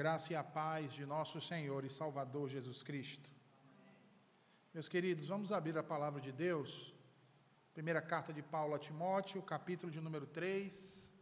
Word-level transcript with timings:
Graça 0.00 0.32
e 0.32 0.36
a 0.36 0.44
paz 0.44 0.92
de 0.92 1.04
nosso 1.04 1.40
Senhor 1.40 1.84
e 1.84 1.90
Salvador 1.90 2.48
Jesus 2.48 2.84
Cristo. 2.84 3.28
Meus 4.72 4.88
queridos, 4.88 5.26
vamos 5.26 5.50
abrir 5.50 5.76
a 5.76 5.82
palavra 5.82 6.20
de 6.20 6.30
Deus. 6.30 6.94
Primeira 7.74 8.00
carta 8.00 8.32
de 8.32 8.40
Paulo 8.40 8.76
a 8.76 8.78
Timóteo, 8.78 9.42
capítulo 9.42 9.90
de 9.90 10.00
número 10.00 10.24
3. 10.24 11.12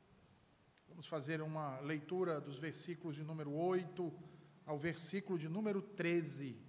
Vamos 0.90 1.06
fazer 1.06 1.40
uma 1.40 1.80
leitura 1.80 2.38
dos 2.38 2.58
versículos 2.58 3.16
de 3.16 3.24
número 3.24 3.50
8 3.50 4.12
ao 4.66 4.76
versículo 4.76 5.38
de 5.38 5.48
número 5.48 5.80
13. 5.80 6.60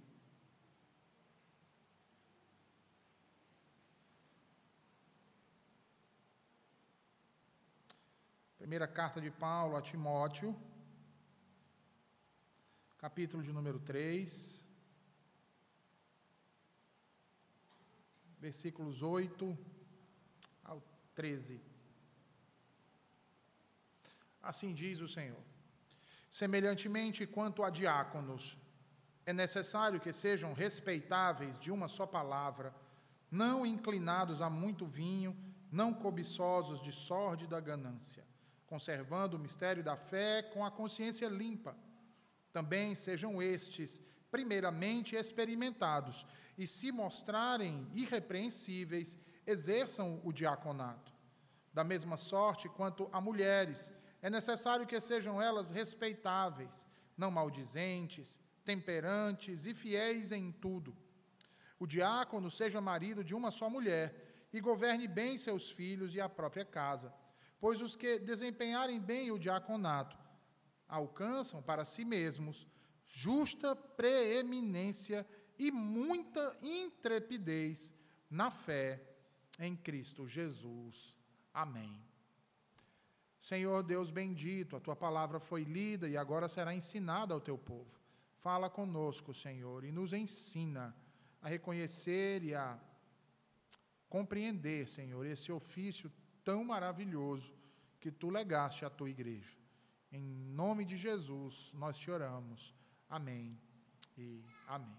Primeira 8.56 8.88
carta 8.88 9.20
de 9.20 9.30
Paulo 9.30 9.76
a 9.76 9.82
Timóteo, 9.82 10.56
capítulo 12.98 13.44
de 13.44 13.52
número 13.52 13.78
3, 13.78 14.64
versículos 18.40 19.02
8 19.04 19.56
ao 20.64 20.82
13. 21.14 21.60
Assim 24.42 24.74
diz 24.74 25.00
o 25.00 25.08
Senhor: 25.08 25.40
Semelhantemente, 26.28 27.24
quanto 27.24 27.62
a 27.62 27.70
diáconos, 27.70 28.58
é 29.24 29.32
necessário 29.32 30.00
que 30.00 30.12
sejam 30.12 30.52
respeitáveis 30.52 31.56
de 31.56 31.70
uma 31.70 31.86
só 31.86 32.04
palavra, 32.04 32.74
não 33.30 33.64
inclinados 33.64 34.40
a 34.42 34.50
muito 34.50 34.84
vinho, 34.84 35.36
não 35.70 35.94
cobiçosos 35.94 36.82
de 36.82 36.90
sórdida 36.90 37.60
ganância, 37.60 38.24
conservando 38.66 39.36
o 39.36 39.40
mistério 39.40 39.84
da 39.84 39.96
fé 39.96 40.42
com 40.42 40.64
a 40.64 40.70
consciência 40.70 41.28
limpa 41.28 41.76
também 42.58 42.92
sejam 42.92 43.40
estes, 43.40 44.00
primeiramente, 44.32 45.14
experimentados 45.14 46.26
e, 46.56 46.66
se 46.66 46.90
mostrarem 46.90 47.86
irrepreensíveis, 47.94 49.16
exerçam 49.46 50.20
o 50.24 50.32
diaconato. 50.32 51.12
Da 51.72 51.84
mesma 51.84 52.16
sorte 52.16 52.68
quanto 52.68 53.08
a 53.12 53.20
mulheres, 53.20 53.92
é 54.20 54.28
necessário 54.28 54.88
que 54.88 55.00
sejam 55.00 55.40
elas 55.40 55.70
respeitáveis, 55.70 56.84
não 57.16 57.30
maldizentes, 57.30 58.40
temperantes 58.64 59.64
e 59.64 59.72
fiéis 59.72 60.32
em 60.32 60.50
tudo. 60.50 60.96
O 61.78 61.86
diácono 61.86 62.50
seja 62.50 62.80
marido 62.80 63.22
de 63.22 63.36
uma 63.36 63.52
só 63.52 63.70
mulher 63.70 64.48
e 64.52 64.60
governe 64.60 65.06
bem 65.06 65.38
seus 65.38 65.70
filhos 65.70 66.12
e 66.12 66.20
a 66.20 66.28
própria 66.28 66.64
casa, 66.64 67.14
pois 67.60 67.80
os 67.80 67.94
que 67.94 68.18
desempenharem 68.18 68.98
bem 68.98 69.30
o 69.30 69.38
diaconato 69.38 70.18
alcançam 70.88 71.62
para 71.62 71.84
si 71.84 72.04
mesmos 72.04 72.66
justa 73.04 73.76
preeminência 73.76 75.26
e 75.58 75.70
muita 75.70 76.56
intrepidez 76.62 77.92
na 78.30 78.50
fé 78.50 79.02
em 79.58 79.76
Cristo 79.76 80.26
Jesus. 80.26 81.14
Amém. 81.52 82.00
Senhor 83.40 83.82
Deus 83.82 84.10
bendito, 84.10 84.76
a 84.76 84.80
tua 84.80 84.96
palavra 84.96 85.40
foi 85.40 85.64
lida 85.64 86.08
e 86.08 86.16
agora 86.16 86.48
será 86.48 86.74
ensinada 86.74 87.32
ao 87.32 87.40
teu 87.40 87.56
povo. 87.56 87.98
Fala 88.36 88.68
conosco, 88.70 89.34
Senhor, 89.34 89.84
e 89.84 89.90
nos 89.90 90.12
ensina 90.12 90.94
a 91.40 91.48
reconhecer 91.48 92.42
e 92.42 92.54
a 92.54 92.78
compreender, 94.08 94.88
Senhor, 94.88 95.24
esse 95.26 95.50
ofício 95.50 96.10
tão 96.44 96.64
maravilhoso 96.64 97.54
que 98.00 98.10
tu 98.10 98.30
legaste 98.30 98.84
à 98.84 98.90
tua 98.90 99.10
igreja. 99.10 99.56
Em 100.10 100.22
nome 100.22 100.86
de 100.86 100.96
Jesus, 100.96 101.70
nós 101.74 101.98
te 101.98 102.10
oramos. 102.10 102.74
Amém 103.10 103.60
e 104.16 104.42
amém. 104.66 104.96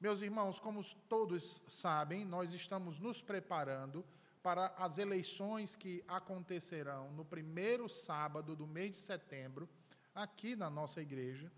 Meus 0.00 0.22
irmãos, 0.22 0.60
como 0.60 0.84
todos 1.08 1.60
sabem, 1.66 2.24
nós 2.24 2.52
estamos 2.52 3.00
nos 3.00 3.20
preparando 3.20 4.04
para 4.40 4.66
as 4.78 4.96
eleições 4.96 5.74
que 5.74 6.04
acontecerão 6.06 7.10
no 7.12 7.24
primeiro 7.24 7.88
sábado 7.88 8.54
do 8.54 8.64
mês 8.64 8.92
de 8.92 8.98
setembro, 8.98 9.68
aqui 10.14 10.54
na 10.54 10.70
nossa 10.70 11.02
igreja, 11.02 11.50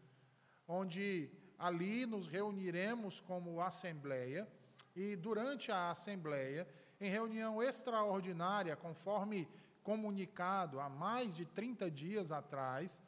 onde 0.67 1.31
ali 1.59 2.07
nos 2.07 2.27
reuniremos 2.27 3.21
como 3.21 3.61
assembleia 3.61 4.49
e 4.97 5.17
durante 5.17 5.71
a 5.71 5.91
assembleia, 5.91 6.67
em 6.99 7.11
reunião 7.11 7.63
extraordinária, 7.63 8.75
conforme 8.75 9.47
comunicado 9.91 10.79
há 10.79 10.89
mais 10.89 11.35
de 11.35 11.45
30 11.45 11.91
dias 11.91 12.31
atrás 12.31 13.03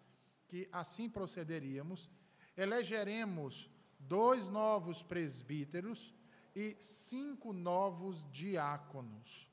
que 0.49 0.69
assim 0.73 1.09
procederíamos, 1.09 2.11
elegeremos 2.57 3.71
dois 4.01 4.49
novos 4.49 5.01
presbíteros 5.01 6.13
e 6.57 6.77
cinco 6.81 7.53
novos 7.53 8.29
diáconos, 8.33 9.49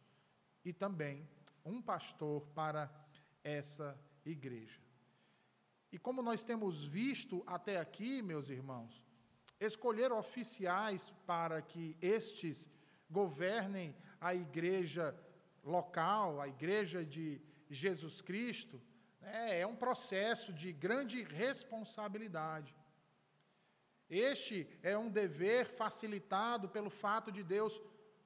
e 0.66 0.74
também 0.74 1.30
um 1.64 1.80
pastor 1.80 2.42
para 2.56 2.92
essa 3.44 3.96
igreja. 4.26 4.82
E 5.92 6.00
como 6.00 6.24
nós 6.24 6.44
temos 6.44 6.84
visto 6.84 7.44
até 7.46 7.78
aqui, 7.78 8.24
meus 8.24 8.50
irmãos, 8.50 9.06
escolher 9.60 10.12
oficiais 10.12 11.14
para 11.28 11.62
que 11.62 11.96
estes 12.02 12.68
governem 13.08 13.96
a 14.20 14.34
igreja 14.34 15.16
local, 15.64 16.40
a 16.40 16.48
Igreja 16.48 17.06
de 17.06 17.42
Jesus 17.70 18.22
Cristo, 18.22 18.82
né, 19.22 19.60
é 19.60 19.68
um 19.68 19.76
processo 19.76 20.52
de 20.54 20.72
grande 20.72 21.24
responsabilidade. 21.24 22.76
Este 24.10 24.68
é 24.82 24.98
um 24.98 25.10
dever 25.10 25.68
facilitado 25.68 26.68
pelo 26.68 26.90
fato 26.90 27.32
de 27.32 27.44
Deus 27.44 27.80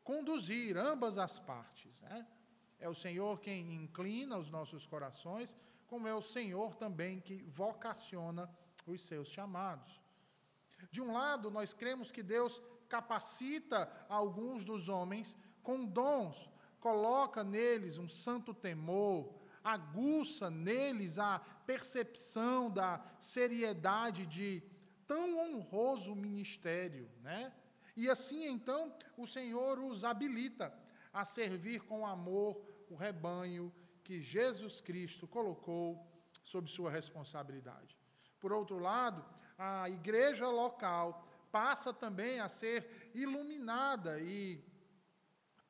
conduzir 0.03 0.77
ambas 0.77 1.17
as 1.17 1.39
partes. 1.39 1.99
Né? 2.01 2.25
É 2.79 2.87
o 2.87 2.95
Senhor 2.95 3.39
quem 3.39 3.73
inclina 3.73 4.37
os 4.37 4.49
nossos 4.49 4.85
corações, 4.85 5.55
como 5.87 6.07
é 6.07 6.15
o 6.15 6.21
Senhor 6.21 6.75
também 6.75 7.19
que 7.19 7.43
vocaciona 7.43 8.49
os 8.87 9.01
seus 9.01 9.27
chamados. 9.27 10.01
De 10.89 11.01
um 11.01 11.13
lado, 11.13 11.51
nós 11.51 11.73
cremos 11.73 12.11
que 12.11 12.23
Deus 12.23 12.61
capacita 12.87 13.91
alguns 14.07 14.63
dos 14.63 14.87
homens 14.87 15.37
com 15.61 15.85
dons 15.85 16.49
coloca 16.85 17.45
neles 17.45 17.97
um 17.97 18.09
santo 18.09 18.53
temor, 18.53 19.33
aguça 19.63 20.49
neles 20.49 21.17
a 21.17 21.39
percepção 21.65 22.69
da 22.69 23.01
seriedade 23.21 24.25
de 24.25 24.61
tão 25.07 25.25
honroso 25.39 26.13
ministério, 26.13 27.09
né? 27.21 27.53
E 27.95 28.09
assim 28.09 28.43
então 28.55 28.93
o 29.15 29.25
Senhor 29.25 29.79
os 29.79 30.03
habilita 30.03 30.77
a 31.13 31.23
servir 31.23 31.79
com 31.83 32.05
amor 32.05 32.61
o 32.89 32.95
rebanho 32.95 33.73
que 34.03 34.19
Jesus 34.19 34.81
Cristo 34.81 35.25
colocou 35.25 36.05
sob 36.43 36.69
sua 36.69 36.91
responsabilidade. 36.91 37.97
Por 38.41 38.51
outro 38.51 38.77
lado, 38.77 39.23
a 39.57 39.89
igreja 39.89 40.49
local 40.49 41.25
passa 41.49 41.93
também 41.93 42.41
a 42.41 42.49
ser 42.49 43.09
iluminada 43.13 44.19
e 44.19 44.61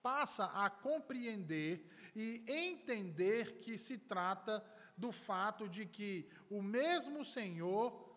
passa 0.03 0.46
a 0.47 0.69
compreender 0.69 1.90
e 2.14 2.44
entender 2.47 3.59
que 3.59 3.78
se 3.78 3.97
trata 3.97 4.64
do 4.97 5.12
fato 5.12 5.68
de 5.68 5.86
que 5.86 6.30
o 6.50 6.62
mesmo 6.62 7.24
Senhor 7.24 8.14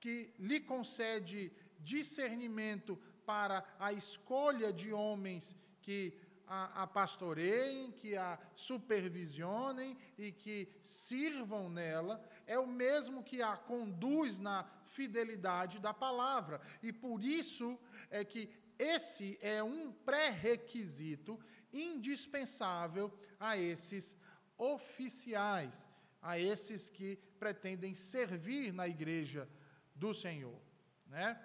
que 0.00 0.32
lhe 0.38 0.60
concede 0.60 1.52
discernimento 1.80 2.96
para 3.26 3.64
a 3.78 3.92
escolha 3.92 4.72
de 4.72 4.92
homens 4.92 5.56
que 5.82 6.16
a, 6.46 6.82
a 6.84 6.86
pastoreiem, 6.86 7.92
que 7.92 8.16
a 8.16 8.38
supervisionem 8.54 9.98
e 10.16 10.32
que 10.32 10.72
sirvam 10.82 11.68
nela, 11.68 12.22
é 12.46 12.58
o 12.58 12.66
mesmo 12.66 13.22
que 13.22 13.42
a 13.42 13.56
conduz 13.56 14.38
na 14.38 14.64
fidelidade 14.86 15.78
da 15.78 15.92
palavra. 15.92 16.60
E 16.82 16.90
por 16.90 17.22
isso 17.22 17.78
é 18.10 18.24
que 18.24 18.50
esse 18.78 19.38
é 19.42 19.62
um 19.62 19.92
pré-requisito 19.92 21.38
indispensável 21.72 23.12
a 23.38 23.56
esses 23.56 24.16
oficiais, 24.56 25.86
a 26.22 26.38
esses 26.38 26.88
que 26.88 27.16
pretendem 27.38 27.94
servir 27.94 28.72
na 28.72 28.86
igreja 28.86 29.48
do 29.94 30.14
Senhor. 30.14 30.60
Né? 31.06 31.40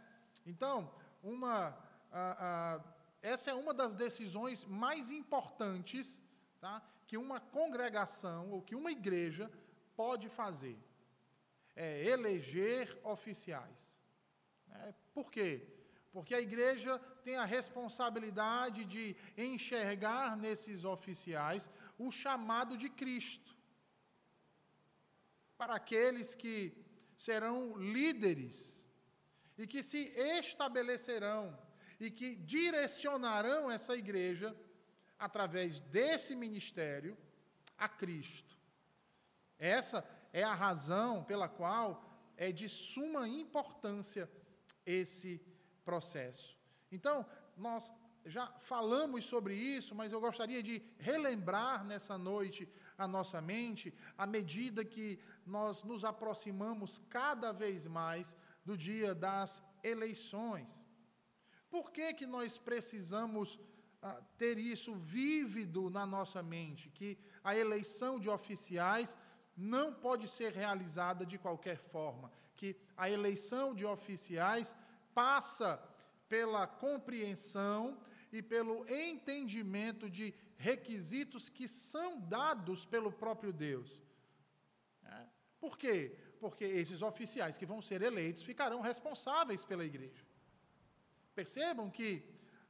Então, 0.46 0.94
uma, 1.22 1.78
a, 2.12 2.76
a, 2.76 2.84
essa 3.22 3.52
é 3.52 3.54
uma 3.54 3.74
das 3.74 3.96
decisões 3.96 4.64
mais 4.66 5.10
importantes 5.10 6.22
tá, 6.60 6.82
que 7.08 7.18
uma 7.18 7.40
congregação 7.40 8.52
ou 8.52 8.62
que 8.62 8.76
uma 8.76 8.92
igreja 8.92 9.52
pode 9.96 10.30
fazer. 10.30 10.78
É 11.76 12.06
eleger 12.06 13.00
oficiais. 13.04 14.00
Né? 14.68 14.94
Por 15.14 15.32
quê? 15.32 15.73
Porque 16.14 16.36
a 16.36 16.40
igreja 16.40 17.00
tem 17.24 17.36
a 17.36 17.44
responsabilidade 17.44 18.86
de 18.86 19.16
enxergar 19.36 20.38
nesses 20.38 20.86
oficiais 20.86 21.70
o 21.98 22.12
chamado 22.12 22.78
de 22.78 22.90
Cristo. 22.90 23.52
Para 25.58 25.76
aqueles 25.76 26.36
que 26.36 26.56
serão 27.18 27.76
líderes 27.78 28.86
e 29.58 29.66
que 29.66 29.82
se 29.82 30.04
estabelecerão 30.40 31.58
e 32.00 32.12
que 32.12 32.36
direcionarão 32.36 33.72
essa 33.72 33.96
igreja 33.96 34.56
através 35.18 35.80
desse 35.80 36.36
ministério 36.36 37.18
a 37.78 37.88
Cristo. 37.88 38.56
Essa 39.58 40.08
é 40.32 40.44
a 40.44 40.54
razão 40.54 41.24
pela 41.24 41.48
qual 41.48 41.88
é 42.36 42.52
de 42.52 42.68
suma 42.68 43.28
importância 43.28 44.30
esse 44.86 45.42
processo. 45.84 46.58
Então, 46.92 47.26
nós 47.58 47.92
já 48.26 48.48
falamos 48.60 49.26
sobre 49.26 49.56
isso, 49.56 49.94
mas 49.94 50.12
eu 50.12 50.20
gostaria 50.20 50.64
de 50.64 50.82
relembrar 50.98 51.84
nessa 51.84 52.18
noite 52.18 52.68
a 52.98 53.08
nossa 53.08 53.42
mente, 53.42 53.94
à 54.18 54.26
medida 54.26 54.86
que 54.86 55.20
nós 55.46 55.84
nos 55.84 56.06
aproximamos 56.06 57.02
cada 57.10 57.52
vez 57.52 57.86
mais 57.86 58.36
do 58.64 58.78
dia 58.78 59.14
das 59.14 59.64
eleições. 59.84 60.84
Por 61.70 61.92
que, 61.92 62.14
que 62.14 62.26
nós 62.26 62.58
precisamos 62.58 63.60
ah, 64.02 64.22
ter 64.38 64.58
isso 64.58 64.96
vívido 64.96 65.90
na 65.90 66.06
nossa 66.06 66.42
mente? 66.42 66.90
Que 66.90 67.18
a 67.44 67.56
eleição 67.56 68.20
de 68.20 68.30
oficiais 68.30 69.18
não 69.56 69.94
pode 69.94 70.28
ser 70.28 70.54
realizada 70.54 71.26
de 71.26 71.38
qualquer 71.38 71.78
forma, 71.78 72.32
que 72.56 72.76
a 72.96 73.10
eleição 73.10 73.74
de 73.76 73.86
oficiais 73.86 74.76
passa 75.14 75.82
pela 76.28 76.66
compreensão 76.66 78.00
e 78.32 78.42
pelo 78.42 78.88
entendimento 78.90 80.10
de 80.10 80.34
requisitos 80.58 81.50
que 81.50 81.68
são 81.68 82.20
dados 82.20 82.86
pelo 82.86 83.12
próprio 83.12 83.54
Deus. 83.54 84.02
É. 85.06 85.26
Por 85.60 85.78
quê? 85.78 86.18
Porque 86.40 86.66
esses 86.66 87.02
oficiais 87.02 87.58
que 87.58 87.66
vão 87.66 87.82
ser 87.82 88.02
eleitos 88.02 88.44
ficarão 88.44 88.82
responsáveis 88.82 89.64
pela 89.64 89.86
igreja. 89.86 90.26
Percebam 91.36 91.90
que 91.90 92.24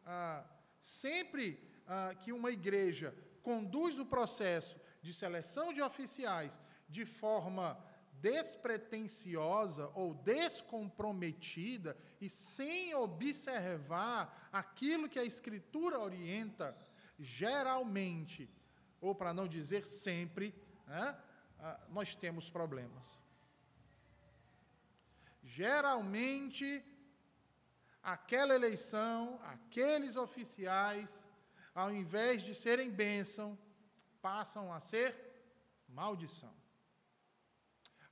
ah, 0.05 0.45
sempre 0.79 1.45
ah, 1.87 2.13
que 2.21 2.31
uma 2.31 2.51
igreja 2.51 3.15
conduz 3.41 3.97
o 3.99 4.05
processo 4.05 4.79
de 5.01 5.13
seleção 5.13 5.73
de 5.73 5.81
oficiais 5.81 6.59
de 6.89 7.05
forma 7.05 7.77
despretensiosa 8.23 9.91
ou 9.93 10.13
descomprometida 10.13 11.97
e 12.21 12.29
sem 12.29 12.95
observar 12.95 14.47
aquilo 14.49 15.09
que 15.09 15.19
a 15.19 15.25
Escritura 15.25 15.99
orienta, 15.99 16.73
geralmente, 17.19 18.49
ou 19.01 19.13
para 19.13 19.33
não 19.33 19.45
dizer 19.45 19.85
sempre, 19.85 20.55
né, 20.87 21.19
ah, 21.59 21.79
nós 21.89 22.15
temos 22.15 22.49
problemas. 22.49 23.19
Geralmente, 25.43 26.81
aquela 28.01 28.55
eleição, 28.55 29.37
aqueles 29.43 30.15
oficiais, 30.15 31.29
ao 31.75 31.91
invés 31.91 32.41
de 32.41 32.55
serem 32.55 32.89
bênção, 32.89 33.59
passam 34.21 34.71
a 34.71 34.79
ser 34.79 35.13
maldição. 35.89 36.62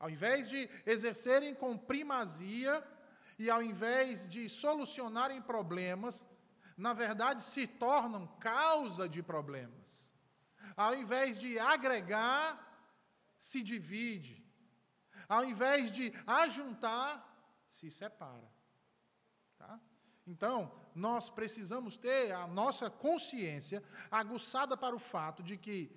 Ao 0.02 0.10
invés 0.10 0.50
de 0.50 0.68
exercerem 0.84 1.54
com 1.54 1.78
primazia 1.78 2.84
e 3.38 3.52
ao 3.52 3.62
invés 3.62 4.28
de 4.28 4.50
solucionarem 4.50 5.40
problemas, 5.40 6.26
na 6.76 6.92
verdade 6.92 7.44
se 7.44 7.68
tornam 7.68 8.26
causa 8.40 9.08
de 9.08 9.22
problemas. 9.22 10.12
Ao 10.76 10.96
invés 10.96 11.40
de 11.40 11.60
agregar, 11.60 12.48
se 13.38 13.62
divide. 13.62 14.44
Ao 15.30 15.46
invés 15.46 15.92
de 15.92 16.12
ajuntar, 16.26 17.10
se 17.68 17.92
separa. 17.92 18.52
Tá? 19.60 19.80
Então, 20.26 20.58
nós 20.96 21.30
precisamos 21.30 21.96
ter 21.96 22.32
a 22.32 22.48
nossa 22.48 22.90
consciência 22.90 23.84
aguçada 24.10 24.76
para 24.76 24.96
o 24.96 25.00
fato 25.14 25.44
de 25.44 25.58
que 25.58 25.96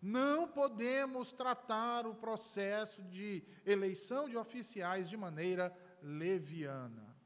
não 0.00 0.48
podemos 0.48 1.32
tratar 1.32 2.06
o 2.06 2.14
processo 2.14 3.02
de 3.02 3.42
eleição 3.64 4.28
de 4.28 4.36
oficiais 4.36 5.08
de 5.08 5.16
maneira 5.16 5.76
leviana. 6.02 7.16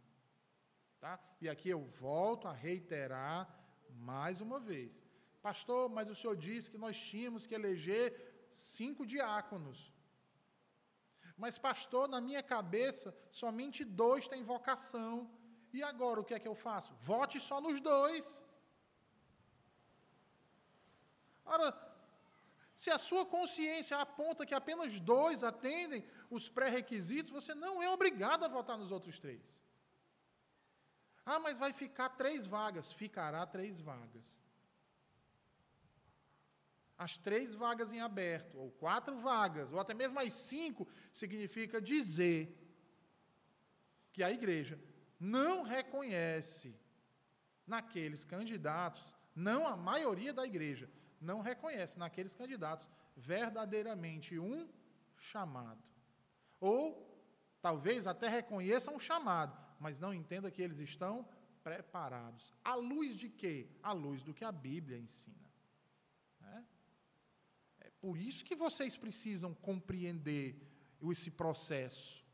Tá? 0.99 1.19
E 1.41 1.49
aqui 1.49 1.69
eu 1.71 1.83
volto 2.01 2.47
a 2.47 2.53
reiterar 2.53 3.49
mais 3.91 4.41
uma 4.41 4.61
vez. 4.61 5.03
Pastor, 5.43 5.89
mas 5.89 6.11
o 6.11 6.15
senhor 6.15 6.37
disse 6.37 6.71
que 6.71 6.79
nós 6.79 6.99
tínhamos 6.99 7.47
que 7.47 7.55
eleger 7.55 8.49
cinco 8.51 9.07
diáconos. 9.07 9.93
Mas, 11.37 11.57
pastor, 11.57 12.07
na 12.07 12.21
minha 12.21 12.43
cabeça, 12.43 13.17
somente 13.31 13.83
dois 13.85 14.29
têm 14.29 14.43
vocação. 14.43 15.31
E 15.73 15.83
agora 15.83 16.21
o 16.21 16.25
que 16.25 16.35
é 16.35 16.39
que 16.39 16.49
eu 16.49 16.55
faço? 16.55 16.93
Vote 17.01 17.41
só 17.41 17.61
nos 17.61 17.81
dois. 17.81 18.45
Ora, 21.45 21.69
se 22.83 22.91
a 22.91 22.97
sua 22.97 23.27
consciência 23.27 23.95
aponta 23.99 24.47
que 24.47 24.55
apenas 24.55 24.99
dois 24.99 25.45
atendem 25.45 26.03
os 26.31 26.49
pré-requisitos, 26.49 27.31
você 27.31 27.55
não 27.55 27.83
é 27.83 27.91
obrigado 27.91 28.43
a 28.43 28.49
votar 28.49 28.79
nos 28.79 28.91
outros 28.91 29.19
três. 29.19 29.61
Ah, 31.27 31.39
mas 31.39 31.59
vai 31.59 31.75
ficar 31.75 32.09
três 32.21 32.47
vagas. 32.47 32.91
Ficará 32.91 33.45
três 33.45 33.83
vagas. 33.83 34.41
As 36.97 37.19
três 37.19 37.55
vagas 37.55 37.93
em 37.93 38.01
aberto, 38.01 38.57
ou 38.59 38.71
quatro 38.71 39.15
vagas, 39.19 39.71
ou 39.75 39.79
até 39.79 39.93
mesmo 39.93 40.19
as 40.19 40.33
cinco, 40.33 40.89
significa 41.13 41.83
dizer 41.83 42.41
que 44.11 44.23
a 44.23 44.33
igreja 44.33 44.81
não 45.19 45.61
reconhece 45.61 46.75
naqueles 47.67 48.25
candidatos, 48.25 49.15
não 49.35 49.67
a 49.67 49.77
maioria 49.77 50.33
da 50.33 50.47
igreja, 50.47 50.91
não 51.21 51.41
reconhece 51.41 51.99
naqueles 51.99 52.35
candidatos 52.35 52.89
verdadeiramente 53.17 54.39
um 54.39 54.69
chamado. 55.17 55.83
Ou 56.59 57.07
talvez 57.61 58.07
até 58.07 58.29
reconheça 58.29 58.91
um 58.91 58.99
chamado, 58.99 59.57
mas 59.79 59.99
não 59.99 60.15
entenda 60.15 60.51
que 60.51 60.63
eles 60.63 60.79
estão 60.79 61.29
preparados. 61.63 62.55
À 62.65 62.75
luz 62.75 63.15
de 63.15 63.29
quê? 63.29 63.69
À 63.83 63.93
luz 63.93 64.23
do 64.23 64.33
que 64.33 64.45
a 64.45 64.53
Bíblia 64.53 64.99
ensina. 64.99 65.51
É, 66.43 66.63
é 67.81 67.91
por 68.01 68.17
isso 68.17 68.45
que 68.45 68.55
vocês 68.55 68.97
precisam 68.97 69.55
compreender 69.55 70.57
esse 71.11 71.31
processo. 71.31 72.25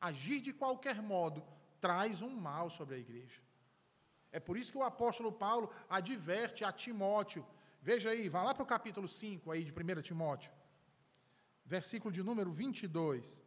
Agir 0.00 0.40
de 0.40 0.52
qualquer 0.52 1.02
modo 1.02 1.44
traz 1.80 2.22
um 2.22 2.30
mal 2.30 2.70
sobre 2.70 2.96
a 2.96 2.98
igreja. 2.98 3.40
É 4.30 4.40
por 4.40 4.56
isso 4.56 4.72
que 4.72 4.78
o 4.78 4.82
apóstolo 4.82 5.32
Paulo 5.32 5.70
adverte 5.88 6.64
a 6.64 6.72
Timóteo 6.72 7.46
Veja 7.88 8.10
aí, 8.10 8.28
vá 8.28 8.42
lá 8.42 8.52
para 8.52 8.64
o 8.64 8.72
capítulo 8.74 9.06
5 9.06 9.52
aí 9.52 9.62
de 9.62 9.72
1 9.72 10.02
Timóteo, 10.02 10.50
versículo 11.64 12.10
de 12.12 12.20
número 12.20 12.50
22. 12.50 13.40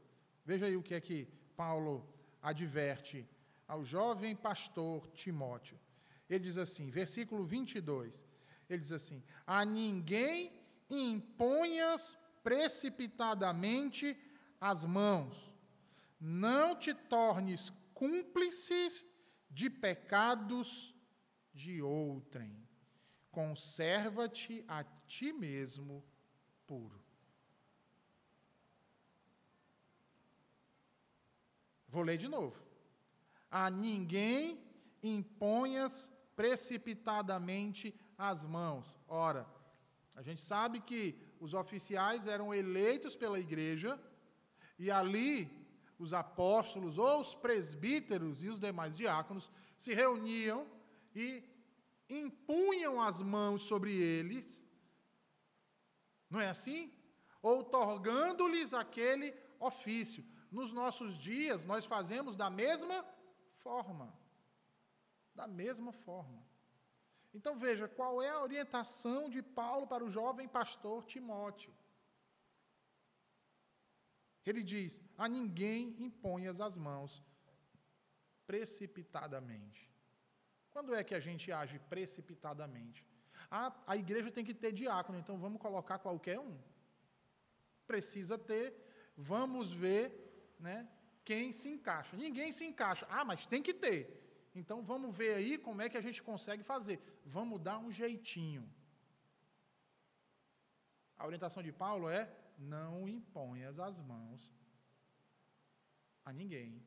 Veja 0.46 0.65
aí 0.67 0.77
o 0.77 0.81
que 0.81 0.93
é 0.93 1.01
que 1.01 1.27
Paulo 1.58 2.08
adverte 2.41 3.27
ao 3.67 3.84
jovem 3.84 4.34
pastor 4.38 5.10
Timóteo. 5.10 5.77
Ele 6.29 6.46
diz 6.46 6.58
assim, 6.58 6.89
versículo 6.89 7.43
22, 7.43 8.25
ele 8.69 8.81
diz 8.81 8.93
assim: 8.93 9.22
A 9.46 9.65
ninguém 9.65 10.53
imponhas 10.89 12.17
precipitadamente 12.41 14.17
as 14.62 14.86
mãos, 14.86 15.51
não 16.17 16.77
te 16.77 16.93
tornes 16.93 17.74
cúmplices 17.93 19.05
de 19.50 19.69
pecados 19.69 20.96
de 21.53 21.81
outrem 21.81 22.68
conserva-te 23.31 24.63
a 24.67 24.83
ti 25.05 25.31
mesmo 25.31 26.03
puro. 26.65 27.00
Vou 31.88 32.03
ler 32.03 32.17
de 32.17 32.27
novo. 32.27 32.62
A 33.50 33.69
ninguém 33.69 34.63
imponhas 35.01 36.12
precipitadamente 36.36 37.93
as 38.17 38.45
mãos. 38.45 38.95
Ora, 39.07 39.48
a 40.15 40.21
gente 40.21 40.41
sabe 40.41 40.79
que 40.81 41.17
os 41.39 41.53
oficiais 41.53 42.27
eram 42.27 42.53
eleitos 42.53 43.15
pela 43.15 43.39
igreja 43.39 44.00
e 44.77 44.91
ali 44.91 45.50
os 45.98 46.13
apóstolos 46.13 46.98
ou 46.98 47.21
os 47.21 47.33
presbíteros 47.33 48.43
e 48.43 48.50
os 48.50 48.59
demais 48.59 48.95
diáconos 48.95 49.51
se 49.77 49.93
reuniam 49.93 50.67
e 51.15 51.43
impunham 52.09 53.01
as 53.01 53.21
mãos 53.21 53.63
sobre 53.63 53.93
eles, 53.93 54.63
não 56.29 56.39
é 56.39 56.49
assim? 56.49 56.91
Outorgando-lhes 57.41 58.73
aquele 58.73 59.35
ofício. 59.59 60.23
Nos 60.51 60.73
nossos 60.73 61.15
dias, 61.15 61.65
nós 61.65 61.85
fazemos 61.85 62.35
da 62.35 62.49
mesma 62.49 63.05
forma. 63.57 64.13
Da 65.35 65.47
mesma 65.47 65.91
forma. 65.91 66.43
Então 67.33 67.55
veja, 67.57 67.87
qual 67.87 68.21
é 68.21 68.29
a 68.29 68.41
orientação 68.41 69.29
de 69.29 69.41
Paulo 69.41 69.87
para 69.87 70.03
o 70.03 70.09
jovem 70.09 70.47
pastor 70.47 71.05
Timóteo? 71.05 71.73
Ele 74.45 74.63
diz: 74.63 75.01
a 75.17 75.27
ninguém 75.27 75.95
imponhas 75.99 76.59
as 76.59 76.75
mãos 76.75 77.23
precipitadamente. 78.47 79.87
Quando 80.79 80.95
é 80.95 81.03
que 81.03 81.13
a 81.13 81.19
gente 81.19 81.51
age 81.51 81.77
precipitadamente? 81.93 83.00
A, 83.51 83.63
a 83.86 83.98
igreja 83.98 84.31
tem 84.31 84.45
que 84.50 84.53
ter 84.53 84.71
diácono, 84.71 85.19
então 85.19 85.38
vamos 85.38 85.62
colocar 85.62 85.98
qualquer 86.00 86.39
um. 86.39 86.57
Precisa 87.86 88.38
ter, 88.38 88.67
vamos 89.31 89.74
ver 89.74 90.03
né, 90.57 90.88
quem 91.25 91.51
se 91.51 91.67
encaixa. 91.67 92.15
Ninguém 92.15 92.50
se 92.53 92.63
encaixa. 92.63 93.05
Ah, 93.09 93.25
mas 93.25 93.45
tem 93.45 93.62
que 93.62 93.74
ter. 93.74 94.01
Então 94.55 94.81
vamos 94.81 95.13
ver 95.13 95.33
aí 95.33 95.57
como 95.57 95.81
é 95.81 95.89
que 95.89 95.98
a 95.98 96.05
gente 96.07 96.24
consegue 96.24 96.63
fazer. 96.63 96.98
Vamos 97.25 97.59
dar 97.59 97.77
um 97.77 97.91
jeitinho. 97.91 98.65
A 101.17 101.25
orientação 101.25 101.62
de 101.62 101.74
Paulo 101.74 102.07
é: 102.07 102.33
não 102.57 103.09
imponhas 103.17 103.79
as 103.81 104.00
mãos 104.00 104.50
a 106.24 106.31
ninguém 106.31 106.81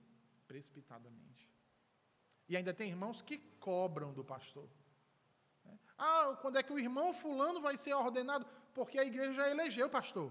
precipitadamente. 0.47 1.52
E 2.53 2.57
ainda 2.59 2.75
tem 2.75 2.91
irmãos 2.91 3.23
que 3.23 3.39
cobram 3.59 4.13
do 4.13 4.23
pastor. 4.23 4.69
Ah, 5.97 6.37
quando 6.43 6.59
é 6.59 6.63
que 6.63 6.71
o 6.71 6.79
irmão 6.79 7.15
fulano 7.15 7.63
vai 7.63 7.79
ser 7.79 7.95
ordenado? 7.95 8.45
Porque 8.75 8.99
a 8.99 9.05
igreja 9.07 9.33
já 9.33 9.49
elegeu 9.49 9.87
o 9.87 9.95
pastor. 9.99 10.31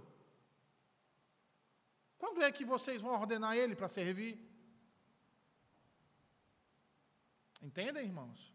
Quando 2.19 2.43
é 2.43 2.51
que 2.51 2.63
vocês 2.63 3.01
vão 3.01 3.13
ordenar 3.19 3.57
ele 3.57 3.75
para 3.75 3.87
servir? 3.87 4.33
Entendem, 7.59 8.05
irmãos? 8.05 8.53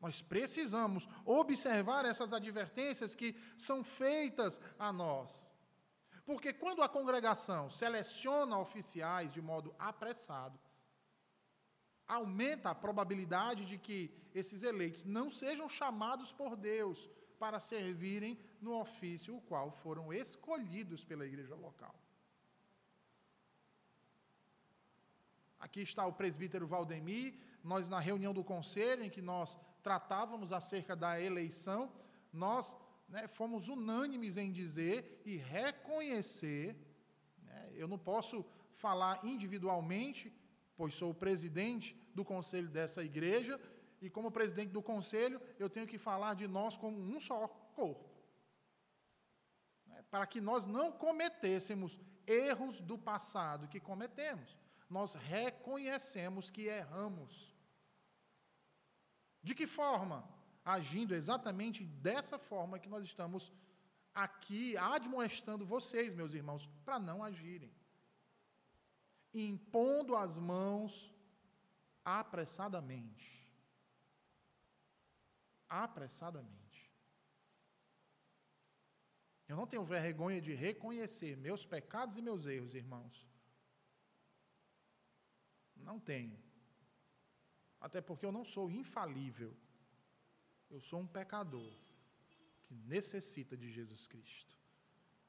Nós 0.00 0.22
precisamos 0.22 1.08
observar 1.24 2.04
essas 2.04 2.32
advertências 2.32 3.16
que 3.16 3.34
são 3.56 3.82
feitas 3.82 4.60
a 4.78 4.92
nós. 4.92 5.42
Porque 6.24 6.52
quando 6.52 6.82
a 6.82 6.88
congregação 6.88 7.68
seleciona 7.68 8.56
oficiais 8.58 9.32
de 9.32 9.42
modo 9.42 9.74
apressado, 9.76 10.56
aumenta 12.08 12.70
a 12.70 12.74
probabilidade 12.74 13.64
de 13.66 13.76
que 13.76 14.10
esses 14.34 14.62
eleitos 14.62 15.04
não 15.04 15.30
sejam 15.30 15.68
chamados 15.68 16.32
por 16.32 16.56
Deus 16.56 17.08
para 17.38 17.60
servirem 17.60 18.38
no 18.60 18.80
ofício 18.80 19.36
o 19.36 19.40
qual 19.42 19.70
foram 19.70 20.12
escolhidos 20.12 21.04
pela 21.04 21.26
igreja 21.26 21.54
local. 21.54 21.94
Aqui 25.60 25.80
está 25.80 26.06
o 26.06 26.12
presbítero 26.12 26.66
Valdemir, 26.66 27.34
nós 27.62 27.88
na 27.88 28.00
reunião 28.00 28.32
do 28.32 28.44
conselho 28.44 29.04
em 29.04 29.10
que 29.10 29.20
nós 29.20 29.58
tratávamos 29.82 30.52
acerca 30.52 30.94
da 30.96 31.20
eleição, 31.20 31.92
nós 32.32 32.76
né, 33.08 33.26
fomos 33.26 33.68
unânimes 33.68 34.36
em 34.36 34.52
dizer 34.52 35.22
e 35.24 35.36
reconhecer, 35.36 36.76
né, 37.42 37.72
eu 37.74 37.88
não 37.88 37.98
posso 37.98 38.44
falar 38.72 39.24
individualmente, 39.24 40.32
pois 40.78 40.94
sou 40.94 41.10
o 41.10 41.20
presidente 41.24 41.88
do 42.14 42.24
conselho 42.24 42.68
dessa 42.68 43.02
igreja, 43.02 43.60
e 44.00 44.08
como 44.08 44.30
presidente 44.30 44.70
do 44.70 44.80
conselho, 44.80 45.42
eu 45.58 45.68
tenho 45.68 45.88
que 45.88 45.98
falar 45.98 46.34
de 46.34 46.46
nós 46.46 46.76
como 46.76 46.96
um 46.96 47.18
só 47.18 47.48
corpo. 47.74 48.08
Né, 49.88 50.04
para 50.08 50.24
que 50.24 50.40
nós 50.40 50.66
não 50.66 50.92
cometêssemos 50.92 51.98
erros 52.24 52.80
do 52.80 52.96
passado 52.96 53.66
que 53.66 53.80
cometemos. 53.80 54.56
Nós 54.88 55.14
reconhecemos 55.14 56.48
que 56.48 56.66
erramos. 56.66 57.52
De 59.42 59.56
que 59.56 59.66
forma? 59.66 60.18
Agindo 60.64 61.12
exatamente 61.12 61.84
dessa 61.84 62.38
forma 62.38 62.78
que 62.78 62.88
nós 62.88 63.02
estamos 63.02 63.52
aqui 64.14 64.76
admoestando 64.76 65.66
vocês, 65.66 66.14
meus 66.14 66.34
irmãos, 66.34 66.70
para 66.84 67.00
não 67.00 67.20
agirem 67.24 67.72
impondo 69.32 70.16
as 70.16 70.38
mãos 70.38 71.12
apressadamente. 72.04 73.38
Apressadamente. 75.68 76.58
Eu 79.46 79.56
não 79.56 79.66
tenho 79.66 79.84
vergonha 79.84 80.40
de 80.40 80.54
reconhecer 80.54 81.36
meus 81.36 81.64
pecados 81.64 82.16
e 82.16 82.22
meus 82.22 82.46
erros, 82.46 82.74
irmãos. 82.74 83.26
Não 85.74 85.98
tenho. 85.98 86.38
Até 87.80 88.00
porque 88.00 88.26
eu 88.26 88.32
não 88.32 88.44
sou 88.44 88.70
infalível. 88.70 89.56
Eu 90.68 90.80
sou 90.80 91.00
um 91.00 91.06
pecador 91.06 91.72
que 92.64 92.74
necessita 92.74 93.56
de 93.56 93.70
Jesus 93.70 94.06
Cristo. 94.06 94.54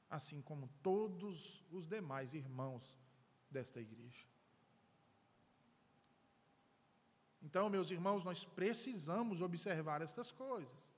Assim 0.08 0.42
como 0.42 0.68
todos 0.82 1.64
os 1.70 1.86
demais 1.86 2.34
irmãos 2.34 2.98
desta 3.50 3.80
igreja. 3.80 4.26
Então, 7.42 7.70
meus 7.70 7.90
irmãos, 7.90 8.22
nós 8.22 8.44
precisamos 8.44 9.40
observar 9.40 10.02
estas 10.02 10.30
coisas. 10.30 10.90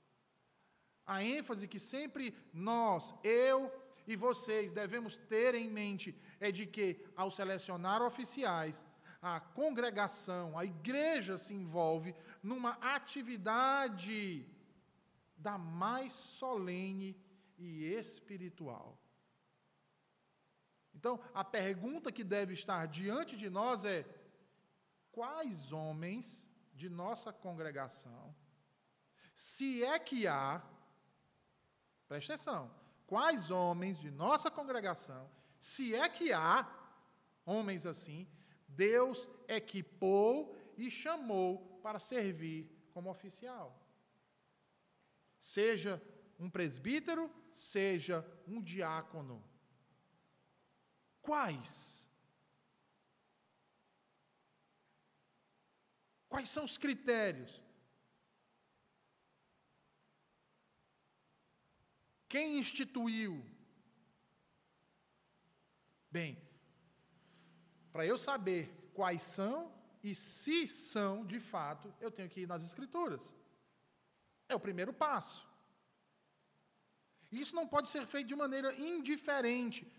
A 1.05 1.23
ênfase 1.23 1.67
que 1.67 1.79
sempre 1.79 2.35
nós, 2.53 3.13
eu 3.23 3.71
e 4.05 4.15
vocês, 4.15 4.71
devemos 4.71 5.17
ter 5.17 5.55
em 5.55 5.69
mente 5.69 6.15
é 6.39 6.51
de 6.51 6.65
que, 6.65 7.05
ao 7.15 7.31
selecionar 7.31 8.01
oficiais, 8.01 8.85
a 9.21 9.39
congregação, 9.39 10.57
a 10.57 10.65
igreja 10.65 11.37
se 11.37 11.53
envolve 11.53 12.13
numa 12.41 12.71
atividade 12.81 14.45
da 15.37 15.57
mais 15.57 16.11
solene 16.11 17.17
e 17.57 17.85
espiritual. 17.85 18.97
Então, 20.93 21.19
a 21.33 21.43
pergunta 21.43 22.11
que 22.11 22.23
deve 22.23 22.53
estar 22.53 22.85
diante 22.87 23.35
de 23.35 23.49
nós 23.49 23.83
é: 23.83 24.05
quais 25.11 25.71
homens 25.71 26.47
de 26.73 26.89
nossa 26.89 27.33
congregação, 27.33 28.35
se 29.35 29.83
é 29.83 29.97
que 29.99 30.27
há, 30.27 30.61
preste 32.07 32.31
atenção, 32.31 32.73
quais 33.07 33.51
homens 33.51 33.97
de 33.97 34.11
nossa 34.11 34.49
congregação, 34.49 35.29
se 35.59 35.95
é 35.95 36.07
que 36.09 36.31
há 36.31 36.67
homens 37.45 37.85
assim, 37.85 38.27
Deus 38.67 39.29
equipou 39.47 40.55
e 40.77 40.89
chamou 40.89 41.79
para 41.81 41.99
servir 41.99 42.69
como 42.91 43.09
oficial. 43.09 43.79
Seja 45.39 46.01
um 46.39 46.49
presbítero, 46.49 47.29
seja 47.51 48.25
um 48.47 48.61
diácono 48.61 49.43
Quais? 51.23 52.05
Quais 56.27 56.49
são 56.49 56.65
os 56.65 56.77
critérios? 56.77 57.61
Quem 62.27 62.57
instituiu? 62.57 63.33
Bem, 66.11 66.37
para 67.91 68.05
eu 68.05 68.17
saber 68.17 68.91
quais 68.93 69.21
são 69.21 69.71
e 70.03 70.13
se 70.13 70.67
são 70.67 71.25
de 71.25 71.39
fato, 71.39 71.93
eu 72.01 72.11
tenho 72.11 72.29
que 72.29 72.41
ir 72.41 72.47
nas 72.47 72.63
Escrituras. 72.63 73.33
É 74.49 74.55
o 74.55 74.59
primeiro 74.59 74.91
passo. 74.91 75.47
Isso 77.31 77.55
não 77.55 77.67
pode 77.67 77.89
ser 77.89 78.05
feito 78.05 78.27
de 78.27 78.35
maneira 78.35 78.75
indiferente 78.75 79.89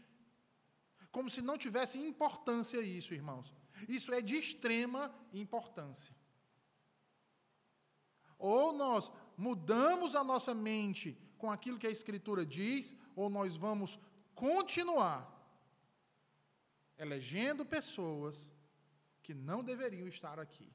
como 1.15 1.31
se 1.31 1.41
não 1.49 1.57
tivesse 1.65 1.97
importância 1.97 2.81
isso, 2.81 3.15
irmãos. 3.15 3.47
Isso 3.89 4.13
é 4.13 4.21
de 4.21 4.37
extrema 4.37 5.03
importância. 5.33 6.13
Ou 8.37 8.73
nós 8.73 9.13
mudamos 9.37 10.17
a 10.17 10.25
nossa 10.25 10.53
mente 10.53 11.17
com 11.39 11.53
aquilo 11.53 11.79
que 11.79 11.87
a 11.87 11.97
Escritura 11.99 12.45
diz, 12.45 12.97
ou 13.15 13.31
nós 13.31 13.55
vamos 13.55 13.97
continuar 14.35 15.21
elegendo 16.99 17.65
pessoas 17.65 18.51
que 19.23 19.33
não 19.33 19.63
deveriam 19.63 20.09
estar 20.09 20.41
aqui. 20.41 20.69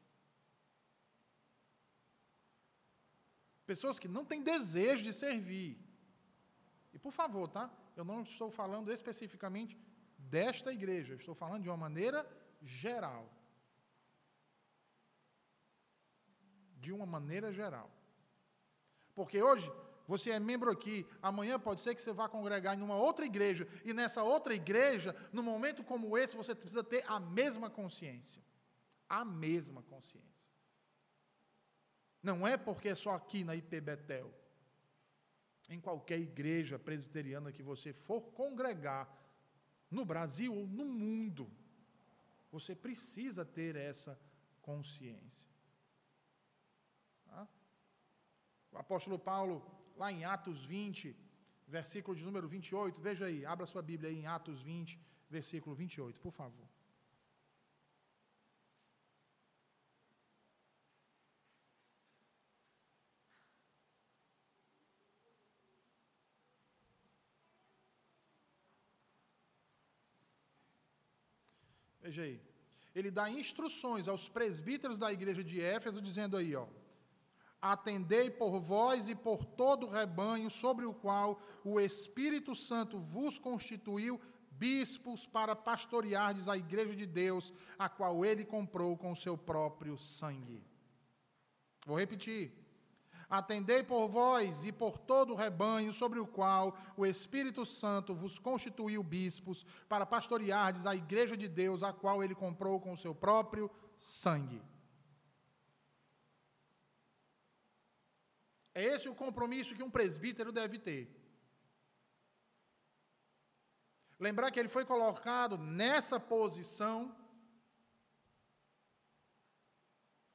Pessoas 3.65 3.99
que 3.99 4.07
não 4.07 4.23
têm 4.23 4.41
desejo 4.41 5.03
de 5.03 5.11
servir. 5.11 5.77
E 6.93 6.97
por 6.97 7.11
favor, 7.11 7.49
tá? 7.49 7.69
Eu 7.93 8.05
não 8.05 8.21
estou 8.21 8.49
falando 8.49 8.89
especificamente 8.89 9.77
desta 10.29 10.71
igreja. 10.71 11.15
Estou 11.15 11.35
falando 11.35 11.63
de 11.63 11.69
uma 11.69 11.77
maneira 11.77 12.25
geral. 12.61 13.27
De 16.77 16.91
uma 16.91 17.05
maneira 17.05 17.51
geral. 17.51 17.89
Porque 19.13 19.41
hoje 19.41 19.69
você 20.07 20.31
é 20.31 20.39
membro 20.39 20.71
aqui, 20.71 21.05
amanhã 21.21 21.59
pode 21.59 21.81
ser 21.81 21.93
que 21.93 22.01
você 22.01 22.11
vá 22.11 22.27
congregar 22.27 22.75
em 22.75 22.81
uma 22.81 22.95
outra 22.95 23.25
igreja, 23.25 23.67
e 23.85 23.93
nessa 23.93 24.23
outra 24.23 24.55
igreja, 24.55 25.15
num 25.31 25.43
momento 25.43 25.83
como 25.83 26.17
esse, 26.17 26.35
você 26.35 26.55
precisa 26.55 26.83
ter 26.83 27.03
a 27.07 27.19
mesma 27.19 27.69
consciência. 27.69 28.41
A 29.07 29.23
mesma 29.23 29.83
consciência. 29.83 30.49
Não 32.23 32.47
é 32.47 32.57
porque 32.57 32.89
é 32.89 32.95
só 32.95 33.11
aqui 33.11 33.43
na 33.43 33.55
IP 33.55 33.79
Betel. 33.81 34.33
Em 35.69 35.79
qualquer 35.79 36.19
igreja 36.19 36.79
presbiteriana 36.79 37.51
que 37.51 37.61
você 37.61 37.93
for 37.93 38.21
congregar, 38.31 39.07
no 39.89 40.05
Brasil 40.05 40.53
ou 40.53 40.67
no 40.67 40.85
mundo. 40.85 41.49
Você 42.51 42.75
precisa 42.75 43.45
ter 43.45 43.75
essa 43.75 44.19
consciência. 44.61 45.47
Tá? 47.25 47.47
O 48.71 48.77
apóstolo 48.77 49.17
Paulo, 49.17 49.63
lá 49.95 50.11
em 50.11 50.25
Atos 50.25 50.65
20, 50.65 51.15
versículo 51.67 52.15
de 52.15 52.23
número 52.23 52.47
28, 52.47 53.01
veja 53.01 53.25
aí, 53.25 53.45
abra 53.45 53.65
sua 53.65 53.81
Bíblia 53.81 54.09
aí 54.09 54.17
em 54.17 54.27
Atos 54.27 54.61
20, 54.61 54.99
versículo 55.29 55.75
28, 55.75 56.19
por 56.19 56.31
favor. 56.31 56.67
Veja 72.09 72.23
aí. 72.23 72.41
Ele 72.95 73.11
dá 73.11 73.29
instruções 73.29 74.07
aos 74.07 74.27
presbíteros 74.27 74.97
da 74.97 75.13
igreja 75.13 75.43
de 75.43 75.61
Éfeso, 75.61 76.01
dizendo 76.01 76.35
aí, 76.37 76.55
ó. 76.55 76.65
Atendei 77.61 78.31
por 78.31 78.59
vós 78.59 79.07
e 79.07 79.13
por 79.13 79.45
todo 79.45 79.85
o 79.85 79.89
rebanho 79.91 80.49
sobre 80.49 80.85
o 80.85 80.93
qual 80.93 81.39
o 81.63 81.79
Espírito 81.79 82.55
Santo 82.55 82.97
vos 82.97 83.37
constituiu 83.37 84.19
bispos 84.49 85.27
para 85.27 85.55
pastoreardes 85.55 86.49
a 86.49 86.57
igreja 86.57 86.95
de 86.95 87.05
Deus, 87.05 87.53
a 87.77 87.87
qual 87.87 88.25
ele 88.25 88.43
comprou 88.43 88.97
com 88.97 89.11
o 89.11 89.15
seu 89.15 89.37
próprio 89.37 89.95
sangue. 89.95 90.63
Vou 91.85 91.99
repetir. 91.99 92.51
Atendei 93.29 93.83
por 93.83 94.07
vós 94.07 94.65
e 94.65 94.71
por 94.71 94.97
todo 94.97 95.33
o 95.33 95.35
rebanho 95.35 95.93
sobre 95.93 96.19
o 96.19 96.25
qual 96.25 96.75
o 96.97 97.05
Espírito 97.05 97.63
Santo 97.63 98.15
vos 98.15 98.39
constituiu 98.39 99.03
bispos 99.03 99.63
para 99.87 100.05
pastoreardes 100.05 100.87
a 100.87 100.95
igreja 100.95 101.37
de 101.37 101.47
Deus, 101.47 101.83
a 101.83 101.93
qual 101.93 102.23
ele 102.23 102.33
comprou 102.33 102.79
com 102.79 102.91
o 102.93 102.97
seu 102.97 103.13
próprio 103.13 103.69
sangue. 103.99 104.63
É 108.73 108.83
esse 108.83 109.07
o 109.07 109.13
compromisso 109.13 109.75
que 109.75 109.83
um 109.83 109.91
presbítero 109.91 110.51
deve 110.51 110.79
ter. 110.79 111.15
Lembrar 114.19 114.49
que 114.49 114.59
ele 114.59 114.69
foi 114.69 114.85
colocado 114.85 115.57
nessa 115.57 116.19
posição 116.19 117.15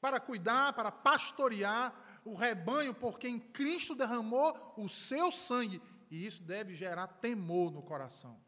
para 0.00 0.20
cuidar, 0.20 0.74
para 0.74 0.92
pastorear 0.92 2.03
o 2.24 2.34
rebanho 2.34 2.94
por 2.94 3.18
quem 3.18 3.38
Cristo 3.38 3.94
derramou 3.94 4.74
o 4.78 4.88
seu 4.88 5.30
sangue. 5.30 5.80
E 6.10 6.24
isso 6.24 6.42
deve 6.42 6.74
gerar 6.74 7.06
temor 7.06 7.70
no 7.70 7.82
coração. 7.82 8.40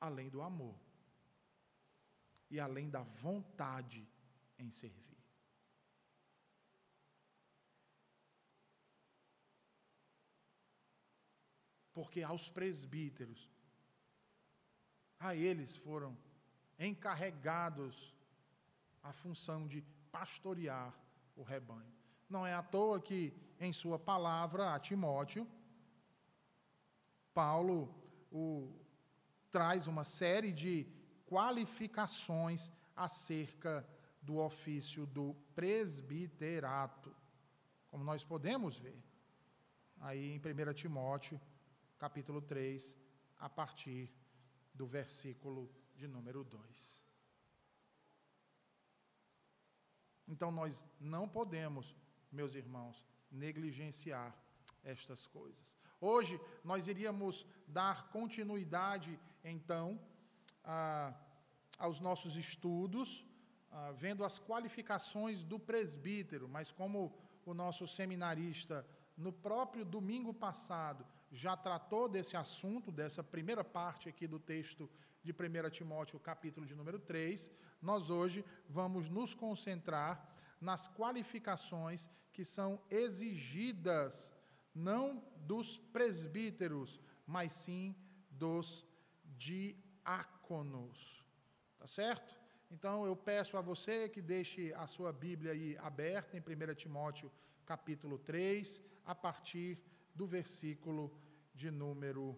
Além 0.00 0.28
do 0.28 0.40
amor. 0.40 0.78
E 2.48 2.60
além 2.60 2.88
da 2.88 3.02
vontade 3.02 4.08
em 4.58 4.70
servir. 4.70 5.18
Porque 11.92 12.22
aos 12.22 12.48
presbíteros, 12.48 13.50
a 15.18 15.34
eles 15.34 15.74
foram 15.74 16.16
encarregados 16.78 18.14
a 19.02 19.12
função 19.12 19.66
de 19.66 19.82
pastorear 20.12 20.94
o 21.38 21.42
rebanho. 21.42 21.92
Não 22.28 22.46
é 22.46 22.52
à 22.52 22.62
toa 22.62 23.00
que, 23.00 23.32
em 23.58 23.72
sua 23.72 23.98
palavra 23.98 24.74
a 24.74 24.78
Timóteo, 24.78 25.46
Paulo 27.32 27.94
o, 28.30 28.74
traz 29.50 29.86
uma 29.86 30.04
série 30.04 30.52
de 30.52 30.86
qualificações 31.26 32.70
acerca 32.94 33.88
do 34.20 34.38
ofício 34.38 35.06
do 35.06 35.34
presbiterato, 35.54 37.14
como 37.88 38.04
nós 38.04 38.24
podemos 38.24 38.76
ver 38.76 39.00
aí 40.00 40.32
em 40.32 40.38
1 40.38 40.74
Timóteo, 40.74 41.40
capítulo 41.98 42.40
3, 42.40 42.94
a 43.38 43.48
partir 43.48 44.12
do 44.74 44.86
versículo 44.86 45.70
de 45.94 46.06
número 46.06 46.44
2. 46.44 47.07
Então 50.28 50.50
nós 50.52 50.84
não 51.00 51.28
podemos, 51.28 51.96
meus 52.30 52.54
irmãos, 52.54 53.02
negligenciar 53.30 54.36
estas 54.84 55.26
coisas. 55.26 55.76
Hoje 56.00 56.40
nós 56.62 56.86
iríamos 56.86 57.46
dar 57.66 58.08
continuidade, 58.10 59.18
então, 59.42 59.98
a, 60.62 61.12
aos 61.78 61.98
nossos 62.00 62.36
estudos, 62.36 63.24
a, 63.70 63.92
vendo 63.92 64.24
as 64.24 64.38
qualificações 64.38 65.42
do 65.42 65.58
presbítero, 65.58 66.48
mas 66.48 66.70
como 66.70 67.12
o 67.44 67.54
nosso 67.54 67.88
seminarista, 67.88 68.86
no 69.16 69.32
próprio 69.32 69.84
domingo 69.84 70.32
passado, 70.32 71.04
já 71.30 71.56
tratou 71.56 72.08
desse 72.08 72.36
assunto, 72.36 72.90
dessa 72.90 73.22
primeira 73.22 73.62
parte 73.62 74.08
aqui 74.08 74.26
do 74.26 74.38
texto 74.38 74.90
de 75.22 75.32
1 75.32 75.70
Timóteo, 75.70 76.18
capítulo 76.18 76.66
de 76.66 76.74
número 76.74 76.98
3, 76.98 77.50
nós 77.82 78.10
hoje 78.10 78.44
vamos 78.68 79.08
nos 79.08 79.34
concentrar 79.34 80.34
nas 80.60 80.88
qualificações 80.88 82.08
que 82.32 82.44
são 82.44 82.80
exigidas, 82.90 84.32
não 84.74 85.22
dos 85.36 85.78
presbíteros, 85.78 87.00
mas 87.26 87.52
sim 87.52 87.94
dos 88.30 88.86
diáconos. 89.36 91.24
Tá 91.78 91.86
certo? 91.86 92.38
Então 92.70 93.04
eu 93.04 93.16
peço 93.16 93.56
a 93.56 93.60
você 93.60 94.08
que 94.08 94.20
deixe 94.20 94.72
a 94.74 94.86
sua 94.86 95.12
Bíblia 95.12 95.52
aí 95.52 95.76
aberta 95.78 96.36
em 96.36 96.40
1 96.40 96.74
Timóteo, 96.74 97.30
capítulo 97.64 98.18
3, 98.18 98.80
a 99.04 99.14
partir 99.14 99.78
do 100.18 100.26
versículo 100.26 101.16
de 101.54 101.70
número 101.70 102.36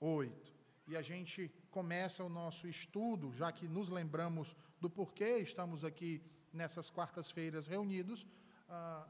8. 0.00 0.52
E 0.88 0.96
a 0.96 1.02
gente 1.10 1.48
começa 1.70 2.24
o 2.24 2.28
nosso 2.28 2.66
estudo, 2.66 3.32
já 3.32 3.52
que 3.52 3.68
nos 3.68 3.88
lembramos 3.88 4.56
do 4.80 4.90
porquê 4.90 5.38
estamos 5.38 5.84
aqui 5.84 6.20
nessas 6.52 6.90
quartas-feiras 6.90 7.68
reunidos, 7.68 8.26
ah, 8.68 9.06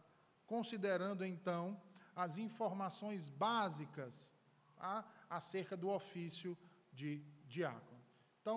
considerando 0.47 1.25
então 1.25 1.81
as 2.15 2.37
informações 2.37 3.31
básicas 3.31 4.31
tá, 4.77 5.11
acerca 5.29 5.75
do 5.75 5.89
ofício 5.89 6.57
de 6.93 7.25
diácono. 7.49 8.01
Então, 8.43 8.57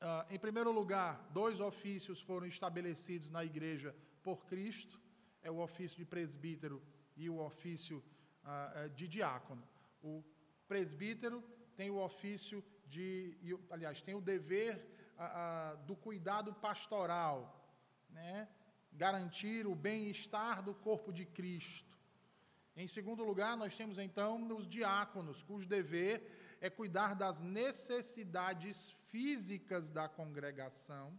ah, 0.00 0.24
em 0.30 0.38
primeiro 0.38 0.70
lugar, 0.70 1.28
dois 1.32 1.58
ofícios 1.58 2.20
foram 2.20 2.46
estabelecidos 2.46 3.30
na 3.30 3.44
igreja 3.44 3.92
por 4.22 4.46
Cristo: 4.46 5.00
é 5.42 5.50
o 5.50 5.58
ofício 5.58 5.98
de 5.98 6.04
presbítero 6.04 6.80
e 7.16 7.28
o 7.28 7.38
ofício 7.38 8.02
ah, 8.44 8.72
eh, 8.76 8.88
de 8.88 9.06
diácono. 9.08 9.66
O 10.02 10.22
presbítero 10.66 11.42
tem 11.76 11.90
o 11.90 11.98
ofício 11.98 12.64
de, 12.86 13.36
aliás, 13.70 14.02
tem 14.02 14.14
o 14.14 14.20
dever 14.20 14.90
do 15.86 15.94
cuidado 15.94 16.52
pastoral, 16.54 17.38
né? 18.10 18.48
garantir 18.92 19.66
o 19.66 19.74
bem-estar 19.74 20.62
do 20.62 20.74
corpo 20.74 21.12
de 21.12 21.24
Cristo. 21.24 21.96
Em 22.76 22.86
segundo 22.86 23.24
lugar, 23.24 23.56
nós 23.56 23.76
temos 23.76 23.98
então 23.98 24.46
os 24.56 24.66
diáconos, 24.66 25.42
cujo 25.42 25.68
dever 25.68 26.58
é 26.60 26.70
cuidar 26.70 27.14
das 27.14 27.40
necessidades 27.40 28.90
físicas 29.10 29.88
da 29.88 30.08
congregação, 30.08 31.18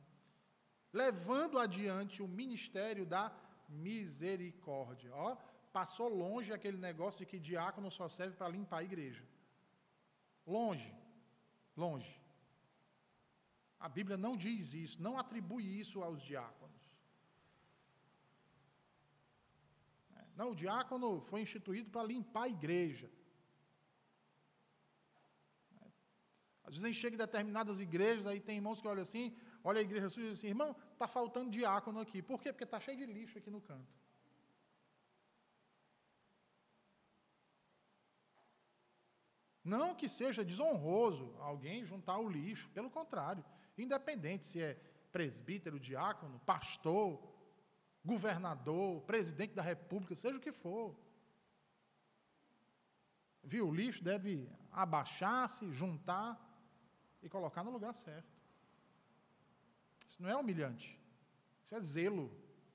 levando 0.92 1.60
adiante 1.60 2.24
o 2.24 2.28
ministério 2.28 3.06
da 3.06 3.32
misericórdia. 3.68 5.12
Ó, 5.14 5.38
passou 5.78 6.08
longe 6.08 6.54
aquele 6.54 6.78
negócio 6.78 7.20
de 7.22 7.26
que 7.26 7.46
diácono 7.50 7.90
só 8.00 8.08
serve 8.08 8.36
para 8.38 8.54
limpar 8.56 8.80
a 8.80 8.88
igreja. 8.90 9.24
Longe, 10.46 10.92
longe. 11.76 12.14
A 13.80 13.90
Bíblia 13.90 14.18
não 14.26 14.38
diz 14.38 14.74
isso, 14.74 15.02
não 15.02 15.18
atribui 15.18 15.66
isso 15.84 16.04
aos 16.08 16.22
diáconos. 16.22 16.84
Não, 20.36 20.52
o 20.52 20.56
diácono 20.56 21.10
foi 21.22 21.42
instituído 21.42 21.90
para 21.90 22.08
limpar 22.14 22.44
a 22.44 22.50
igreja. 22.50 23.10
Às 26.64 26.72
vezes 26.74 26.86
a 26.86 26.88
gente 26.88 27.02
chega 27.02 27.16
em 27.16 27.26
determinadas 27.26 27.80
igrejas, 27.80 28.26
aí 28.26 28.40
tem 28.40 28.56
irmãos 28.56 28.80
que 28.82 28.88
olham 28.88 29.04
assim, 29.04 29.36
olha 29.64 29.80
a 29.80 29.84
igreja 29.84 30.10
suja 30.10 30.28
e 30.28 30.30
diz 30.32 30.40
assim, 30.40 30.48
irmão, 30.48 30.76
está 30.94 31.08
faltando 31.08 31.52
diácono 31.52 32.00
aqui. 32.00 32.22
Por 32.22 32.42
quê? 32.42 32.52
Porque 32.54 32.64
está 32.64 32.80
cheio 32.80 32.98
de 32.98 33.06
lixo 33.06 33.38
aqui 33.38 33.52
no 33.52 33.62
canto. 33.62 34.03
Não 39.64 39.96
que 39.96 40.10
seja 40.10 40.44
desonroso 40.44 41.36
alguém 41.40 41.86
juntar 41.86 42.18
o 42.18 42.28
lixo, 42.28 42.70
pelo 42.72 42.90
contrário, 42.90 43.44
independente 43.78 44.46
se 44.46 44.62
é 44.62 44.74
presbítero, 45.12 45.80
diácono, 45.80 46.40
pastor, 46.40 47.22
governador, 48.04 49.02
presidente 49.04 49.54
da 49.54 49.62
república, 49.62 50.16
seja 50.16 50.38
o 50.38 50.42
que 50.42 50.52
for. 50.52 50.96
viu 53.44 53.68
o 53.68 53.74
lixo, 53.74 54.04
deve 54.04 54.50
abaixar-se, 54.72 55.72
juntar 55.72 56.40
e 57.22 57.30
colocar 57.30 57.64
no 57.64 57.72
lugar 57.72 57.94
certo. 57.94 58.34
Isso 60.08 60.22
não 60.22 60.30
é 60.30 60.36
humilhante. 60.36 61.00
Isso 61.64 61.76
é 61.76 61.80
zelo 61.82 62.32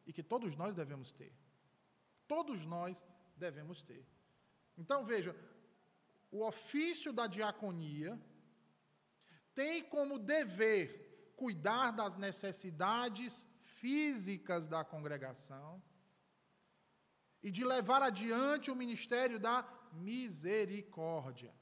e 0.07 0.13
que 0.13 0.23
todos 0.23 0.55
nós 0.57 0.75
devemos 0.75 1.13
ter. 1.13 1.33
Todos 2.27 2.65
nós 2.65 3.07
devemos 3.37 3.83
ter. 3.83 4.07
Então 4.77 5.05
veja, 5.05 5.35
o 6.31 6.45
ofício 6.47 7.13
da 7.13 7.27
diaconia 7.27 8.19
tem 9.55 9.83
como 9.83 10.19
dever 10.19 11.33
cuidar 11.37 11.91
das 11.91 12.17
necessidades 12.17 13.47
físicas 13.81 14.67
da 14.67 14.85
congregação 14.85 15.83
e 17.43 17.51
de 17.51 17.65
levar 17.65 18.03
adiante 18.03 18.71
o 18.71 18.77
ministério 18.77 19.39
da 19.39 19.57
misericórdia. 19.93 21.55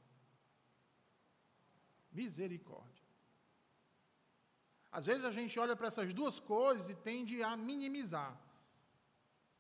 Misericórdia. 2.11 3.07
Às 4.91 5.05
vezes 5.05 5.25
a 5.27 5.31
gente 5.31 5.59
olha 5.59 5.77
para 5.77 5.89
essas 5.89 6.15
duas 6.15 6.39
coisas 6.39 6.89
e 6.89 6.95
tende 6.95 7.43
a 7.43 7.57
minimizar. 7.57 8.33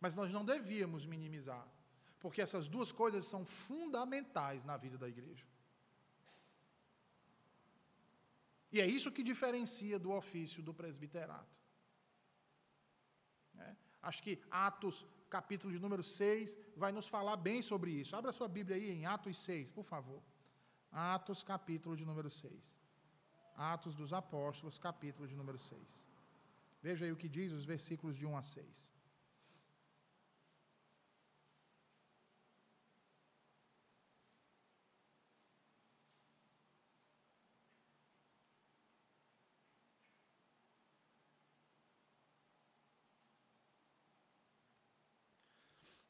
Mas 0.01 0.15
nós 0.15 0.33
não 0.33 0.45
devíamos 0.45 1.05
minimizar, 1.05 1.67
porque 2.27 2.43
essas 2.43 2.67
duas 2.67 2.91
coisas 3.01 3.25
são 3.25 3.43
fundamentais 3.45 4.65
na 4.65 4.77
vida 4.77 4.99
da 5.03 5.09
igreja. 5.09 5.47
E 8.73 8.81
é 8.81 8.87
isso 8.95 9.13
que 9.13 9.23
diferencia 9.23 9.97
do 9.97 10.11
ofício 10.11 10.61
do 10.61 10.75
presbiterato. 10.75 11.57
É, 13.57 13.77
acho 14.03 14.21
que 14.25 14.43
Atos, 14.51 15.07
capítulo 15.31 15.73
de 15.73 15.79
número 15.79 16.03
6, 16.03 16.59
vai 16.77 16.91
nos 16.91 17.07
falar 17.07 17.37
bem 17.37 17.63
sobre 17.63 17.93
isso. 17.93 18.17
Abra 18.17 18.33
sua 18.33 18.49
Bíblia 18.49 18.77
aí 18.77 18.91
em 18.91 19.07
Atos 19.07 19.39
6, 19.39 19.71
por 19.71 19.85
favor. 19.85 20.21
Atos, 20.91 21.45
capítulo 21.45 21.95
de 21.95 22.05
número 22.05 22.29
6. 22.29 22.77
Atos 23.57 23.95
dos 23.95 24.13
Apóstolos, 24.13 24.79
capítulo 24.79 25.29
de 25.29 25.37
número 25.37 25.61
6. 25.61 26.05
Veja 26.83 27.05
aí 27.05 27.13
o 27.13 27.17
que 27.17 27.29
diz 27.29 27.53
os 27.53 27.65
versículos 27.65 28.17
de 28.17 28.27
1 28.27 28.37
a 28.37 28.43
6. 28.43 28.96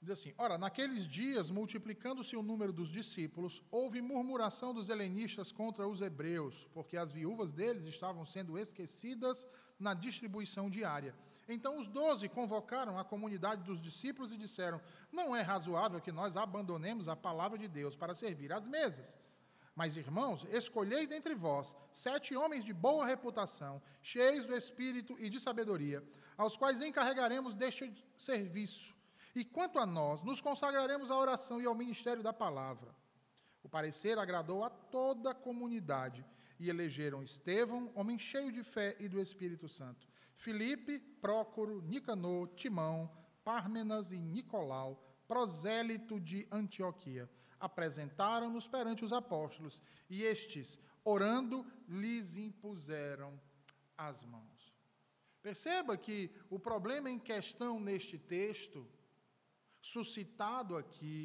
Diz 0.07 0.13
assim: 0.13 0.33
Ora, 0.39 0.57
naqueles 0.57 1.05
dias, 1.09 1.51
multiplicando-se 1.51 2.37
o 2.37 2.43
número 2.51 2.73
dos 2.73 2.91
discípulos, 2.93 3.61
houve 3.73 4.01
murmuração 4.01 4.73
dos 4.73 4.89
helenistas 4.89 5.51
contra 5.51 5.89
os 5.89 6.01
hebreus, 6.01 6.65
porque 6.73 6.97
as 6.97 7.11
viúvas 7.11 7.51
deles 7.51 7.87
estavam 7.87 8.25
sendo 8.25 8.57
esquecidas 8.57 9.45
na 9.81 9.95
distribuição 9.95 10.71
diária. 10.71 11.13
Então 11.49 11.77
os 11.77 11.89
doze 11.89 12.29
convocaram 12.29 12.97
a 12.97 13.05
comunidade 13.05 13.65
dos 13.65 13.81
discípulos 13.81 14.31
e 14.31 14.37
disseram: 14.37 14.81
Não 15.11 15.35
é 15.35 15.43
razoável 15.43 16.01
que 16.01 16.13
nós 16.13 16.37
abandonemos 16.37 17.09
a 17.09 17.17
palavra 17.17 17.59
de 17.59 17.67
Deus 17.67 17.97
para 17.97 18.15
servir 18.15 18.53
às 18.53 18.69
mesas. 18.69 19.19
Mas, 19.75 19.97
irmãos, 19.97 20.47
escolhei 20.53 21.05
dentre 21.05 21.35
vós 21.35 21.77
sete 21.93 22.37
homens 22.37 22.65
de 22.65 22.73
boa 22.73 23.05
reputação, 23.05 23.83
cheios 24.01 24.47
do 24.47 24.55
espírito 24.55 25.17
e 25.19 25.29
de 25.29 25.41
sabedoria, 25.41 26.01
aos 26.39 26.57
quais 26.57 26.81
encarregaremos 26.81 27.57
deste 27.57 27.93
serviço 28.17 28.96
e 29.37 29.45
quanto 29.45 29.79
a 29.79 29.85
nós, 29.85 30.23
nos 30.23 30.41
consagraremos 30.41 31.11
à 31.11 31.17
oração 31.19 31.61
e 31.61 31.67
ao 31.67 31.75
ministério 31.75 32.23
da 32.23 32.33
palavra. 32.33 32.97
O 33.63 33.69
parecer 33.69 34.19
agradou 34.19 34.65
a 34.65 34.71
toda 34.71 35.33
a 35.33 35.35
comunidade 35.35 36.25
e 36.59 36.71
elegeram 36.71 37.23
Estevão, 37.23 37.93
homem 37.95 38.19
cheio 38.19 38.51
de 38.51 38.65
fé 38.65 38.97
e 38.99 39.07
do 39.07 39.21
Espírito 39.21 39.69
Santo, 39.69 40.09
Filipe, 40.37 40.99
Prócoro, 40.99 41.83
Nicanor, 41.83 42.49
Timão, 42.57 43.11
Pármenas 43.45 44.11
e 44.11 44.19
Nicolau, 44.19 45.05
prosélito 45.29 46.19
de 46.19 46.49
Antioquia. 46.51 47.29
Apresentaram-nos 47.61 48.67
perante 48.67 49.05
os 49.05 49.13
apóstolos 49.13 49.83
e 50.09 50.23
estes, 50.23 50.79
orando, 51.05 51.67
lhes 51.87 52.37
impuseram 52.37 53.39
as 53.99 54.25
mãos. 54.25 54.75
Perceba 55.43 55.95
que 55.95 56.31
o 56.49 56.59
problema 56.59 57.11
em 57.11 57.19
questão 57.19 57.79
neste 57.79 58.17
texto 58.19 58.89
suscitado 59.93 60.77
aqui 60.77 61.19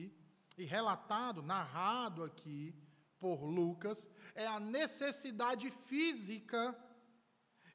e 0.57 0.63
relatado, 0.63 1.41
narrado 1.41 2.23
aqui 2.23 2.75
por 3.19 3.43
Lucas, 3.43 4.09
é 4.35 4.45
a 4.47 4.59
necessidade 4.59 5.69
física 5.89 6.61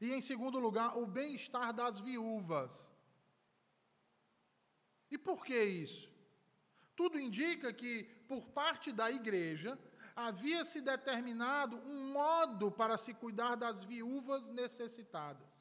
e, 0.00 0.12
em 0.12 0.20
segundo 0.20 0.58
lugar, 0.58 0.96
o 0.98 1.06
bem-estar 1.06 1.72
das 1.72 2.00
viúvas. 2.00 2.72
E 5.10 5.16
por 5.16 5.44
que 5.46 5.58
isso? 5.84 6.10
Tudo 6.94 7.18
indica 7.18 7.72
que, 7.72 8.04
por 8.28 8.42
parte 8.48 8.92
da 8.92 9.10
igreja, 9.10 9.78
havia 10.14 10.64
se 10.64 10.80
determinado 10.80 11.76
um 11.76 12.12
modo 12.12 12.70
para 12.70 12.96
se 12.96 13.12
cuidar 13.14 13.54
das 13.54 13.84
viúvas 13.84 14.48
necessitadas. 14.48 15.52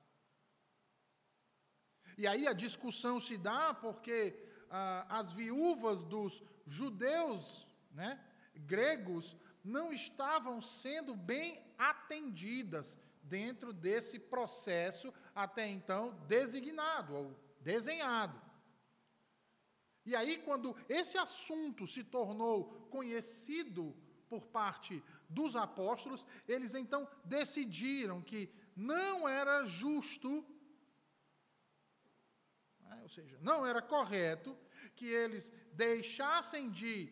E 2.18 2.26
aí 2.26 2.48
a 2.48 2.54
discussão 2.54 3.20
se 3.20 3.38
dá 3.38 3.74
porque 3.74 4.45
ah, 4.70 5.06
as 5.10 5.32
viúvas 5.32 6.04
dos 6.04 6.44
judeus 6.66 7.68
né, 7.92 8.20
gregos 8.56 9.36
não 9.64 9.92
estavam 9.92 10.62
sendo 10.62 11.16
bem 11.16 11.64
atendidas 11.78 12.98
dentro 13.24 13.74
desse 13.74 14.20
processo 14.20 15.14
até 15.34 15.68
então 15.68 16.14
designado 16.28 17.16
ou 17.16 17.40
desenhado. 17.60 18.40
E 20.06 20.16
aí, 20.16 20.38
quando 20.38 20.76
esse 20.88 21.18
assunto 21.18 21.88
se 21.88 22.04
tornou 22.04 22.66
conhecido 22.92 23.96
por 24.30 24.46
parte 24.46 25.04
dos 25.28 25.56
apóstolos, 25.56 26.26
eles 26.48 26.76
então 26.76 27.08
decidiram 27.24 28.22
que 28.22 28.50
não 28.76 29.28
era 29.28 29.66
justo? 29.66 30.46
Ou 33.02 33.10
seja, 33.10 33.38
não 33.42 33.66
era 33.66 33.82
correto 33.82 34.58
que 34.96 35.06
eles 35.06 35.52
deixassem 35.74 36.70
de 36.70 37.12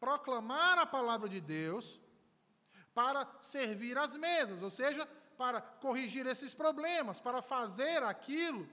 proclamar 0.00 0.78
a 0.78 0.86
palavra 0.86 1.28
de 1.28 1.40
Deus 1.40 2.00
para 2.94 3.26
servir 3.40 3.96
as 3.96 4.14
mesas, 4.16 4.62
ou 4.62 4.70
seja, 4.70 5.06
para 5.36 5.60
corrigir 5.60 6.26
esses 6.26 6.54
problemas, 6.54 7.20
para 7.20 7.40
fazer 7.40 8.02
aquilo 8.02 8.68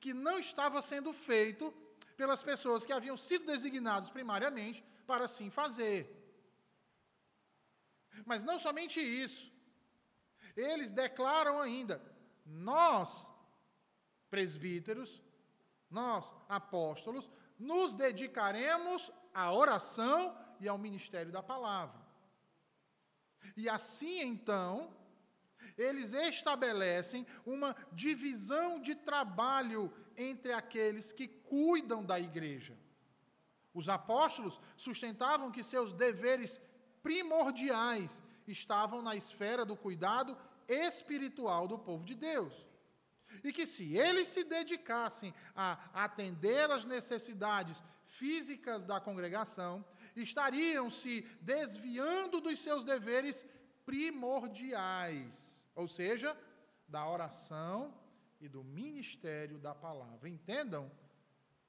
que 0.00 0.12
não 0.12 0.38
estava 0.38 0.82
sendo 0.82 1.12
feito 1.12 1.72
pelas 2.16 2.42
pessoas 2.42 2.84
que 2.84 2.92
haviam 2.92 3.16
sido 3.16 3.46
designados 3.46 4.10
primariamente 4.10 4.84
para 5.06 5.24
assim 5.24 5.50
fazer. 5.50 6.00
Mas 8.26 8.42
não 8.42 8.58
somente 8.58 9.00
isso, 9.00 9.52
eles 10.56 10.90
declaram 10.92 11.60
ainda: 11.60 12.02
nós, 12.44 13.32
presbíteros, 14.28 15.22
nós, 15.92 16.32
apóstolos, 16.48 17.30
nos 17.58 17.94
dedicaremos 17.94 19.12
à 19.32 19.52
oração 19.52 20.36
e 20.58 20.66
ao 20.68 20.78
ministério 20.78 21.30
da 21.30 21.42
palavra. 21.42 22.00
E 23.56 23.68
assim 23.68 24.20
então, 24.20 24.94
eles 25.76 26.12
estabelecem 26.12 27.26
uma 27.44 27.76
divisão 27.92 28.80
de 28.80 28.94
trabalho 28.94 29.92
entre 30.16 30.52
aqueles 30.52 31.12
que 31.12 31.28
cuidam 31.28 32.04
da 32.04 32.18
igreja. 32.18 32.76
Os 33.74 33.88
apóstolos 33.88 34.60
sustentavam 34.76 35.50
que 35.50 35.62
seus 35.62 35.92
deveres 35.92 36.60
primordiais 37.02 38.22
estavam 38.46 39.00
na 39.00 39.16
esfera 39.16 39.64
do 39.64 39.76
cuidado 39.76 40.36
espiritual 40.68 41.66
do 41.66 41.78
povo 41.78 42.04
de 42.04 42.14
Deus. 42.14 42.66
E 43.42 43.52
que 43.52 43.66
se 43.66 43.96
eles 43.96 44.28
se 44.28 44.44
dedicassem 44.44 45.34
a 45.54 45.78
atender 45.92 46.70
às 46.70 46.84
necessidades 46.84 47.82
físicas 48.06 48.84
da 48.84 49.00
congregação, 49.00 49.84
estariam 50.14 50.90
se 50.90 51.22
desviando 51.40 52.40
dos 52.40 52.58
seus 52.60 52.84
deveres 52.84 53.46
primordiais, 53.84 55.66
ou 55.74 55.88
seja, 55.88 56.36
da 56.86 57.08
oração 57.08 57.94
e 58.40 58.48
do 58.48 58.62
ministério 58.62 59.58
da 59.58 59.74
palavra. 59.74 60.28
Entendam 60.28 60.90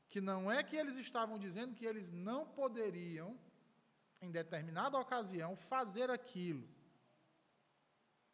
que 0.10 0.20
não 0.20 0.52
é 0.52 0.62
que 0.64 0.76
eles 0.76 0.98
estavam 0.98 1.40
dizendo 1.40 1.76
que 1.76 1.86
eles 1.86 2.12
não 2.12 2.46
poderiam, 2.46 3.40
em 4.22 4.30
determinada 4.30 4.98
ocasião, 4.98 5.56
fazer 5.56 6.12
aquilo. 6.12 6.68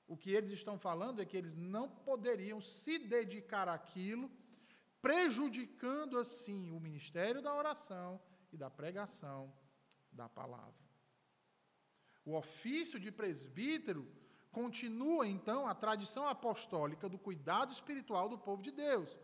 O 0.09 0.17
que 0.17 0.31
eles 0.31 0.51
estão 0.51 0.75
falando 0.75 1.21
é 1.21 1.25
que 1.25 1.37
eles 1.37 1.55
não 1.55 1.87
poderiam 1.87 2.59
se 2.59 2.97
dedicar 2.97 3.69
àquilo, 3.69 4.29
prejudicando 4.99 6.17
assim 6.17 6.71
o 6.71 6.79
ministério 6.79 7.43
da 7.43 7.53
oração 7.53 8.19
e 8.51 8.57
da 8.57 8.71
pregação 8.71 9.53
da 10.11 10.27
palavra. 10.27 10.83
O 12.25 12.35
ofício 12.35 12.99
de 12.99 13.11
presbítero 13.11 14.11
continua, 14.51 15.27
então, 15.27 15.67
a 15.67 15.75
tradição 15.75 16.27
apostólica 16.27 17.07
do 17.07 17.19
cuidado 17.19 17.71
espiritual 17.71 18.27
do 18.27 18.39
povo 18.39 18.63
de 18.63 18.71
Deus. 18.71 19.15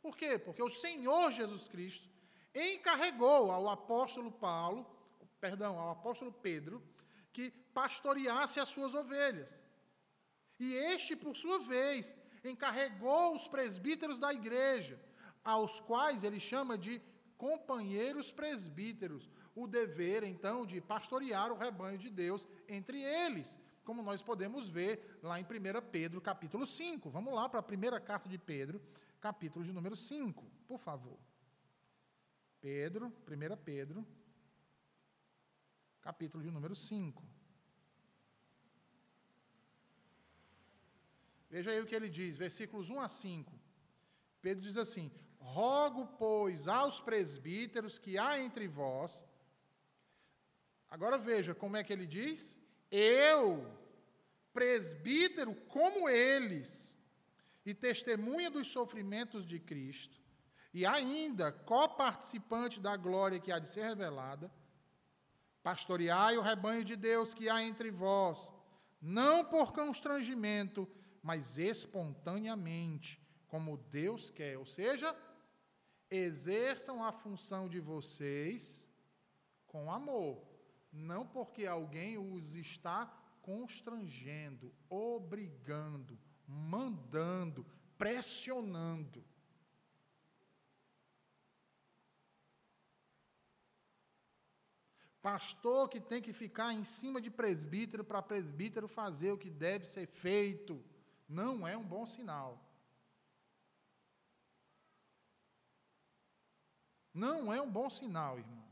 Por 0.00 0.16
quê? 0.16 0.38
Porque 0.38 0.62
o 0.62 0.70
Senhor 0.70 1.32
Jesus 1.32 1.66
Cristo 1.66 2.08
encarregou 2.54 3.50
ao 3.50 3.68
apóstolo 3.68 4.30
Paulo, 4.30 4.86
perdão, 5.40 5.76
ao 5.76 5.90
apóstolo 5.90 6.32
Pedro, 6.32 6.80
que 7.32 7.50
pastoreasse 7.50 8.60
as 8.60 8.68
suas 8.68 8.94
ovelhas. 8.94 9.60
E 10.60 10.74
este, 10.74 11.16
por 11.16 11.34
sua 11.34 11.58
vez, 11.58 12.14
encarregou 12.44 13.34
os 13.34 13.48
presbíteros 13.48 14.18
da 14.18 14.32
igreja, 14.32 15.00
aos 15.42 15.80
quais 15.80 16.22
ele 16.22 16.38
chama 16.38 16.76
de 16.76 17.02
companheiros 17.38 18.30
presbíteros, 18.30 19.30
o 19.54 19.66
dever, 19.66 20.22
então, 20.22 20.66
de 20.66 20.78
pastorear 20.78 21.50
o 21.50 21.56
rebanho 21.56 21.96
de 21.96 22.10
Deus 22.10 22.46
entre 22.68 23.00
eles, 23.02 23.58
como 23.82 24.02
nós 24.02 24.22
podemos 24.22 24.68
ver 24.68 25.18
lá 25.22 25.40
em 25.40 25.44
1 25.44 25.46
Pedro, 25.90 26.20
capítulo 26.20 26.66
5. 26.66 27.08
Vamos 27.08 27.32
lá 27.32 27.48
para 27.48 27.60
a 27.60 27.62
primeira 27.62 27.98
carta 27.98 28.28
de 28.28 28.36
Pedro, 28.36 28.80
capítulo 29.18 29.64
de 29.64 29.72
número 29.72 29.96
5, 29.96 30.44
por 30.68 30.78
favor. 30.78 31.18
Pedro, 32.60 33.06
1 33.26 33.56
Pedro, 33.64 34.06
capítulo 36.02 36.44
de 36.44 36.50
número 36.50 36.76
5. 36.76 37.39
Veja 41.50 41.72
aí 41.72 41.80
o 41.80 41.86
que 41.86 41.94
ele 41.94 42.08
diz, 42.08 42.36
versículos 42.36 42.88
1 42.90 43.00
a 43.00 43.08
5. 43.08 43.52
Pedro 44.40 44.62
diz 44.62 44.76
assim: 44.76 45.10
Rogo, 45.38 46.06
pois, 46.18 46.68
aos 46.68 47.00
presbíteros 47.00 47.98
que 47.98 48.16
há 48.16 48.38
entre 48.38 48.68
vós. 48.68 49.24
Agora 50.88 51.18
veja 51.18 51.54
como 51.54 51.76
é 51.76 51.82
que 51.82 51.92
ele 51.92 52.06
diz: 52.06 52.56
Eu, 52.90 53.66
presbítero 54.52 55.54
como 55.68 56.08
eles, 56.08 56.96
e 57.64 57.74
testemunha 57.74 58.50
dos 58.50 58.68
sofrimentos 58.68 59.44
de 59.44 59.58
Cristo, 59.58 60.20
e 60.72 60.86
ainda 60.86 61.50
coparticipante 61.50 62.78
da 62.80 62.96
glória 62.96 63.40
que 63.40 63.50
há 63.50 63.58
de 63.58 63.68
ser 63.68 63.84
revelada, 63.84 64.52
pastoreai 65.62 66.36
o 66.36 66.42
rebanho 66.42 66.84
de 66.84 66.96
Deus 66.96 67.34
que 67.34 67.48
há 67.48 67.62
entre 67.62 67.90
vós, 67.90 68.50
não 69.00 69.44
por 69.44 69.72
constrangimento, 69.72 70.88
mas 71.22 71.58
espontaneamente, 71.58 73.20
como 73.48 73.76
Deus 73.76 74.30
quer. 74.30 74.56
Ou 74.58 74.66
seja, 74.66 75.14
exerçam 76.10 77.02
a 77.02 77.12
função 77.12 77.68
de 77.68 77.80
vocês 77.80 78.88
com 79.66 79.92
amor, 79.92 80.42
não 80.92 81.26
porque 81.26 81.66
alguém 81.66 82.18
os 82.18 82.54
está 82.54 83.06
constrangendo, 83.42 84.74
obrigando, 84.88 86.18
mandando, 86.46 87.64
pressionando. 87.96 89.24
Pastor 95.22 95.88
que 95.88 96.00
tem 96.00 96.22
que 96.22 96.32
ficar 96.32 96.72
em 96.72 96.82
cima 96.82 97.20
de 97.20 97.30
presbítero 97.30 98.02
para 98.02 98.22
presbítero 98.22 98.88
fazer 98.88 99.32
o 99.32 99.38
que 99.38 99.50
deve 99.50 99.84
ser 99.84 100.06
feito, 100.06 100.82
não 101.30 101.66
é 101.66 101.76
um 101.76 101.84
bom 101.84 102.04
sinal. 102.04 102.50
Não 107.14 107.52
é 107.52 107.60
um 107.62 107.70
bom 107.70 107.88
sinal, 107.88 108.38
irmãos. 108.38 108.70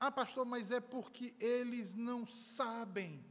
Ah, 0.00 0.12
pastor, 0.12 0.46
mas 0.46 0.70
é 0.70 0.80
porque 0.80 1.34
eles 1.40 1.94
não 1.94 2.24
sabem. 2.24 3.24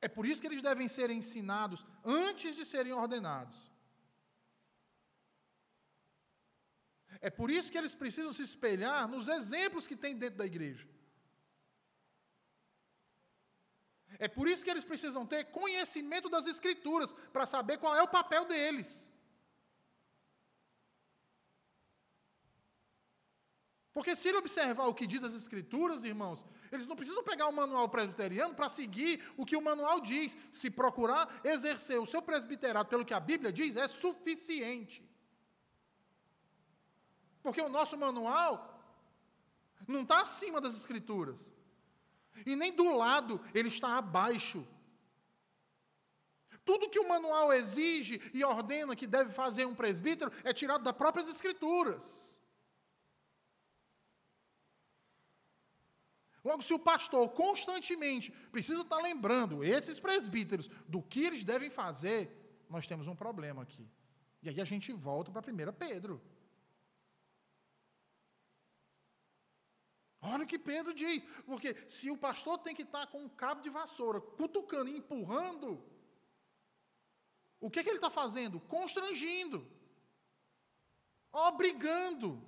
É 0.00 0.08
por 0.08 0.26
isso 0.26 0.40
que 0.40 0.48
eles 0.48 0.62
devem 0.62 0.88
ser 0.88 1.10
ensinados 1.10 1.86
antes 2.04 2.56
de 2.56 2.66
serem 2.66 2.92
ordenados. 2.92 3.56
É 7.20 7.30
por 7.30 7.50
isso 7.50 7.70
que 7.70 7.78
eles 7.78 7.94
precisam 7.94 8.32
se 8.32 8.42
espelhar 8.42 9.06
nos 9.08 9.28
exemplos 9.28 9.86
que 9.86 9.96
tem 9.96 10.16
dentro 10.16 10.38
da 10.38 10.46
igreja. 10.46 10.93
É 14.18 14.28
por 14.28 14.48
isso 14.48 14.64
que 14.64 14.70
eles 14.70 14.84
precisam 14.84 15.26
ter 15.26 15.44
conhecimento 15.46 16.28
das 16.28 16.46
Escrituras, 16.46 17.12
para 17.32 17.46
saber 17.46 17.78
qual 17.78 17.94
é 17.94 18.02
o 18.02 18.08
papel 18.08 18.44
deles. 18.44 19.10
Porque 23.94 24.16
se 24.16 24.28
ele 24.28 24.38
observar 24.38 24.86
o 24.88 24.94
que 24.94 25.06
diz 25.06 25.22
as 25.22 25.34
Escrituras, 25.34 26.02
irmãos, 26.02 26.44
eles 26.72 26.86
não 26.86 26.96
precisam 26.96 27.22
pegar 27.22 27.46
o 27.46 27.52
manual 27.52 27.88
presbiteriano 27.88 28.52
para 28.52 28.68
seguir 28.68 29.24
o 29.36 29.46
que 29.46 29.56
o 29.56 29.62
manual 29.62 30.00
diz. 30.00 30.36
Se 30.52 30.68
procurar 30.68 31.40
exercer 31.44 32.00
o 32.00 32.06
seu 32.06 32.20
presbiterato 32.20 32.90
pelo 32.90 33.04
que 33.04 33.14
a 33.14 33.20
Bíblia 33.20 33.52
diz, 33.52 33.76
é 33.76 33.86
suficiente. 33.86 35.08
Porque 37.40 37.60
o 37.60 37.68
nosso 37.68 37.96
manual 37.96 38.52
não 39.86 40.02
está 40.02 40.22
acima 40.22 40.60
das 40.60 40.74
Escrituras. 40.74 41.52
E 42.44 42.56
nem 42.56 42.72
do 42.72 42.96
lado, 42.96 43.40
ele 43.54 43.68
está 43.68 43.98
abaixo. 43.98 44.66
Tudo 46.64 46.88
que 46.88 46.98
o 46.98 47.08
manual 47.08 47.52
exige 47.52 48.20
e 48.32 48.42
ordena 48.42 48.96
que 48.96 49.06
deve 49.06 49.30
fazer 49.30 49.66
um 49.66 49.74
presbítero 49.74 50.32
é 50.42 50.52
tirado 50.52 50.82
das 50.82 50.96
próprias 50.96 51.28
Escrituras. 51.28 52.34
Logo, 56.42 56.62
se 56.62 56.74
o 56.74 56.78
pastor 56.78 57.30
constantemente 57.30 58.30
precisa 58.52 58.82
estar 58.82 58.98
lembrando 58.98 59.64
esses 59.64 59.98
presbíteros 59.98 60.68
do 60.86 61.02
que 61.02 61.24
eles 61.24 61.42
devem 61.42 61.70
fazer, 61.70 62.64
nós 62.68 62.86
temos 62.86 63.08
um 63.08 63.16
problema 63.16 63.62
aqui. 63.62 63.88
E 64.42 64.50
aí 64.50 64.60
a 64.60 64.64
gente 64.64 64.92
volta 64.92 65.30
para 65.30 65.40
1 65.40 65.72
Pedro. 65.72 66.20
Olha 70.32 70.44
o 70.44 70.46
que 70.46 70.58
Pedro 70.58 70.94
diz, 70.94 71.22
porque 71.44 71.70
se 71.86 72.10
o 72.10 72.16
pastor 72.16 72.58
tem 72.58 72.74
que 72.74 72.82
estar 72.82 73.06
com 73.08 73.22
um 73.22 73.28
cabo 73.28 73.60
de 73.60 73.68
vassoura, 73.68 74.20
cutucando, 74.20 74.90
empurrando, 74.90 75.84
o 77.60 77.70
que, 77.70 77.78
é 77.78 77.82
que 77.82 77.90
ele 77.90 77.98
está 77.98 78.10
fazendo? 78.10 78.58
Constrangindo, 78.60 79.58
obrigando. 81.30 82.42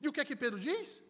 E 0.00 0.08
o 0.08 0.12
que 0.12 0.20
é 0.20 0.24
que 0.24 0.34
Pedro 0.34 0.58
diz? 0.58 1.02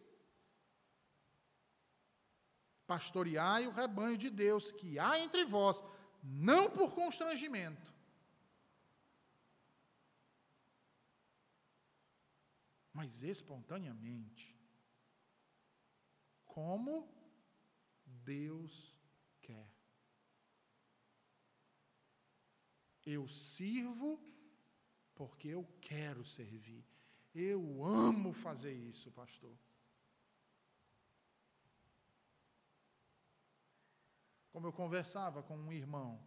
Pastoreai 2.85 3.65
o 3.67 3.71
rebanho 3.71 4.17
de 4.17 4.29
Deus 4.29 4.73
que 4.73 4.99
há 4.99 5.17
entre 5.19 5.45
vós, 5.45 5.81
não 6.21 6.69
por 6.69 6.93
constrangimento, 6.93 7.93
mas 12.93 13.23
espontaneamente 13.23 14.56
como 16.57 17.07
Deus 18.03 18.99
quer. 19.43 19.71
Eu 23.05 23.27
sirvo 23.27 24.19
porque 25.13 25.49
eu 25.49 25.63
quero 25.79 26.25
servir. 26.25 26.83
Eu 27.31 27.85
amo 27.85 28.33
fazer 28.33 28.73
isso, 28.73 29.11
pastor. 29.11 29.55
Como 34.51 34.65
eu 34.65 34.73
conversava 34.73 35.43
com 35.43 35.55
um 35.55 35.71
irmão 35.71 36.19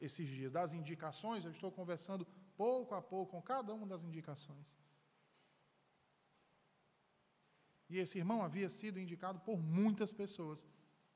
esses 0.00 0.28
dias, 0.28 0.52
das 0.52 0.72
indicações, 0.72 1.44
eu 1.44 1.50
estou 1.50 1.72
conversando 1.72 2.24
pouco 2.56 2.94
a 2.94 3.02
pouco 3.02 3.32
com 3.32 3.42
cada 3.42 3.74
uma 3.74 3.88
das 3.88 4.04
indicações. 4.04 4.78
E 7.92 7.98
esse 7.98 8.16
irmão 8.16 8.42
havia 8.42 8.70
sido 8.70 8.98
indicado 8.98 9.38
por 9.40 9.62
muitas 9.62 10.10
pessoas 10.10 10.66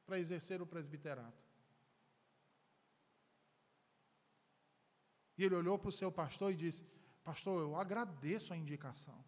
para 0.05 0.21
exercer 0.21 0.61
o 0.61 0.67
presbiterato. 0.67 1.43
E 5.39 5.45
ele 5.45 5.55
olhou 5.55 5.79
para 5.79 5.89
o 5.89 5.93
seu 6.01 6.13
pastor 6.13 6.53
e 6.53 6.55
disse: 6.55 6.85
Pastor, 7.25 7.63
eu 7.63 7.77
agradeço 7.77 8.53
a 8.53 8.59
indicação, 8.59 9.25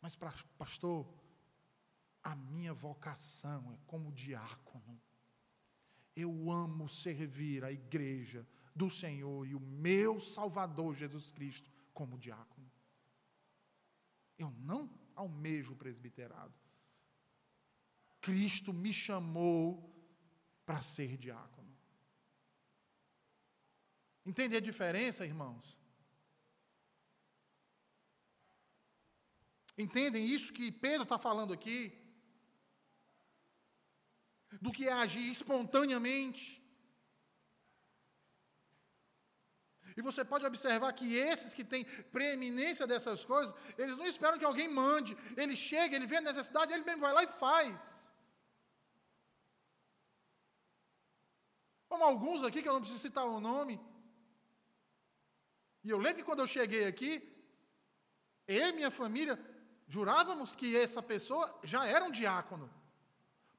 mas, 0.00 0.16
pastor, 0.56 1.06
a 2.22 2.34
minha 2.34 2.72
vocação 2.72 3.70
é 3.70 3.78
como 3.86 4.10
diácono. 4.10 4.98
Eu 6.16 6.50
amo 6.50 6.88
servir 6.88 7.62
a 7.62 7.70
igreja 7.70 8.48
do 8.74 8.88
Senhor 8.88 9.46
e 9.46 9.54
o 9.54 9.60
meu 9.60 10.18
Salvador 10.18 10.94
Jesus 10.94 11.30
Cristo 11.30 11.70
como 11.92 12.18
diácono. 12.18 12.72
Eu 14.38 14.50
não 14.50 15.03
almejo 15.14 15.72
o 15.72 15.76
presbiterado. 15.76 16.54
Cristo 18.20 18.72
me 18.72 18.92
chamou 18.92 19.92
para 20.64 20.80
ser 20.80 21.16
diácono. 21.16 21.72
Entende 24.24 24.56
a 24.56 24.60
diferença, 24.60 25.26
irmãos? 25.26 25.78
Entendem 29.76 30.24
isso 30.24 30.52
que 30.52 30.72
Pedro 30.72 31.02
está 31.02 31.18
falando 31.18 31.52
aqui? 31.52 32.00
Do 34.62 34.72
que 34.72 34.88
é 34.88 34.92
agir 34.92 35.28
espontaneamente. 35.30 36.63
E 39.96 40.02
você 40.02 40.22
pode 40.24 40.44
observar 40.44 40.92
que 40.92 41.08
esses 41.16 41.54
que 41.54 41.64
têm 41.72 41.84
preeminência 42.16 42.86
dessas 42.86 43.24
coisas, 43.24 43.54
eles 43.78 43.96
não 43.96 44.06
esperam 44.06 44.38
que 44.38 44.44
alguém 44.44 44.68
mande. 44.68 45.16
Ele 45.36 45.56
chega, 45.56 45.94
ele 45.94 46.10
vê 46.12 46.16
a 46.16 46.28
necessidade, 46.30 46.72
ele 46.72 46.84
mesmo 46.84 47.02
vai 47.06 47.12
lá 47.12 47.22
e 47.22 47.28
faz. 47.44 48.10
Como 51.88 52.04
alguns 52.04 52.42
aqui, 52.42 52.60
que 52.60 52.68
eu 52.68 52.72
não 52.72 52.80
preciso 52.80 53.02
citar 53.06 53.24
o 53.24 53.40
nome. 53.40 53.80
E 55.84 55.90
eu 55.90 55.98
lembro 55.98 56.18
que 56.20 56.28
quando 56.28 56.40
eu 56.40 56.54
cheguei 56.56 56.84
aqui, 56.86 57.12
eu 58.48 58.68
e 58.68 58.72
minha 58.72 58.90
família 58.90 59.38
jurávamos 59.86 60.56
que 60.56 60.76
essa 60.76 61.02
pessoa 61.02 61.46
já 61.62 61.86
era 61.86 62.04
um 62.04 62.10
diácono. 62.10 62.68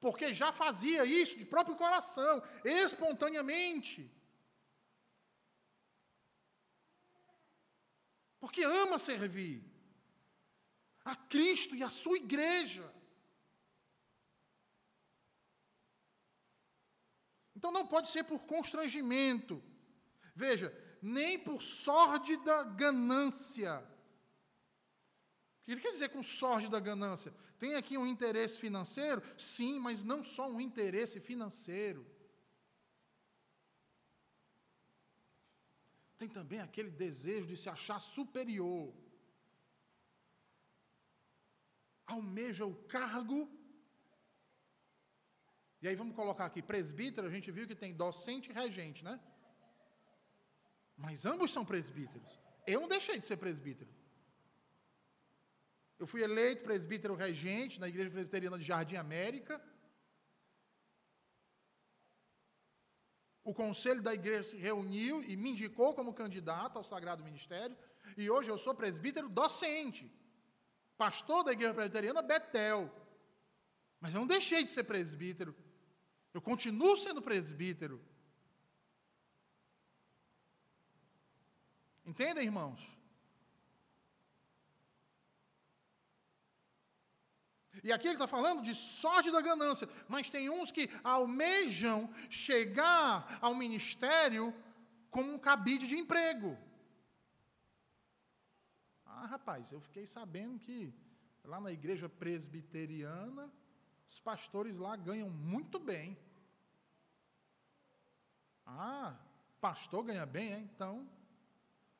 Porque 0.04 0.34
já 0.34 0.52
fazia 0.52 1.04
isso 1.04 1.38
de 1.38 1.46
próprio 1.46 1.76
coração, 1.76 2.42
espontaneamente. 2.64 3.98
Porque 8.46 8.62
ama 8.62 8.96
servir 8.96 9.60
a 11.04 11.16
Cristo 11.16 11.74
e 11.74 11.82
a 11.82 11.90
sua 11.90 12.16
igreja. 12.16 12.88
Então 17.56 17.72
não 17.72 17.84
pode 17.84 18.08
ser 18.08 18.22
por 18.22 18.44
constrangimento. 18.44 19.60
Veja, 20.32 20.72
nem 21.02 21.36
por 21.36 21.60
sórdida 21.60 22.62
ganância. 22.62 23.80
O 25.62 25.64
que 25.64 25.72
ele 25.72 25.80
quer 25.80 25.90
dizer 25.90 26.10
com 26.10 26.22
sórdida 26.22 26.78
ganância? 26.78 27.34
Tem 27.58 27.74
aqui 27.74 27.98
um 27.98 28.06
interesse 28.06 28.60
financeiro? 28.60 29.20
Sim, 29.36 29.80
mas 29.80 30.04
não 30.04 30.22
só 30.22 30.48
um 30.48 30.60
interesse 30.60 31.18
financeiro. 31.18 32.06
Tem 36.18 36.28
também 36.28 36.60
aquele 36.60 36.90
desejo 36.90 37.46
de 37.46 37.56
se 37.62 37.68
achar 37.68 37.98
superior. 38.00 38.92
Almeja 42.06 42.64
o 42.64 42.74
cargo. 42.96 43.38
E 45.82 45.88
aí 45.88 45.94
vamos 45.94 46.16
colocar 46.16 46.46
aqui, 46.46 46.62
presbítero, 46.62 47.26
a 47.26 47.30
gente 47.30 47.50
viu 47.50 47.66
que 47.66 47.82
tem 47.84 47.94
docente 47.94 48.50
e 48.50 48.54
regente, 48.62 49.04
né? 49.04 49.20
Mas 50.96 51.26
ambos 51.26 51.50
são 51.50 51.64
presbíteros. 51.64 52.30
Eu 52.66 52.80
não 52.80 52.88
deixei 52.88 53.18
de 53.18 53.24
ser 53.24 53.36
presbítero. 53.36 53.90
Eu 55.98 56.06
fui 56.06 56.22
eleito 56.22 56.64
presbítero 56.64 57.14
regente 57.14 57.78
na 57.80 57.88
Igreja 57.88 58.10
Presbiteriana 58.10 58.58
de 58.58 58.64
Jardim 58.64 58.96
América. 58.96 59.62
O 63.50 63.54
conselho 63.54 64.02
da 64.02 64.12
igreja 64.12 64.42
se 64.42 64.56
reuniu 64.56 65.22
e 65.22 65.36
me 65.36 65.50
indicou 65.50 65.94
como 65.94 66.12
candidato 66.12 66.78
ao 66.78 66.82
sagrado 66.82 67.22
ministério, 67.22 67.76
e 68.16 68.28
hoje 68.28 68.50
eu 68.50 68.58
sou 68.58 68.74
presbítero 68.74 69.28
docente, 69.28 70.12
pastor 70.98 71.44
da 71.44 71.52
igreja 71.52 71.72
presbiteriana 71.72 72.22
Betel. 72.22 72.90
Mas 74.00 74.12
eu 74.12 74.18
não 74.18 74.26
deixei 74.26 74.64
de 74.64 74.70
ser 74.70 74.82
presbítero. 74.82 75.54
Eu 76.34 76.42
continuo 76.42 76.96
sendo 76.96 77.22
presbítero. 77.22 78.04
Entendem, 82.04 82.46
irmãos? 82.46 82.95
E 87.86 87.92
aqui 87.92 88.08
ele 88.08 88.16
está 88.16 88.26
falando 88.26 88.62
de 88.62 88.74
sorte 88.74 89.30
da 89.30 89.40
ganância, 89.40 89.88
mas 90.08 90.28
tem 90.28 90.50
uns 90.50 90.72
que 90.72 90.90
almejam 91.04 92.10
chegar 92.28 93.38
ao 93.40 93.54
ministério 93.54 94.52
como 95.08 95.32
um 95.32 95.38
cabide 95.38 95.86
de 95.86 95.96
emprego. 95.96 96.58
Ah, 99.04 99.26
rapaz, 99.26 99.70
eu 99.70 99.80
fiquei 99.80 100.04
sabendo 100.04 100.58
que 100.58 100.92
lá 101.44 101.60
na 101.60 101.70
igreja 101.70 102.08
presbiteriana, 102.08 103.48
os 104.08 104.18
pastores 104.18 104.78
lá 104.78 104.96
ganham 104.96 105.30
muito 105.30 105.78
bem. 105.78 106.18
Ah, 108.66 109.14
pastor 109.60 110.02
ganha 110.02 110.26
bem, 110.26 110.54
é? 110.54 110.58
então. 110.58 111.08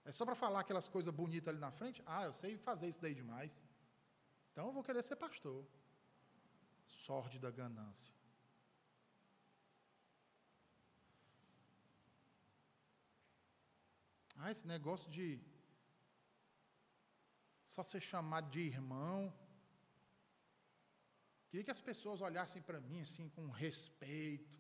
É 0.05 0.11
só 0.11 0.25
para 0.25 0.35
falar 0.35 0.61
aquelas 0.63 0.89
coisas 0.89 1.15
bonitas 1.15 1.51
ali 1.51 1.61
na 1.61 1.71
frente? 1.71 2.03
Ah, 2.05 2.25
eu 2.25 2.33
sei 2.33 2.59
fazer 2.59 2.89
isso 2.89 3.01
daí 3.01 3.15
demais. 3.15 3.63
Então 4.57 4.69
eu 4.69 4.73
vou 4.73 4.83
querer 4.83 5.03
ser 5.03 5.17
pastor. 5.17 5.63
Sorte 6.87 7.39
da 7.39 7.51
ganância. 7.51 8.15
Ah, 14.39 14.51
esse 14.51 14.67
negócio 14.67 15.11
de 15.11 15.39
só 17.67 17.83
ser 17.83 18.01
chamado 18.01 18.49
de 18.49 18.61
irmão. 18.61 19.31
Queria 21.51 21.65
que 21.65 21.71
as 21.71 21.83
pessoas 21.83 22.23
olhassem 22.23 22.63
para 22.63 22.81
mim 22.81 23.03
assim 23.03 23.29
com 23.29 23.51
respeito, 23.51 24.59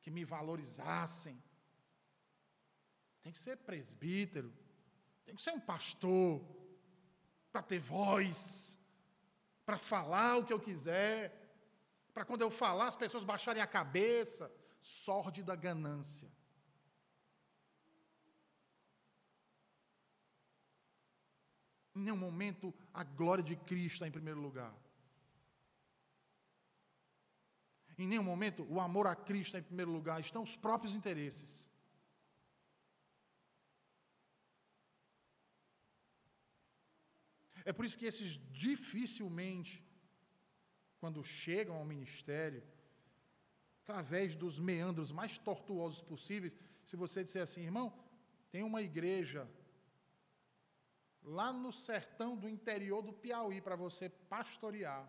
que 0.00 0.10
me 0.10 0.24
valorizassem. 0.24 1.40
Tem 3.22 3.32
que 3.32 3.38
ser 3.38 3.56
presbítero, 3.58 4.52
tem 5.24 5.36
que 5.36 5.42
ser 5.42 5.52
um 5.52 5.60
pastor, 5.60 6.44
para 7.52 7.62
ter 7.62 7.78
voz 7.78 8.77
para 9.68 9.76
falar 9.76 10.38
o 10.38 10.44
que 10.46 10.52
eu 10.54 10.58
quiser, 10.58 11.30
para 12.14 12.24
quando 12.24 12.40
eu 12.40 12.50
falar 12.50 12.88
as 12.88 12.96
pessoas 12.96 13.22
baixarem 13.22 13.62
a 13.62 13.66
cabeça, 13.66 14.50
sorte 14.80 15.42
da 15.42 15.54
ganância. 15.54 16.26
Em 21.94 22.00
nenhum 22.00 22.16
momento 22.16 22.74
a 22.94 23.04
glória 23.04 23.44
de 23.44 23.56
Cristo 23.56 23.96
está 23.96 24.08
em 24.08 24.10
primeiro 24.10 24.40
lugar. 24.40 24.74
Em 27.98 28.06
nenhum 28.06 28.22
momento 28.22 28.66
o 28.70 28.80
amor 28.80 29.06
a 29.06 29.14
Cristo 29.14 29.48
está 29.48 29.58
em 29.58 29.68
primeiro 29.70 29.90
lugar, 29.90 30.18
estão 30.18 30.42
os 30.42 30.56
próprios 30.56 30.94
interesses. 30.94 31.67
É 37.68 37.72
por 37.76 37.84
isso 37.84 37.98
que 38.00 38.06
esses 38.06 38.30
dificilmente, 38.66 39.72
quando 41.00 41.22
chegam 41.22 41.74
ao 41.76 41.84
ministério, 41.84 42.62
através 43.82 44.34
dos 44.42 44.58
meandros 44.58 45.10
mais 45.12 45.36
tortuosos 45.36 46.00
possíveis, 46.00 46.56
se 46.82 46.96
você 46.96 47.22
disser 47.22 47.42
assim, 47.42 47.60
irmão, 47.70 47.86
tem 48.50 48.62
uma 48.62 48.80
igreja 48.80 49.46
lá 51.22 51.52
no 51.52 51.70
sertão 51.70 52.34
do 52.42 52.48
interior 52.48 53.02
do 53.02 53.12
Piauí 53.12 53.60
para 53.60 53.76
você 53.76 54.08
pastorear. 54.08 55.04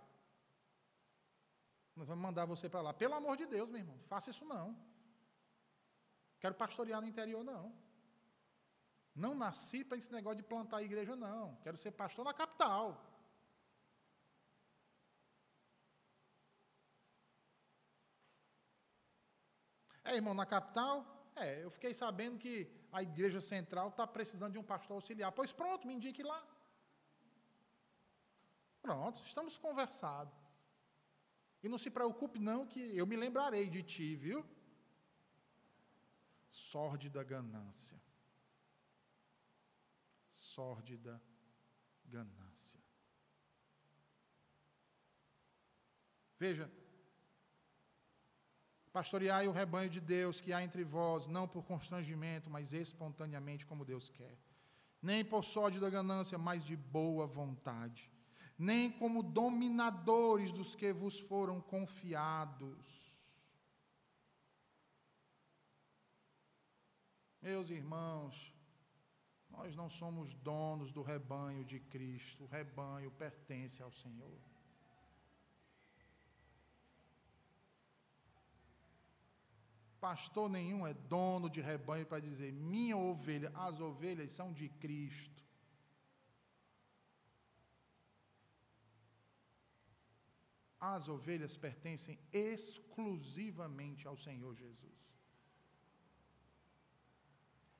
Nós 1.96 2.10
vamos 2.10 2.22
mandar 2.22 2.46
você 2.46 2.68
para 2.68 2.82
lá. 2.82 2.94
Pelo 2.94 3.16
amor 3.22 3.38
de 3.38 3.46
Deus, 3.46 3.70
meu 3.70 3.80
irmão, 3.80 3.98
faça 4.14 4.32
isso 4.32 4.44
não. 4.44 4.68
Quero 6.42 6.56
pastorear 6.56 7.00
no 7.02 7.08
interior, 7.08 7.42
não. 7.42 7.74
Não 9.16 9.36
nasci 9.36 9.84
para 9.84 9.98
esse 9.98 10.12
negócio 10.12 10.38
de 10.38 10.44
plantar 10.44 10.82
igreja, 10.82 11.16
não. 11.16 11.56
Quero 11.58 11.78
ser 11.78 11.92
pastor 11.92 12.24
na 12.24 12.34
capital. 12.34 13.06
É, 20.04 20.16
irmão, 20.16 20.34
na 20.34 20.46
capital? 20.46 21.32
É, 21.36 21.64
eu 21.64 21.70
fiquei 21.70 21.94
sabendo 21.94 22.38
que 22.38 22.70
a 22.92 23.02
igreja 23.04 23.42
central 23.42 23.90
está 23.90 24.06
precisando 24.08 24.54
de 24.54 24.60
um 24.60 24.64
pastor 24.64 24.96
auxiliar. 24.96 25.32
Pois 25.32 25.52
pronto, 25.52 25.86
me 25.86 25.94
indique 25.94 26.24
lá. 26.24 26.46
Pronto, 28.82 29.22
estamos 29.26 29.58
conversados. 29.58 30.34
E 31.62 31.68
não 31.68 31.78
se 31.78 31.90
preocupe, 31.90 32.40
não, 32.40 32.66
que 32.66 32.98
eu 32.98 33.06
me 33.06 33.18
lembrarei 33.18 33.70
de 33.70 33.84
ti, 33.84 34.16
viu? 34.16 34.46
Sórdida 36.50 37.24
ganância 37.24 38.09
sórdida 40.54 41.22
ganância. 42.06 42.80
Veja, 46.44 46.72
pastoreai 48.92 49.48
o 49.48 49.52
rebanho 49.52 49.90
de 49.90 50.00
Deus 50.00 50.40
que 50.42 50.54
há 50.54 50.64
entre 50.64 50.84
vós, 50.84 51.28
não 51.28 51.48
por 51.48 51.64
constrangimento, 51.64 52.50
mas 52.50 52.74
espontaneamente, 52.74 53.66
como 53.66 53.90
Deus 53.94 54.10
quer. 54.10 54.38
Nem 55.02 55.24
por 55.24 55.44
sórdida 55.44 55.90
ganância, 55.90 56.38
mas 56.38 56.64
de 56.64 56.76
boa 56.76 57.26
vontade. 57.28 58.12
Nem 58.58 58.92
como 58.92 59.24
dominadores 59.24 60.52
dos 60.52 60.76
que 60.76 60.92
vos 60.92 61.20
foram 61.20 61.62
confiados. 61.62 63.00
Meus 67.42 67.70
irmãos, 67.70 68.54
Nós 69.50 69.76
não 69.76 69.90
somos 69.90 70.34
donos 70.36 70.92
do 70.92 71.02
rebanho 71.02 71.66
de 71.66 71.80
Cristo, 71.80 72.44
o 72.44 72.48
rebanho 72.48 73.12
pertence 73.12 73.82
ao 73.82 73.92
Senhor. 73.92 74.40
Pastor 80.00 80.50
nenhum 80.50 80.88
é 80.88 80.94
dono 80.94 81.50
de 81.50 81.60
rebanho 81.60 82.06
para 82.06 82.22
dizer: 82.22 82.54
minha 82.54 82.96
ovelha, 82.96 83.52
as 83.54 83.82
ovelhas 83.82 84.32
são 84.32 84.54
de 84.54 84.70
Cristo. 84.70 85.44
As 90.80 91.10
ovelhas 91.10 91.58
pertencem 91.58 92.18
exclusivamente 92.32 94.08
ao 94.08 94.16
Senhor 94.16 94.56
Jesus. 94.56 94.98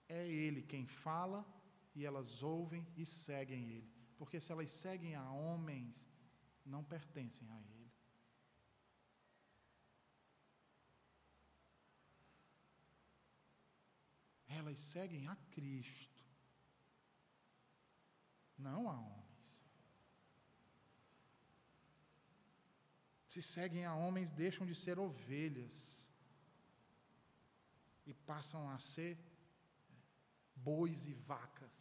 É 0.10 0.28
Ele 0.28 0.62
quem 0.62 0.86
fala 0.86 1.46
e 1.96 2.06
elas 2.06 2.42
ouvem 2.42 2.88
e 2.96 3.06
seguem 3.06 3.70
Ele. 3.70 3.92
Porque 4.18 4.40
se 4.40 4.52
elas 4.52 4.72
seguem 4.72 5.16
a 5.16 5.32
homens, 5.32 6.10
não 6.66 6.84
pertencem 6.84 7.50
a 7.52 7.62
Ele. 7.62 7.80
elas 14.60 14.80
seguem 14.80 15.28
a 15.28 15.36
Cristo, 15.52 16.24
não 18.58 18.90
a 18.90 19.00
homens. 19.00 19.64
Se 23.28 23.42
seguem 23.42 23.86
a 23.86 23.96
homens, 23.96 24.32
deixam 24.32 24.66
de 24.66 24.76
ser 24.76 24.98
ovelhas 25.00 26.10
e 28.06 28.14
passam 28.14 28.68
a 28.70 28.78
ser 28.80 29.18
bois 30.64 31.08
e 31.08 31.14
vacas. 31.14 31.78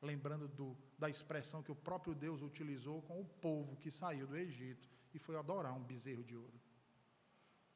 Lembrando 0.00 0.46
do, 0.48 0.76
da 0.98 1.08
expressão 1.08 1.62
que 1.62 1.72
o 1.72 1.76
próprio 1.88 2.14
Deus 2.14 2.42
utilizou 2.42 3.02
com 3.02 3.20
o 3.20 3.24
povo 3.24 3.76
que 3.76 3.90
saiu 3.90 4.26
do 4.26 4.36
Egito 4.36 4.88
e 5.14 5.18
foi 5.18 5.36
adorar 5.36 5.72
um 5.74 5.82
bezerro 5.82 6.24
de 6.24 6.36
ouro. 6.36 6.60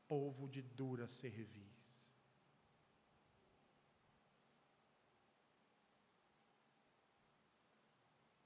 Povo 0.07 0.49
de 0.49 0.61
dura 0.63 1.09
cerviz. 1.09 2.01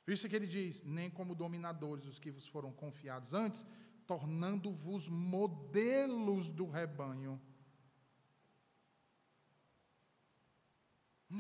Por 0.05 0.13
isso 0.13 0.29
que 0.29 0.37
ele 0.37 0.47
diz: 0.47 0.83
nem 0.83 1.11
como 1.11 1.35
dominadores 1.35 2.07
os 2.07 2.19
que 2.19 2.31
vos 2.31 2.47
foram 2.47 2.71
confiados 2.73 3.33
antes, 3.33 3.67
tornando-vos 4.07 5.09
modelos 5.09 6.51
do 6.51 6.69
rebanho. 6.69 7.41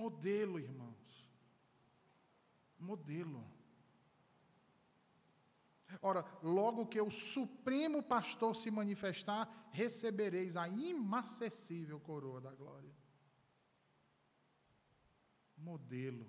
Modelo, 0.02 0.58
irmãos. 0.58 1.12
Modelo. 2.90 3.42
Ora, 6.02 6.22
logo 6.42 6.86
que 6.92 7.00
o 7.00 7.10
supremo 7.10 8.02
pastor 8.02 8.52
se 8.56 8.70
manifestar, 8.70 9.42
recebereis 9.82 10.56
a 10.56 10.66
imacessível 10.68 11.98
coroa 12.00 12.40
da 12.40 12.52
glória. 12.62 12.94
Modelo 15.56 16.26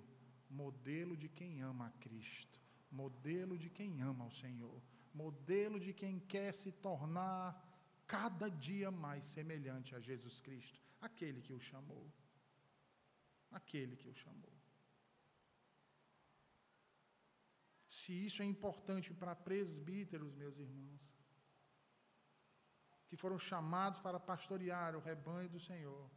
modelo 0.50 1.16
de 1.16 1.28
quem 1.28 1.60
ama 1.60 1.86
a 1.88 1.90
Cristo, 1.90 2.60
modelo 2.90 3.58
de 3.58 3.68
quem 3.68 4.00
ama 4.00 4.26
o 4.26 4.30
Senhor, 4.30 4.82
modelo 5.12 5.78
de 5.78 5.92
quem 5.92 6.18
quer 6.18 6.52
se 6.52 6.72
tornar 6.72 7.62
cada 8.06 8.48
dia 8.48 8.90
mais 8.90 9.24
semelhante 9.24 9.94
a 9.94 10.00
Jesus 10.00 10.40
Cristo, 10.40 10.80
aquele 11.00 11.42
que 11.42 11.52
o 11.52 11.60
chamou. 11.60 12.10
Aquele 13.50 13.96
que 13.96 14.08
o 14.08 14.14
chamou. 14.14 14.56
Se 17.88 18.12
isso 18.26 18.42
é 18.42 18.44
importante 18.44 19.12
para 19.14 19.34
presbíteros, 19.34 20.34
meus 20.34 20.58
irmãos, 20.58 21.16
que 23.08 23.16
foram 23.16 23.38
chamados 23.38 23.98
para 23.98 24.20
pastorear 24.20 24.94
o 24.94 25.00
rebanho 25.00 25.48
do 25.48 25.60
Senhor, 25.60 26.10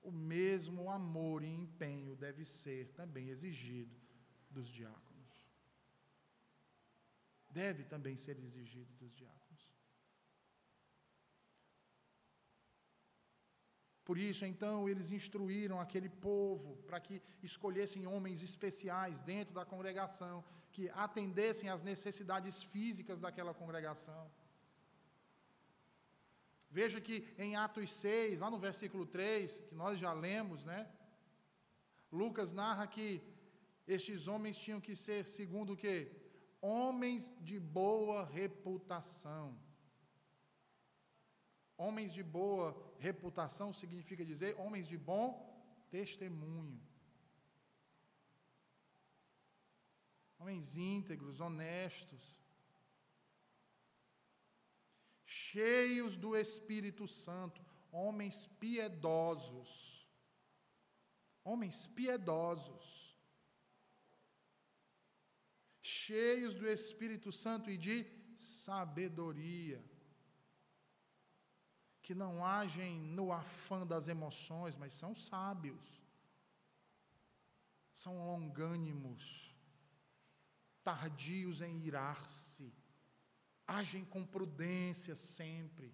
o 0.00 0.10
mesmo 0.10 0.88
amor 0.90 1.42
e 1.42 1.48
empenho 1.48 2.14
deve 2.14 2.44
ser 2.44 2.92
também 2.92 3.28
exigido 3.28 4.00
dos 4.48 4.68
diáconos. 4.68 5.30
Deve 7.50 7.84
também 7.84 8.16
ser 8.16 8.38
exigido 8.38 8.92
dos 8.94 9.12
diáconos. 9.14 9.45
Por 14.06 14.16
isso, 14.16 14.42
então, 14.46 14.88
eles 14.88 15.10
instruíram 15.10 15.80
aquele 15.80 16.08
povo 16.08 16.76
para 16.86 17.00
que 17.00 17.20
escolhessem 17.42 18.06
homens 18.06 18.40
especiais 18.40 19.20
dentro 19.20 19.52
da 19.52 19.64
congregação, 19.64 20.44
que 20.74 20.88
atendessem 20.90 21.68
às 21.68 21.82
necessidades 21.82 22.62
físicas 22.62 23.18
daquela 23.24 23.52
congregação. 23.52 24.30
Veja 26.70 27.00
que 27.00 27.16
em 27.36 27.56
Atos 27.56 27.90
6, 27.94 28.38
lá 28.38 28.48
no 28.48 28.60
versículo 28.68 29.04
3, 29.06 29.58
que 29.66 29.74
nós 29.74 29.98
já 29.98 30.12
lemos, 30.12 30.64
né? 30.64 30.80
Lucas 32.12 32.52
narra 32.52 32.86
que 32.86 33.08
estes 33.88 34.28
homens 34.28 34.56
tinham 34.56 34.80
que 34.80 34.94
ser, 34.94 35.26
segundo 35.26 35.72
o 35.72 35.76
quê? 35.76 35.96
Homens 36.60 37.34
de 37.40 37.58
boa 37.58 38.24
reputação. 38.24 39.46
Homens 41.76 42.12
de 42.12 42.22
boa 42.22 42.74
reputação 42.98 43.72
significa 43.72 44.24
dizer 44.24 44.54
homens 44.58 44.86
de 44.86 44.96
bom 44.96 45.28
testemunho. 45.90 46.80
Homens 50.38 50.76
íntegros, 50.76 51.40
honestos 51.40 52.36
cheios 55.56 56.16
do 56.16 56.36
Espírito 56.36 57.06
Santo, 57.06 57.64
homens 57.90 58.46
piedosos. 58.60 59.70
Homens 61.44 61.86
piedosos. 61.86 62.86
Cheios 65.80 66.54
do 66.54 66.66
Espírito 66.68 67.30
Santo 67.30 67.70
e 67.70 67.76
de 67.76 67.96
sabedoria. 68.36 69.82
Que 72.06 72.14
não 72.22 72.32
agem 72.44 72.92
no 73.18 73.26
afã 73.42 73.80
das 73.92 74.06
emoções, 74.14 74.74
mas 74.82 74.98
são 75.02 75.12
sábios. 75.28 75.86
São 78.02 78.14
longânimos, 78.30 79.22
tardios 80.88 81.60
em 81.68 81.74
irar-se 81.90 82.66
agem 83.66 84.04
com 84.04 84.24
prudência 84.24 85.16
sempre. 85.16 85.92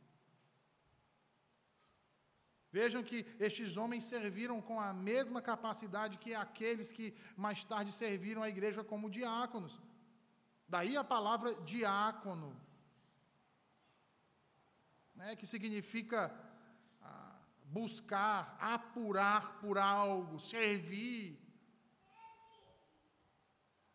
Vejam 2.71 3.03
que 3.03 3.27
estes 3.39 3.77
homens 3.77 4.05
serviram 4.05 4.61
com 4.61 4.81
a 4.81 4.93
mesma 4.93 5.41
capacidade 5.43 6.19
que 6.19 6.35
aqueles 6.35 6.91
que 6.91 7.15
mais 7.37 7.63
tarde 7.65 7.93
serviram 7.93 8.43
a 8.43 8.49
igreja 8.49 8.83
como 8.83 9.11
diáconos. 9.11 9.81
Daí 10.67 10.97
a 10.97 11.05
palavra 11.05 11.55
diácono, 11.55 12.59
né, 15.15 15.37
que 15.37 15.47
significa 15.47 16.35
ah, 17.01 17.39
buscar, 17.65 18.57
apurar 18.61 19.59
por 19.61 19.79
algo, 19.79 20.39
servir. 20.39 21.39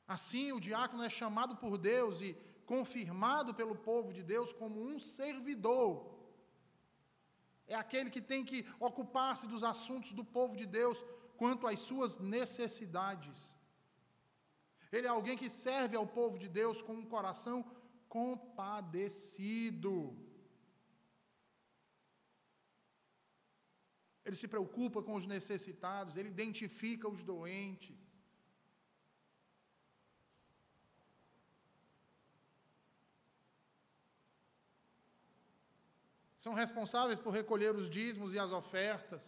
Assim, 0.07 0.51
o 0.51 0.59
diácono 0.59 1.03
é 1.03 1.09
chamado 1.09 1.55
por 1.57 1.77
Deus 1.77 2.21
e 2.21 2.35
confirmado 2.65 3.53
pelo 3.53 3.75
povo 3.75 4.13
de 4.13 4.23
Deus 4.23 4.53
como 4.53 4.81
um 4.81 4.99
servidor. 4.99 6.17
É 7.67 7.75
aquele 7.75 8.09
que 8.09 8.21
tem 8.21 8.45
que 8.49 8.65
ocupar-se 8.79 9.45
dos 9.47 9.63
assuntos 9.63 10.13
do 10.13 10.23
povo 10.23 10.55
de 10.55 10.65
Deus 10.65 10.97
quanto 11.35 11.67
às 11.67 11.79
suas 11.79 12.17
necessidades. 12.17 13.57
Ele 14.91 15.07
é 15.07 15.09
alguém 15.09 15.37
que 15.37 15.49
serve 15.49 15.95
ao 15.97 16.07
povo 16.07 16.37
de 16.43 16.47
Deus 16.47 16.81
com 16.81 16.93
um 16.93 17.05
coração 17.05 17.57
compadecido. 18.07 19.95
Ele 24.27 24.35
se 24.35 24.47
preocupa 24.53 25.01
com 25.01 25.15
os 25.19 25.25
necessitados, 25.25 26.17
ele 26.17 26.29
identifica 26.37 27.07
os 27.15 27.23
doentes. 27.23 28.07
são 36.47 36.53
responsáveis 36.53 37.19
por 37.19 37.31
recolher 37.31 37.75
os 37.75 37.89
dízimos 37.89 38.33
e 38.33 38.39
as 38.39 38.51
ofertas. 38.51 39.23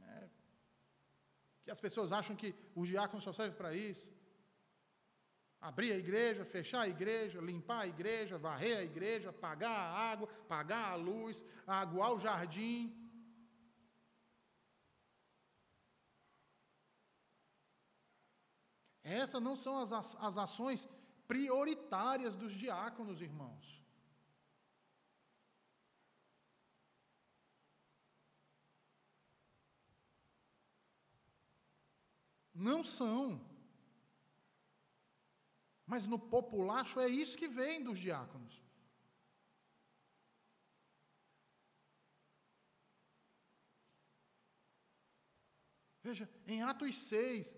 É, 0.00 0.28
que 1.64 1.70
as 1.70 1.80
pessoas 1.80 2.12
acham 2.12 2.36
que 2.36 2.54
os 2.74 2.88
diáconos 2.88 3.24
só 3.24 3.32
servem 3.32 3.56
para 3.56 3.72
isso. 3.74 4.06
Abrir 5.68 5.92
a 5.92 5.98
igreja, 6.04 6.44
fechar 6.44 6.82
a 6.82 6.88
igreja, 6.88 7.40
limpar 7.40 7.80
a 7.80 7.86
igreja, 7.88 8.38
varrer 8.38 8.76
a 8.78 8.84
igreja, 8.84 9.32
pagar 9.32 9.76
a 9.78 9.92
água, 10.10 10.28
pagar 10.48 10.92
a 10.92 10.94
luz, 10.94 11.44
aguar 11.66 12.12
o 12.12 12.20
jardim. 12.20 12.78
Essas 19.02 19.42
não 19.42 19.56
são 19.56 19.76
as, 19.78 19.92
as 20.28 20.38
ações 20.38 20.88
prioritárias 21.26 22.36
dos 22.36 22.52
diáconos, 22.52 23.20
irmãos. 23.20 23.66
Não 32.54 32.84
são. 32.84 33.55
Mas 35.86 36.06
no 36.06 36.18
populacho 36.18 36.98
é 37.00 37.08
isso 37.08 37.38
que 37.38 37.46
vem 37.46 37.82
dos 37.82 37.98
diáconos. 37.98 38.54
Veja, 46.06 46.28
em 46.46 46.62
Atos 46.62 46.96
6, 46.98 47.56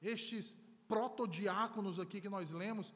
estes 0.00 0.56
protodiáconos 0.86 1.98
aqui 1.98 2.20
que 2.20 2.28
nós 2.28 2.50
lemos 2.50 2.94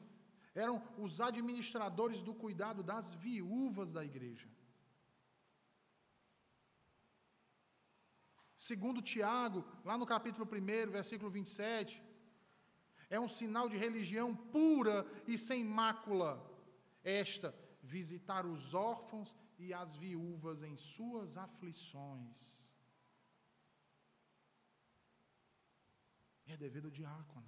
eram 0.53 0.75
os 0.97 1.19
administradores 1.19 2.21
do 2.21 2.33
cuidado 2.33 2.81
das 2.81 3.13
viúvas 3.13 3.91
da 3.91 4.03
igreja. 4.03 4.47
Segundo 8.57 9.01
Tiago, 9.01 9.65
lá 9.83 9.97
no 9.97 10.05
capítulo 10.05 10.45
1, 10.45 10.89
versículo 10.89 11.29
27, 11.29 12.01
é 13.09 13.19
um 13.19 13.27
sinal 13.27 13.67
de 13.69 13.77
religião 13.77 14.35
pura 14.35 15.05
e 15.27 15.37
sem 15.37 15.63
mácula. 15.63 16.31
Esta, 17.03 17.55
visitar 17.81 18.45
os 18.45 18.73
órfãos 18.73 19.35
e 19.59 19.73
as 19.73 19.95
viúvas 19.95 20.63
em 20.63 20.75
suas 20.75 21.37
aflições. 21.37 22.61
É 26.47 26.57
dever 26.57 26.81
do 26.81 26.91
diácono. 26.91 27.47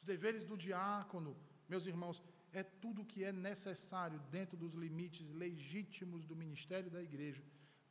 Os 0.00 0.06
deveres 0.06 0.44
do 0.44 0.56
diácono, 0.56 1.36
meus 1.68 1.86
irmãos, 1.86 2.22
é 2.52 2.62
tudo 2.62 3.02
o 3.02 3.06
que 3.06 3.24
é 3.24 3.32
necessário 3.32 4.18
dentro 4.30 4.56
dos 4.56 4.74
limites 4.74 5.30
legítimos 5.30 6.26
do 6.26 6.34
ministério 6.34 6.90
da 6.90 7.02
igreja 7.02 7.42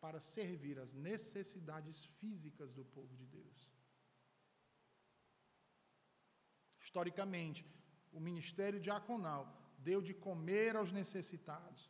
para 0.03 0.19
servir 0.19 0.79
as 0.79 0.93
necessidades 0.93 2.05
físicas 2.19 2.73
do 2.73 2.83
povo 2.83 3.15
de 3.15 3.25
Deus. 3.25 3.59
Historicamente, 6.79 7.65
o 8.11 8.19
ministério 8.19 8.79
diaconal 8.79 9.43
deu 9.77 10.01
de 10.01 10.13
comer 10.13 10.75
aos 10.75 10.91
necessitados, 10.91 11.89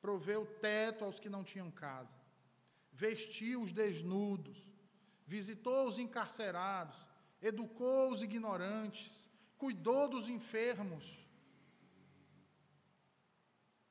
proveu 0.00 0.46
teto 0.66 1.04
aos 1.04 1.18
que 1.18 1.28
não 1.34 1.42
tinham 1.42 1.70
casa, 1.70 2.18
vestiu 2.92 3.62
os 3.62 3.72
desnudos, 3.72 4.68
visitou 5.26 5.88
os 5.88 5.98
encarcerados, 5.98 6.98
educou 7.40 8.12
os 8.12 8.22
ignorantes, 8.22 9.28
cuidou 9.56 10.08
dos 10.08 10.28
enfermos, 10.28 11.04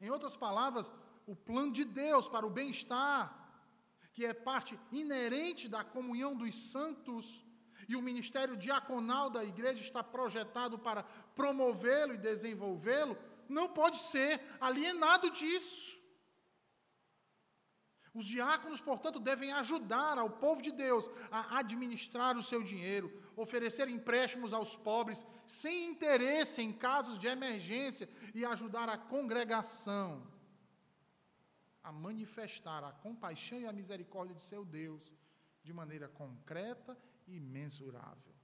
em 0.02 0.10
outras 0.10 0.36
palavras, 0.36 0.92
o 1.28 1.36
plano 1.36 1.72
de 1.72 1.84
Deus 1.84 2.28
para 2.28 2.46
o 2.46 2.50
bem-estar, 2.50 3.39
que 4.14 4.26
é 4.26 4.34
parte 4.34 4.80
inerente 4.92 5.68
da 5.68 5.84
comunhão 5.84 6.36
dos 6.36 6.56
santos, 6.56 7.46
e 7.88 7.96
o 7.96 8.02
ministério 8.02 8.58
diaconal 8.58 9.30
da 9.30 9.44
igreja 9.44 9.82
está 9.82 10.04
projetado 10.04 10.78
para 10.78 11.04
promovê-lo 11.36 12.14
e 12.14 12.18
desenvolvê-lo, 12.18 13.18
não 13.48 13.70
pode 13.70 13.98
ser 14.00 14.42
alienado 14.60 15.30
disso. 15.32 15.98
Os 18.14 18.26
diáconos, 18.26 18.82
portanto, 18.82 19.20
devem 19.20 19.52
ajudar 19.54 20.18
ao 20.18 20.30
povo 20.30 20.62
de 20.62 20.72
Deus 20.72 21.10
a 21.32 21.60
administrar 21.60 22.36
o 22.36 22.42
seu 22.42 22.62
dinheiro, 22.62 23.12
oferecer 23.36 23.88
empréstimos 23.88 24.52
aos 24.52 24.76
pobres, 24.76 25.26
sem 25.48 25.88
interesse 25.88 26.62
em 26.62 26.74
casos 26.74 27.18
de 27.18 27.28
emergência 27.28 28.10
e 28.34 28.44
ajudar 28.44 28.90
a 28.90 28.98
congregação 28.98 30.28
a 31.90 31.92
manifestar 31.92 32.84
a 32.84 32.92
compaixão 32.92 33.60
e 33.60 33.66
a 33.66 33.74
misericórdia 33.74 34.36
de 34.36 34.44
seu 34.44 34.64
Deus 34.64 35.12
de 35.64 35.74
maneira 35.74 36.08
concreta 36.08 36.96
e 37.28 37.40
mensurável. 37.40 38.36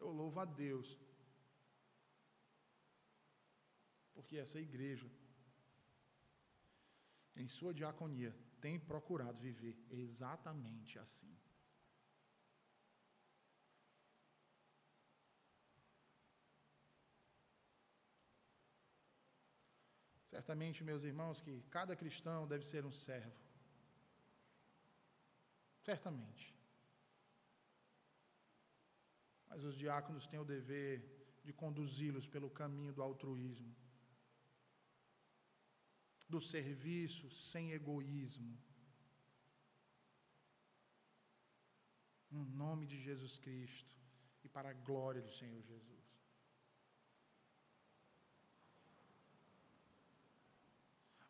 Eu 0.00 0.10
louvo 0.10 0.40
a 0.40 0.44
Deus 0.44 0.98
porque 4.12 4.36
essa 4.36 4.58
igreja, 4.58 5.08
em 7.36 7.46
sua 7.46 7.72
diaconia, 7.72 8.34
tem 8.60 8.78
procurado 8.78 9.38
viver 9.38 9.76
exatamente 9.88 10.98
assim. 10.98 11.32
Certamente, 20.32 20.84
meus 20.90 21.02
irmãos, 21.10 21.40
que 21.40 21.54
cada 21.76 21.94
cristão 22.02 22.46
deve 22.52 22.64
ser 22.64 22.84
um 22.84 22.92
servo. 22.92 23.40
Certamente. 25.88 26.46
Mas 29.48 29.64
os 29.64 29.76
diáconos 29.76 30.26
têm 30.26 30.38
o 30.38 30.50
dever 30.56 30.94
de 31.42 31.52
conduzi-los 31.52 32.28
pelo 32.28 32.50
caminho 32.50 32.92
do 32.92 33.02
altruísmo 33.02 33.74
do 36.30 36.40
serviço 36.40 37.28
sem 37.28 37.72
egoísmo. 37.72 38.56
No 42.30 42.44
nome 42.44 42.86
de 42.86 42.98
Jesus 43.06 43.36
Cristo 43.38 43.96
e 44.44 44.48
para 44.48 44.70
a 44.70 44.72
glória 44.72 45.20
do 45.20 45.32
Senhor 45.32 45.60
Jesus. 45.60 46.08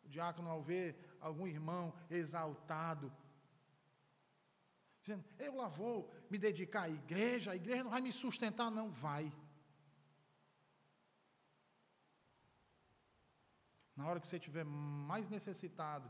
diácono, 0.11 0.49
ao 0.49 0.61
ver 0.61 0.87
algum 1.19 1.47
irmão 1.47 1.93
exaltado, 2.09 3.11
dizendo: 5.01 5.23
Eu 5.39 5.55
lá 5.55 5.67
vou 5.67 6.11
me 6.29 6.37
dedicar 6.37 6.83
à 6.83 6.89
igreja, 6.89 7.51
a 7.51 7.55
igreja 7.55 7.83
não 7.83 7.91
vai 7.95 8.01
me 8.01 8.11
sustentar, 8.11 8.69
não 8.69 8.89
vai. 8.91 9.25
Na 13.95 14.07
hora 14.07 14.19
que 14.19 14.27
você 14.27 14.37
estiver 14.37 14.63
mais 14.63 15.29
necessitado, 15.29 16.09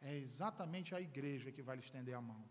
é 0.00 0.16
exatamente 0.16 0.94
a 0.94 1.00
igreja 1.00 1.52
que 1.52 1.62
vai 1.62 1.76
lhe 1.76 1.82
estender 1.82 2.14
a 2.14 2.20
mão. 2.20 2.42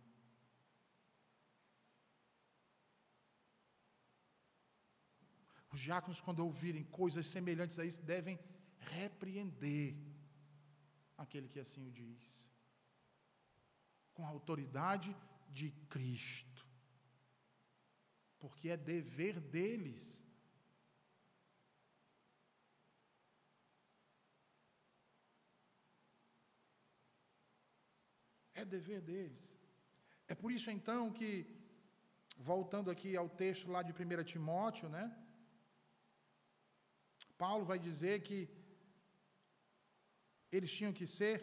Os 5.73 5.79
diáconos, 5.79 6.19
quando 6.19 6.45
ouvirem 6.45 6.83
coisas 6.83 7.25
semelhantes 7.27 7.79
a 7.79 7.85
isso, 7.85 8.01
devem 8.01 8.39
repreender 8.77 9.95
aquele 11.21 11.47
que 11.53 11.59
assim 11.59 11.85
o 11.87 11.91
diz, 11.91 12.25
com 14.13 14.25
a 14.25 14.29
autoridade 14.29 15.15
de 15.49 15.71
Cristo, 15.93 16.65
porque 18.39 18.69
é 18.69 18.77
dever 18.77 19.39
deles 19.39 20.23
É 28.61 28.65
dever 28.77 29.01
deles. 29.09 29.45
É 30.31 30.35
por 30.41 30.49
isso 30.55 30.69
então 30.77 31.01
que, 31.17 31.31
voltando 32.49 32.91
aqui 32.93 33.11
ao 33.21 33.29
texto 33.41 33.71
lá 33.75 33.81
de 33.87 33.91
1 33.91 34.23
Timóteo, 34.31 34.87
né? 34.95 35.05
Paulo 37.43 37.65
vai 37.71 37.79
dizer 37.79 38.15
que 38.27 38.39
eles 40.51 40.71
tinham 40.73 40.93
que 40.93 41.07
ser 41.07 41.35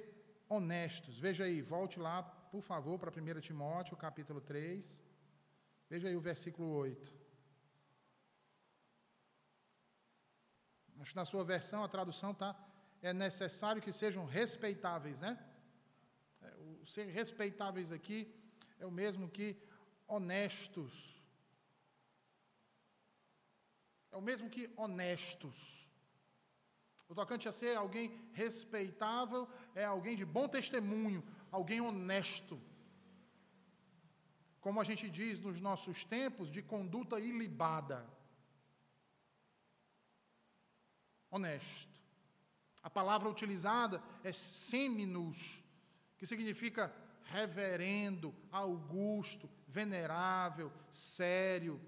honestos. 0.48 1.18
Veja 1.18 1.44
aí, 1.44 1.60
volte 1.60 1.98
lá, 1.98 2.22
por 2.22 2.62
favor, 2.62 2.98
para 2.98 3.10
1 3.10 3.40
Timóteo, 3.40 3.96
capítulo 3.96 4.40
3. 4.40 5.00
Veja 5.88 6.08
aí 6.08 6.16
o 6.16 6.20
versículo 6.20 6.68
8. 6.70 7.12
Acho 11.00 11.12
que 11.12 11.16
na 11.16 11.24
sua 11.24 11.44
versão 11.44 11.84
a 11.84 11.88
tradução 11.88 12.34
tá 12.34 12.56
é 13.00 13.12
necessário 13.12 13.80
que 13.80 13.92
sejam 13.92 14.24
respeitáveis, 14.24 15.20
né? 15.20 15.38
ser 16.84 17.06
respeitáveis 17.06 17.92
aqui 17.92 18.34
é 18.78 18.86
o 18.86 18.90
mesmo 18.90 19.28
que 19.28 19.56
honestos. 20.06 20.92
É 24.10 24.16
o 24.16 24.22
mesmo 24.22 24.48
que 24.48 24.70
honestos. 24.76 25.77
O 27.08 27.14
tocante 27.14 27.48
a 27.48 27.52
ser 27.52 27.74
alguém 27.76 28.12
respeitável 28.32 29.48
é 29.74 29.84
alguém 29.84 30.14
de 30.14 30.24
bom 30.24 30.46
testemunho, 30.46 31.24
alguém 31.50 31.80
honesto. 31.80 32.60
Como 34.60 34.80
a 34.80 34.84
gente 34.84 35.08
diz 35.08 35.40
nos 35.40 35.60
nossos 35.60 36.04
tempos, 36.04 36.50
de 36.50 36.62
conduta 36.62 37.18
ilibada. 37.18 38.06
Honesto. 41.30 41.98
A 42.82 42.90
palavra 42.90 43.28
utilizada 43.28 44.02
é 44.22 44.32
seminus, 44.32 45.62
que 46.18 46.26
significa 46.26 46.94
reverendo, 47.24 48.34
augusto, 48.50 49.48
venerável, 49.66 50.72
sério, 50.90 51.80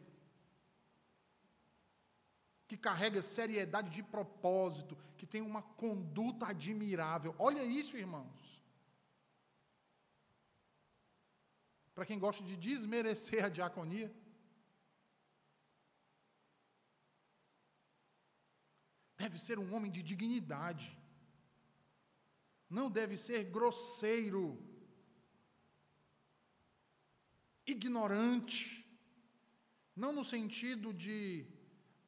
que 2.70 2.76
carrega 2.76 3.20
seriedade 3.20 3.90
de 3.90 4.00
propósito, 4.00 4.96
que 5.18 5.26
tem 5.26 5.42
uma 5.42 5.60
conduta 5.82 6.46
admirável. 6.46 7.34
Olha 7.36 7.64
isso, 7.64 7.96
irmãos. 7.96 8.42
Para 11.92 12.06
quem 12.06 12.16
gosta 12.24 12.44
de 12.44 12.56
desmerecer 12.56 13.44
a 13.44 13.48
diaconia, 13.48 14.08
deve 19.18 19.36
ser 19.46 19.58
um 19.58 19.74
homem 19.74 19.90
de 19.90 20.00
dignidade, 20.00 20.96
não 22.78 22.88
deve 22.88 23.16
ser 23.16 23.40
grosseiro, 23.56 24.44
ignorante, 27.66 28.60
não 29.96 30.12
no 30.12 30.24
sentido 30.24 30.94
de 30.94 31.20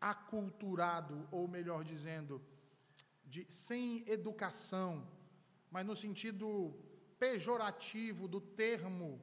aculturado, 0.03 1.29
ou 1.31 1.47
melhor 1.47 1.85
dizendo, 1.85 2.43
de 3.25 3.47
sem 3.49 4.05
educação, 4.17 5.07
mas 5.71 5.87
no 5.87 5.95
sentido 5.95 6.49
pejorativo 7.21 8.27
do 8.27 8.41
termo. 8.41 9.23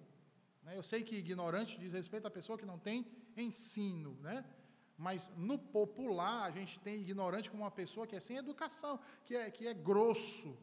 Né? 0.63 0.77
Eu 0.77 0.83
sei 0.91 1.03
que 1.03 1.17
ignorante 1.17 1.77
diz 1.77 1.91
respeito 1.91 2.27
à 2.27 2.31
pessoa 2.31 2.57
que 2.57 2.65
não 2.65 2.79
tem 2.79 3.05
ensino, 3.35 4.17
né? 4.21 4.45
mas 4.97 5.29
no 5.35 5.59
popular 5.59 6.43
a 6.45 6.51
gente 6.51 6.79
tem 6.79 7.01
ignorante 7.01 7.51
como 7.51 7.63
uma 7.63 7.71
pessoa 7.81 8.07
que 8.07 8.15
é 8.15 8.21
sem 8.21 8.37
educação, 8.37 8.99
que 9.25 9.35
é, 9.35 9.51
que 9.51 9.67
é 9.67 9.73
grosso, 9.73 10.57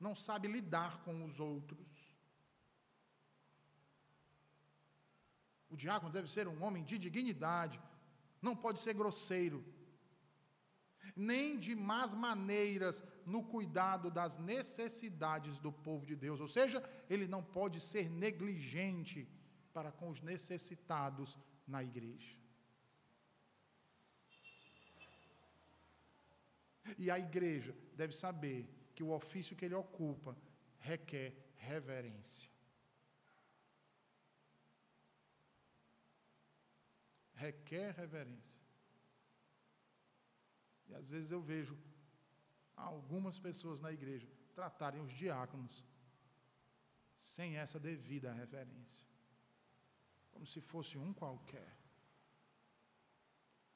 não 0.00 0.14
sabe 0.14 0.48
lidar 0.48 1.02
com 1.04 1.24
os 1.26 1.38
outros. 1.38 1.88
O 5.68 5.76
diácono 5.76 6.12
deve 6.12 6.28
ser 6.30 6.48
um 6.48 6.62
homem 6.64 6.84
de 6.84 6.98
dignidade, 6.98 7.80
não 8.42 8.56
pode 8.56 8.80
ser 8.80 8.94
grosseiro, 8.94 9.64
nem 11.14 11.58
de 11.58 11.74
más 11.74 12.12
maneiras 12.14 13.02
no 13.24 13.42
cuidado 13.44 14.10
das 14.10 14.36
necessidades 14.36 15.58
do 15.60 15.72
povo 15.72 16.04
de 16.04 16.16
Deus, 16.16 16.40
ou 16.40 16.48
seja, 16.48 16.82
ele 17.08 17.26
não 17.26 17.42
pode 17.42 17.80
ser 17.80 18.10
negligente 18.10 19.28
para 19.72 19.92
com 19.92 20.10
os 20.10 20.20
necessitados 20.20 21.38
na 21.66 21.82
igreja. 21.82 22.36
E 26.98 27.10
a 27.10 27.18
igreja 27.18 27.74
deve 27.94 28.14
saber 28.14 28.68
que 28.94 29.02
o 29.02 29.12
ofício 29.12 29.56
que 29.56 29.64
ele 29.64 29.74
ocupa 29.74 30.36
requer 30.78 31.34
reverência. 31.54 32.51
Requer 37.46 37.88
reverência. 38.02 38.60
E 40.88 40.94
às 41.00 41.08
vezes 41.12 41.30
eu 41.30 41.42
vejo 41.52 41.74
algumas 42.76 43.38
pessoas 43.46 43.80
na 43.84 43.90
igreja 43.98 44.28
tratarem 44.58 45.00
os 45.06 45.12
diáconos 45.22 45.74
sem 47.18 47.56
essa 47.64 47.78
devida 47.88 48.32
reverência, 48.42 49.06
como 50.32 50.46
se 50.52 50.60
fosse 50.60 50.94
um 50.98 51.12
qualquer. 51.22 51.72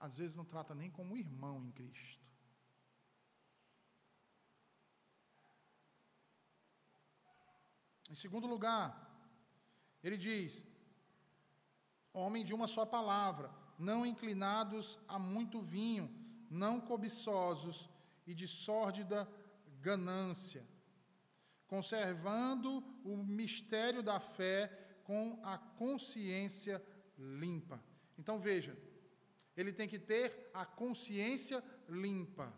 Às 0.06 0.16
vezes 0.18 0.36
não 0.36 0.44
trata 0.54 0.74
nem 0.74 0.90
como 0.98 1.16
irmão 1.16 1.56
em 1.64 1.72
Cristo. 1.72 2.24
Em 8.10 8.14
segundo 8.14 8.46
lugar, 8.54 8.86
ele 10.02 10.18
diz: 10.26 10.52
homem 12.18 12.44
de 12.44 12.54
uma 12.54 12.66
só 12.66 12.84
palavra, 12.84 13.50
não 13.78 14.06
inclinados 14.06 14.98
a 15.06 15.18
muito 15.18 15.60
vinho, 15.60 16.10
não 16.50 16.80
cobiçosos 16.80 17.88
e 18.26 18.34
de 18.34 18.48
sórdida 18.48 19.28
ganância, 19.80 20.66
conservando 21.66 22.82
o 23.04 23.16
mistério 23.16 24.02
da 24.02 24.18
fé 24.18 24.68
com 25.04 25.38
a 25.44 25.58
consciência 25.58 26.82
limpa. 27.18 27.80
Então 28.18 28.38
veja, 28.38 28.76
ele 29.56 29.72
tem 29.72 29.88
que 29.88 29.98
ter 29.98 30.50
a 30.52 30.64
consciência 30.64 31.62
limpa. 31.88 32.52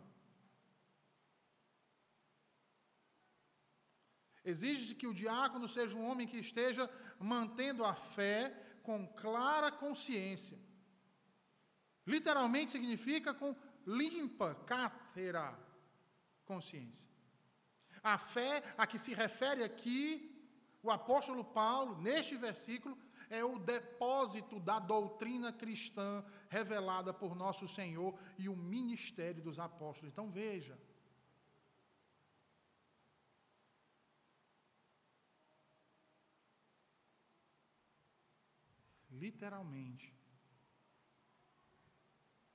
Exige-se 4.43 4.95
que 4.95 5.05
o 5.05 5.13
diácono 5.13 5.67
seja 5.67 5.95
um 5.97 6.05
homem 6.09 6.25
que 6.25 6.37
esteja 6.37 6.89
mantendo 7.19 7.83
a 7.83 7.93
fé 7.93 8.68
com 8.89 9.05
clara 9.05 9.71
consciência. 9.71 10.57
Literalmente 12.07 12.71
significa 12.71 13.31
com 13.35 13.55
limpa 13.85 14.55
cátera 14.65 15.47
consciência. 16.43 17.07
A 18.01 18.17
fé 18.17 18.63
a 18.75 18.87
que 18.87 18.97
se 18.97 19.13
refere 19.13 19.63
aqui 19.63 19.95
o 20.81 20.89
apóstolo 20.89 21.45
Paulo, 21.45 22.01
neste 22.01 22.35
versículo, 22.35 22.97
é 23.29 23.43
o 23.43 23.59
depósito 23.59 24.59
da 24.59 24.79
doutrina 24.79 25.53
cristã 25.53 26.25
revelada 26.49 27.13
por 27.13 27.35
nosso 27.35 27.67
Senhor 27.67 28.17
e 28.39 28.49
o 28.49 28.55
ministério 28.55 29.43
dos 29.43 29.59
apóstolos. 29.59 30.11
Então 30.11 30.31
veja, 30.31 30.75
literalmente, 39.23 40.07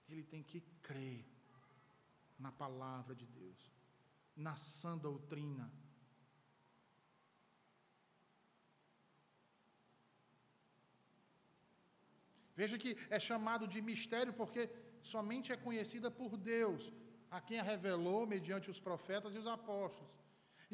ele 0.09 0.25
tem 0.33 0.43
que 0.51 0.61
crer 0.89 1.25
na 2.45 2.53
palavra 2.65 3.15
de 3.21 3.27
Deus, 3.39 3.63
na 4.47 4.55
sã 4.57 4.93
doutrina. 5.07 5.67
Veja 12.61 12.79
que 12.83 12.97
é 13.17 13.19
chamado 13.29 13.67
de 13.73 13.81
mistério 13.91 14.33
porque 14.41 14.63
somente 15.15 15.53
é 15.53 15.57
conhecida 15.57 16.11
por 16.21 16.37
Deus, 16.37 16.93
a 17.37 17.41
quem 17.47 17.59
a 17.59 17.69
revelou 17.73 18.21
mediante 18.35 18.71
os 18.75 18.81
profetas 18.89 19.35
e 19.35 19.41
os 19.43 19.49
apóstolos. 19.59 20.13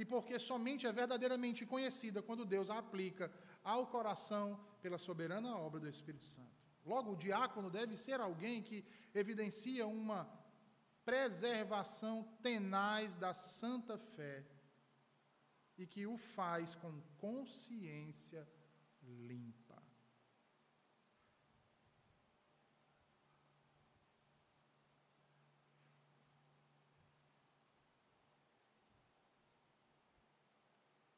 E 0.01 0.05
porque 0.13 0.39
somente 0.39 0.87
é 0.87 0.93
verdadeiramente 0.93 1.65
conhecida 1.73 2.23
quando 2.27 2.51
Deus 2.55 2.69
a 2.71 2.79
aplica 2.83 3.33
ao 3.73 3.87
coração 3.95 4.47
pela 4.81 4.99
soberana 4.99 5.57
obra 5.57 5.81
do 5.81 5.89
Espírito 5.89 6.25
Santo. 6.25 6.59
Logo, 6.85 7.13
o 7.13 7.17
diácono 7.17 7.71
deve 7.71 7.97
ser 7.97 8.21
alguém 8.21 8.63
que 8.63 8.85
evidencia 9.15 9.87
uma 9.87 10.21
preservação 11.05 12.15
tenaz 12.43 13.17
da 13.17 13.33
santa 13.35 13.99
fé 13.99 14.45
e 15.77 15.87
que 15.87 16.07
o 16.07 16.17
faz 16.17 16.75
com 16.77 17.01
consciência 17.19 18.49
limpa. 19.03 19.83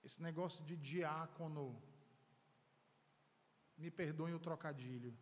Esse 0.03 0.23
negócio 0.23 0.63
de 0.65 0.77
diácono 0.77 1.81
me 3.83 3.91
perdoem 3.91 4.35
o 4.35 4.45
trocadilho. 4.47 5.13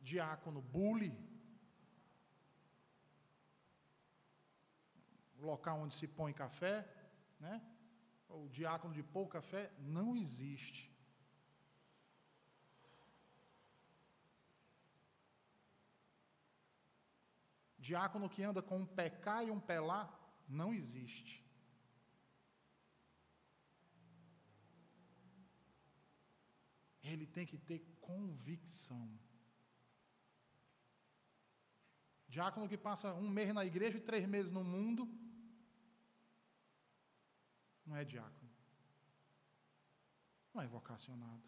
Diácono, 0.00 0.62
bule. 0.62 1.12
O 5.38 5.46
local 5.52 5.80
onde 5.80 5.94
se 5.94 6.06
põe 6.06 6.32
café, 6.32 6.76
né? 7.40 7.60
O 8.28 8.48
diácono 8.48 8.94
de 8.94 9.02
pôr 9.02 9.26
café 9.28 9.70
não 9.78 10.16
existe. 10.16 10.82
Diácono 17.78 18.30
que 18.30 18.42
anda 18.42 18.62
com 18.62 18.78
um 18.78 18.86
pé 18.86 19.10
cá 19.10 19.44
e 19.44 19.50
um 19.50 19.60
pé 19.60 19.78
lá, 19.78 20.02
não 20.48 20.72
existe. 20.72 21.43
Ele 27.04 27.26
tem 27.26 27.46
que 27.46 27.58
ter 27.58 27.80
convicção 28.00 29.08
Diácono 32.34 32.68
que 32.68 32.76
passa 32.76 33.14
um 33.14 33.28
mês 33.28 33.54
na 33.54 33.64
igreja 33.64 33.96
e 33.96 34.00
três 34.00 34.26
meses 34.26 34.50
no 34.50 34.64
mundo, 34.64 35.08
não 37.86 37.94
é 37.94 38.04
diácono. 38.04 38.50
Não 40.52 40.60
é 40.60 40.66
vocacionado. 40.66 41.44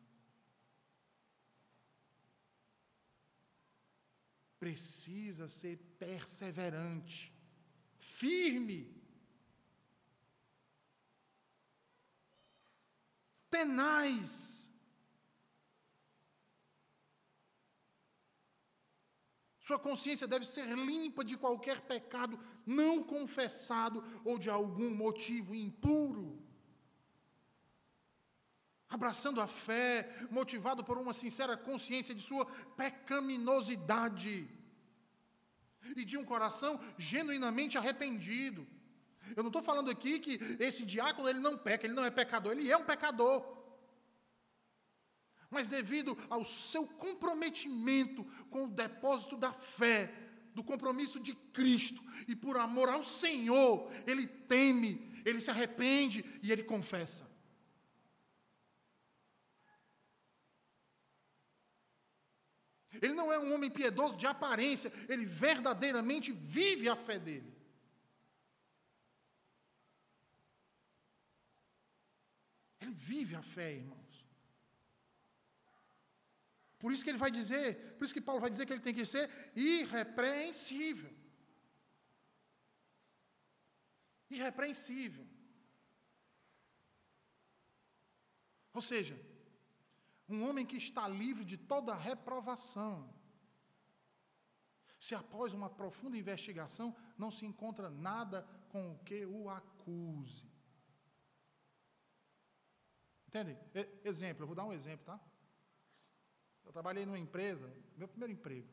Precisa 4.60 5.48
ser 5.48 5.76
perseverante, 5.98 7.34
firme, 7.98 8.80
tenaz. 13.50 14.65
Sua 19.66 19.78
consciência 19.80 20.28
deve 20.28 20.46
ser 20.46 20.66
limpa 20.88 21.24
de 21.24 21.36
qualquer 21.36 21.80
pecado 21.92 22.38
não 22.64 23.02
confessado 23.02 24.04
ou 24.24 24.38
de 24.38 24.48
algum 24.48 24.90
motivo 24.94 25.56
impuro. 25.56 26.40
Abraçando 28.88 29.40
a 29.40 29.48
fé, 29.48 29.90
motivado 30.30 30.84
por 30.84 30.96
uma 30.98 31.12
sincera 31.12 31.56
consciência 31.56 32.14
de 32.14 32.22
sua 32.22 32.46
pecaminosidade 32.76 34.48
e 35.96 36.04
de 36.04 36.16
um 36.16 36.24
coração 36.24 36.78
genuinamente 36.96 37.76
arrependido. 37.76 38.64
Eu 39.34 39.42
não 39.42 39.48
estou 39.48 39.64
falando 39.64 39.90
aqui 39.90 40.20
que 40.20 40.38
esse 40.60 40.86
diácono 40.86 41.28
ele 41.28 41.40
não 41.40 41.58
peca, 41.58 41.84
ele 41.84 41.94
não 41.94 42.04
é 42.04 42.10
pecador, 42.10 42.52
ele 42.52 42.70
é 42.70 42.76
um 42.76 42.84
pecador 42.84 43.55
mas 45.50 45.66
devido 45.66 46.16
ao 46.28 46.44
seu 46.44 46.86
comprometimento 46.86 48.24
com 48.50 48.64
o 48.64 48.70
depósito 48.70 49.36
da 49.36 49.52
fé, 49.52 50.12
do 50.54 50.64
compromisso 50.64 51.20
de 51.20 51.34
Cristo, 51.34 52.02
e 52.26 52.34
por 52.34 52.56
amor 52.56 52.88
ao 52.88 53.02
Senhor, 53.02 53.92
ele 54.06 54.26
teme, 54.26 55.12
ele 55.24 55.40
se 55.40 55.50
arrepende 55.50 56.24
e 56.42 56.50
ele 56.50 56.64
confessa. 56.64 57.30
Ele 63.02 63.12
não 63.12 63.30
é 63.30 63.38
um 63.38 63.52
homem 63.52 63.70
piedoso 63.70 64.16
de 64.16 64.26
aparência, 64.26 64.90
ele 65.08 65.26
verdadeiramente 65.26 66.32
vive 66.32 66.88
a 66.88 66.96
fé 66.96 67.18
dele. 67.18 67.54
Ele 72.80 72.94
vive 72.94 73.34
a 73.34 73.42
fé, 73.42 73.74
irmão. 73.74 74.06
Por 76.78 76.92
isso 76.92 77.02
que 77.02 77.10
ele 77.10 77.18
vai 77.18 77.30
dizer, 77.30 77.96
por 77.96 78.04
isso 78.04 78.14
que 78.14 78.20
Paulo 78.20 78.40
vai 78.40 78.50
dizer 78.50 78.66
que 78.66 78.72
ele 78.72 78.82
tem 78.82 78.94
que 78.94 79.04
ser 79.04 79.30
irrepreensível. 79.54 81.12
Irrepreensível. 84.28 85.26
Ou 88.74 88.82
seja, 88.82 89.18
um 90.28 90.46
homem 90.46 90.66
que 90.66 90.76
está 90.76 91.08
livre 91.08 91.44
de 91.44 91.56
toda 91.56 91.94
reprovação. 91.94 93.14
Se 94.98 95.14
após 95.14 95.54
uma 95.54 95.70
profunda 95.70 96.16
investigação 96.16 96.94
não 97.16 97.30
se 97.30 97.46
encontra 97.46 97.88
nada 97.88 98.42
com 98.68 98.92
o 98.92 98.98
que 98.98 99.24
o 99.24 99.48
acuse. 99.48 100.50
Entende? 103.28 103.56
Exemplo, 104.04 104.42
eu 104.42 104.46
vou 104.46 104.56
dar 104.56 104.64
um 104.64 104.72
exemplo, 104.72 105.06
tá? 105.06 105.20
Eu 106.66 106.72
trabalhei 106.72 107.06
numa 107.06 107.18
empresa, 107.18 107.72
meu 107.96 108.08
primeiro 108.08 108.32
emprego, 108.32 108.68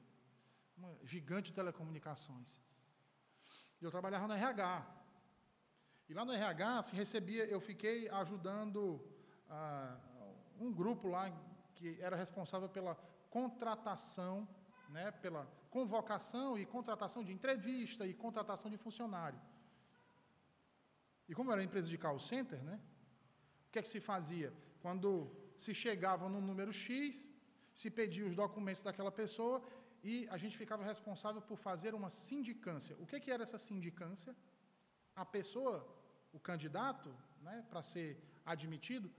uma 0.76 0.92
gigante 1.04 1.52
de 1.52 1.56
telecomunicações. 1.56 2.60
E 3.80 3.86
eu 3.86 3.92
trabalhava 3.92 4.28
no 4.28 4.34
RH. 4.34 4.86
E 6.10 6.14
lá 6.14 6.26
no 6.26 6.34
RH 6.34 6.84
se 6.84 6.96
recebia, 6.96 7.46
eu 7.46 7.62
fiquei 7.62 8.10
ajudando 8.10 9.00
ah, 9.50 9.98
um 10.60 10.72
grupo 10.72 11.08
lá 11.08 11.32
que 11.76 12.02
era 12.02 12.16
responsável 12.16 12.68
pela 12.68 12.96
contratação, 13.30 14.48
né, 14.90 15.12
pela 15.12 15.46
convocação 15.70 16.58
e 16.58 16.66
contratação 16.66 17.24
de 17.24 17.32
entrevista 17.32 18.06
e 18.06 18.14
contratação 18.14 18.70
de 18.70 18.78
funcionário. 18.78 19.40
E 21.28 21.34
como 21.34 21.52
era 21.52 21.64
empresa 21.64 21.90
de 21.90 21.98
call 21.98 22.20
center, 22.20 22.62
né, 22.64 22.80
o 23.68 23.72
que 23.72 23.80
é 23.80 23.82
que 23.82 23.88
se 23.88 24.00
fazia? 24.00 24.54
Quando 24.82 25.32
se 25.58 25.74
chegava 25.74 26.28
no 26.28 26.42
número 26.42 26.74
X, 26.74 27.30
se 27.74 27.90
pedia 27.90 28.26
os 28.26 28.36
documentos 28.36 28.82
daquela 28.82 29.12
pessoa 29.12 29.62
e 30.04 30.28
a 30.30 30.38
gente 30.38 30.58
ficava 30.58 30.84
responsável 30.84 31.42
por 31.42 31.58
fazer 31.58 31.96
uma 31.96 32.10
sindicância. 32.10 32.96
O 33.00 33.06
que, 33.06 33.20
que 33.20 33.32
era 33.32 33.44
essa 33.44 33.58
sindicância? 33.58 34.36
A 35.16 35.26
pessoa, 35.26 35.76
o 36.32 36.40
candidato, 36.40 37.10
né, 37.42 37.66
para 37.70 37.82
ser 37.82 38.18
admitido, 38.46 39.10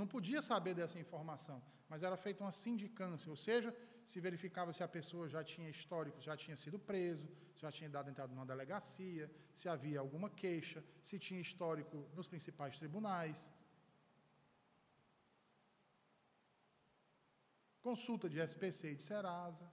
não 0.00 0.06
podia 0.06 0.42
saber 0.42 0.74
dessa 0.74 0.98
informação, 0.98 1.62
mas 1.88 2.02
era 2.02 2.16
feita 2.16 2.42
uma 2.44 2.52
sindicância, 2.52 3.30
ou 3.30 3.36
seja, 3.36 3.74
se 4.04 4.20
verificava 4.20 4.72
se 4.72 4.82
a 4.82 4.88
pessoa 4.88 5.28
já 5.28 5.42
tinha 5.44 5.68
histórico, 5.68 6.20
já 6.20 6.36
tinha 6.36 6.56
sido 6.56 6.78
preso, 6.78 7.28
se 7.54 7.60
já 7.62 7.70
tinha 7.70 7.90
dado 7.90 8.10
entrada 8.10 8.32
numa 8.34 8.46
delegacia, 8.46 9.30
se 9.54 9.68
havia 9.68 10.00
alguma 10.00 10.30
queixa, 10.30 10.82
se 11.02 11.18
tinha 11.18 11.40
histórico 11.40 12.08
nos 12.14 12.26
principais 12.26 12.78
tribunais. 12.78 13.50
Consulta 17.80 18.28
de 18.28 18.38
SPC 18.40 18.92
e 18.92 18.96
de 18.96 19.02
Serasa. 19.02 19.70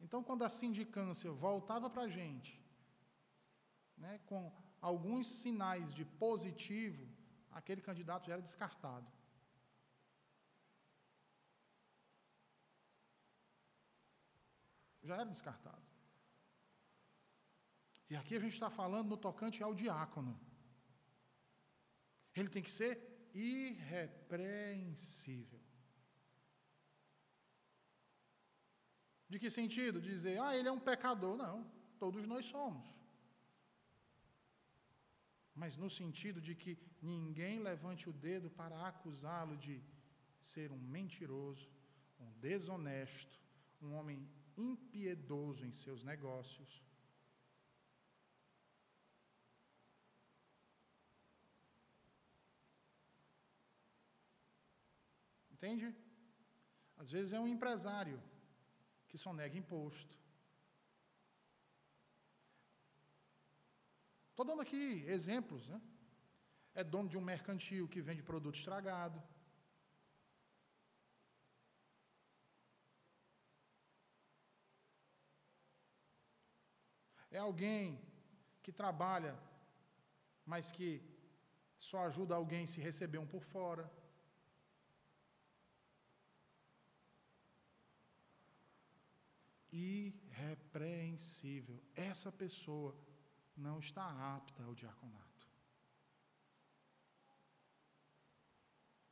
Então, 0.00 0.22
quando 0.22 0.44
a 0.44 0.48
sindicância 0.48 1.30
voltava 1.30 1.90
para 1.90 2.02
a 2.02 2.08
gente, 2.08 2.62
né, 3.96 4.18
com 4.26 4.52
alguns 4.80 5.28
sinais 5.28 5.92
de 5.92 6.04
positivo, 6.04 7.06
aquele 7.50 7.80
candidato 7.80 8.26
já 8.26 8.34
era 8.34 8.42
descartado. 8.42 9.10
Já 15.02 15.14
era 15.14 15.24
descartado. 15.24 15.88
E 18.10 18.16
aqui 18.16 18.36
a 18.36 18.40
gente 18.40 18.54
está 18.54 18.70
falando 18.70 19.08
no 19.08 19.16
tocante 19.16 19.62
ao 19.62 19.74
diácono. 19.74 20.38
Ele 22.34 22.48
tem 22.48 22.62
que 22.62 22.70
ser 22.70 23.17
irrepreensível. 23.34 25.60
De 29.28 29.38
que 29.38 29.50
sentido? 29.50 30.00
Dizer, 30.00 30.40
ah, 30.40 30.56
ele 30.56 30.68
é 30.68 30.72
um 30.72 30.80
pecador. 30.80 31.36
Não, 31.36 31.70
todos 31.98 32.26
nós 32.26 32.46
somos. 32.46 32.86
Mas 35.54 35.76
no 35.76 35.90
sentido 35.90 36.40
de 36.40 36.54
que 36.54 36.78
ninguém 37.02 37.58
levante 37.58 38.08
o 38.08 38.12
dedo 38.12 38.48
para 38.48 38.86
acusá-lo 38.86 39.56
de 39.56 39.82
ser 40.40 40.72
um 40.72 40.78
mentiroso, 40.78 41.68
um 42.18 42.30
desonesto, 42.38 43.38
um 43.82 43.92
homem 43.94 44.26
impiedoso 44.56 45.66
em 45.66 45.72
seus 45.72 46.02
negócios, 46.02 46.82
Entende? 55.58 55.86
Às 56.96 57.10
vezes 57.10 57.32
é 57.32 57.40
um 57.40 57.48
empresário 57.54 58.18
que 59.08 59.18
só 59.18 59.32
nega 59.32 59.58
imposto. 59.58 60.16
Estou 64.30 64.44
dando 64.46 64.62
aqui 64.62 65.04
exemplos, 65.16 65.66
né? 65.66 65.80
É 66.72 66.84
dono 66.84 67.08
de 67.08 67.18
um 67.18 67.20
mercantil 67.20 67.88
que 67.88 68.00
vende 68.00 68.22
produto 68.22 68.54
estragado. 68.54 69.20
É 77.32 77.38
alguém 77.38 78.00
que 78.62 78.70
trabalha, 78.70 79.36
mas 80.46 80.70
que 80.70 80.88
só 81.88 81.98
ajuda 82.04 82.36
alguém 82.36 82.64
se 82.64 82.80
receber 82.80 83.18
um 83.18 83.26
por 83.26 83.42
fora. 83.42 83.97
Irrepreensível. 89.78 91.82
Essa 91.94 92.32
pessoa 92.32 92.96
não 93.56 93.78
está 93.78 94.36
apta 94.36 94.64
ao 94.64 94.74
diaconato. 94.74 95.48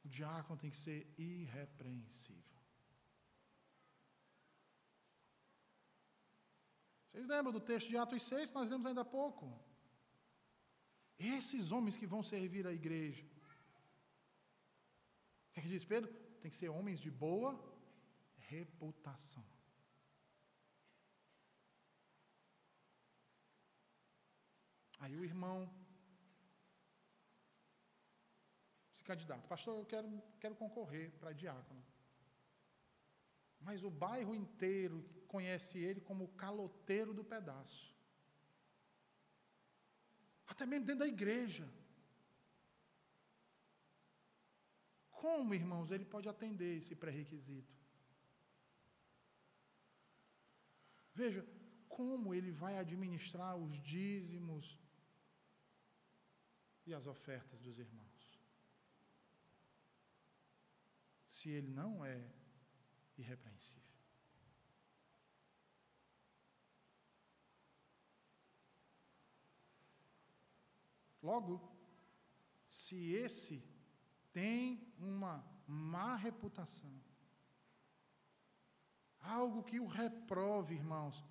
O 0.05 0.09
diácono 0.09 0.59
tem 0.59 0.71
que 0.71 0.77
ser 0.77 1.12
irrepreensível. 1.19 2.57
Vocês 7.07 7.27
lembram 7.27 7.53
do 7.53 7.61
texto 7.61 7.89
de 7.89 7.97
Atos 7.97 8.23
6 8.23 8.51
que 8.51 8.57
nós 8.57 8.71
lemos 8.71 8.87
ainda 8.87 9.01
há 9.01 9.05
pouco? 9.05 9.59
Esses 11.19 11.73
homens 11.73 11.97
que 11.97 12.07
vão 12.07 12.23
servir 12.23 12.67
a 12.67 12.73
igreja. 12.73 13.25
O 15.49 15.53
que, 15.53 15.61
é 15.61 15.62
que 15.62 15.69
diz 15.69 15.85
Pedro? 15.85 16.12
Tem 16.41 16.51
que 16.51 16.57
ser 16.57 16.69
homens 16.69 17.01
de 17.01 17.11
boa 17.11 17.59
reputação. 18.37 19.55
Aí 24.99 25.16
o 25.16 25.24
irmão 25.24 25.70
se 28.94 29.03
candidata. 29.03 29.47
Pastor, 29.47 29.78
eu 29.78 29.86
quero, 29.86 30.22
quero 30.40 30.57
concorrer 30.57 31.12
para 31.20 31.32
diácono. 31.32 31.84
Mas 33.61 33.82
o 33.82 33.90
bairro 33.90 34.34
inteiro 34.34 35.03
conhece 35.26 35.78
ele 35.78 36.01
como 36.01 36.24
o 36.24 36.34
caloteiro 36.34 37.12
do 37.12 37.24
pedaço. 37.24 37.94
Até 40.47 40.64
mesmo 40.64 40.86
dentro 40.86 41.01
da 41.01 41.09
igreja. 41.09 41.68
Como, 45.11 45.55
irmãos, 45.55 45.90
ele 45.90 46.05
pode 46.05 46.28
atender 46.28 46.76
esse 46.78 46.94
pré-requisito? 46.94 47.74
Veja, 51.14 51.44
como 51.88 52.34
ele 52.34 52.53
vai 52.53 52.78
administrar 52.78 53.57
os 53.57 53.80
dízimos 53.82 54.78
e 56.87 56.95
as 56.95 57.07
ofertas 57.07 57.61
dos 57.61 57.78
irmãos? 57.78 58.41
Se 61.28 61.51
ele 61.51 61.68
não 61.68 62.05
é 62.05 62.32
irrepreensível. 63.18 63.82
Logo, 71.22 71.61
se 72.68 73.12
esse 73.12 73.64
tem 74.32 74.95
uma 74.97 75.45
má 75.66 76.14
reputação, 76.14 76.95
algo 79.18 79.64
que 79.64 79.80
o 79.80 79.87
reprove, 79.87 80.74
irmãos, 80.74 81.24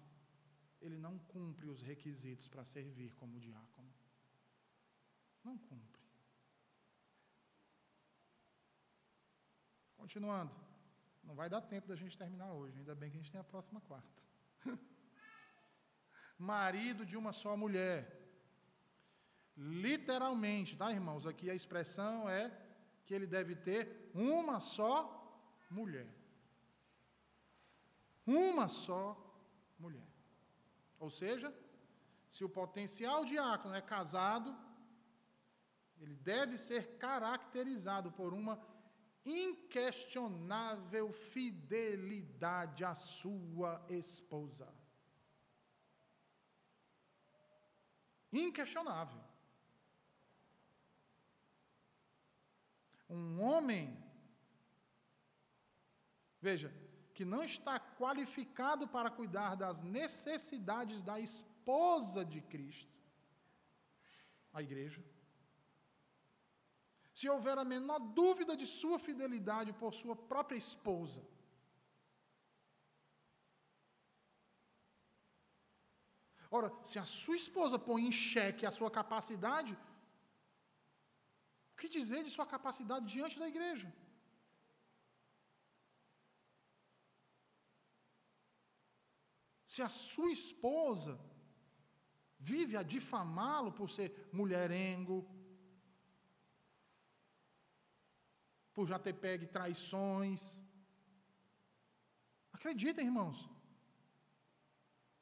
ele 0.82 0.98
não 0.98 1.18
cumpre 1.18 1.68
os 1.68 1.82
requisitos 1.82 2.48
para 2.50 2.66
servir 2.66 3.14
como 3.16 3.40
diácono. 3.40 3.75
Não 5.46 5.58
cumpre. 5.58 6.02
Continuando. 9.96 10.54
Não 11.24 11.36
vai 11.36 11.50
dar 11.50 11.62
tempo 11.62 11.88
da 11.88 11.96
gente 11.96 12.18
terminar 12.18 12.52
hoje, 12.52 12.78
ainda 12.78 12.96
bem 12.96 13.10
que 13.10 13.18
a 13.18 13.20
gente 13.22 13.32
tem 13.32 13.42
a 13.42 13.52
próxima 13.54 13.80
quarta. 13.82 14.22
Marido 16.38 17.06
de 17.06 17.16
uma 17.18 17.32
só 17.32 17.56
mulher. 17.56 18.00
Literalmente, 19.58 20.76
tá, 20.76 20.92
irmãos? 20.92 21.26
Aqui 21.26 21.50
a 21.50 21.56
expressão 21.56 22.30
é 22.30 22.44
que 23.06 23.14
ele 23.14 23.28
deve 23.28 23.56
ter 23.56 24.12
uma 24.14 24.60
só 24.60 24.96
mulher. 25.70 26.08
Uma 28.26 28.68
só 28.68 29.06
mulher. 29.78 30.08
Ou 31.00 31.10
seja, 31.10 31.54
se 32.30 32.44
o 32.44 32.50
potencial 32.50 33.24
diácono 33.24 33.76
é 33.76 33.82
casado, 33.82 34.56
ele 36.00 36.16
deve 36.16 36.58
ser 36.58 36.98
caracterizado 36.98 38.12
por 38.12 38.34
uma 38.34 38.60
inquestionável 39.26 41.12
fidelidade 41.12 42.84
à 42.84 42.94
sua 42.94 43.84
esposa. 43.90 44.72
Inquestionável. 48.32 49.24
Um 53.10 53.42
homem, 53.42 53.98
veja, 56.42 56.74
que 57.14 57.24
não 57.24 57.44
está 57.44 57.80
qualificado 57.80 58.88
para 58.88 59.10
cuidar 59.10 59.56
das 59.56 59.82
necessidades 59.82 61.02
da 61.02 61.20
esposa 61.20 62.26
de 62.26 62.42
Cristo, 62.42 62.94
a 64.52 64.62
igreja, 64.62 65.04
se 67.18 67.26
houver 67.34 67.58
a 67.58 67.66
menor 67.74 68.00
dúvida 68.22 68.54
de 68.62 68.68
sua 68.80 68.98
fidelidade 69.08 69.72
por 69.82 69.92
sua 70.02 70.16
própria 70.32 70.58
esposa, 70.66 71.22
Ora, 76.58 76.70
se 76.90 76.98
a 77.04 77.06
sua 77.06 77.36
esposa 77.36 77.78
põe 77.88 78.02
em 78.08 78.12
xeque 78.12 78.66
a 78.66 78.72
sua 78.72 78.90
capacidade, 78.90 79.74
o 81.72 81.76
que 81.80 81.90
dizer 81.90 82.24
de 82.24 82.32
sua 82.36 82.46
capacidade 82.46 83.12
diante 83.14 83.38
da 83.42 83.48
igreja? 83.54 83.94
Se 89.68 89.82
a 89.82 89.90
sua 89.90 90.32
esposa 90.32 91.20
vive 92.40 92.78
a 92.78 92.84
difamá-lo 92.84 93.74
por 93.74 93.90
ser 93.90 94.30
mulherengo, 94.32 95.18
por 98.76 98.86
já 98.86 99.00
ter 99.00 99.14
pegue 99.14 99.48
traições. 99.48 100.62
Acreditem, 102.52 103.06
irmãos. 103.06 103.50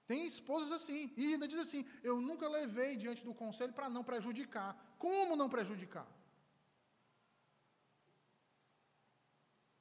Tem 0.08 0.26
esposas 0.26 0.72
assim, 0.72 1.14
e 1.16 1.34
ainda 1.34 1.48
diz 1.48 1.60
assim: 1.60 1.86
eu 2.10 2.20
nunca 2.20 2.48
levei 2.50 2.98
diante 2.98 3.24
do 3.24 3.34
conselho 3.34 3.74
para 3.74 3.90
não 3.96 4.04
prejudicar. 4.04 4.72
Como 4.98 5.36
não 5.36 5.48
prejudicar? 5.56 6.08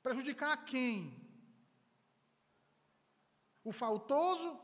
Prejudicar 0.03 0.53
a 0.53 0.57
quem? 0.57 0.97
O 3.65 3.73
faltoso 3.73 4.61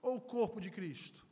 ou 0.00 0.16
o 0.16 0.20
corpo 0.20 0.60
de 0.60 0.70
Cristo? 0.70 1.29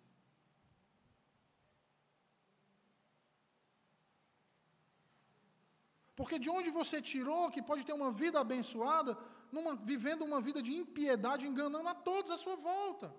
Porque 6.19 6.37
de 6.45 6.51
onde 6.51 6.69
você 6.79 7.01
tirou 7.01 7.49
que 7.55 7.63
pode 7.63 7.87
ter 7.87 7.93
uma 7.93 8.11
vida 8.11 8.41
abençoada, 8.41 9.17
numa, 9.53 9.73
vivendo 9.77 10.25
uma 10.25 10.41
vida 10.41 10.61
de 10.61 10.73
impiedade, 10.75 11.47
enganando 11.47 11.89
a 11.89 11.95
todos 11.95 12.33
à 12.33 12.37
sua 12.37 12.57
volta? 12.57 13.15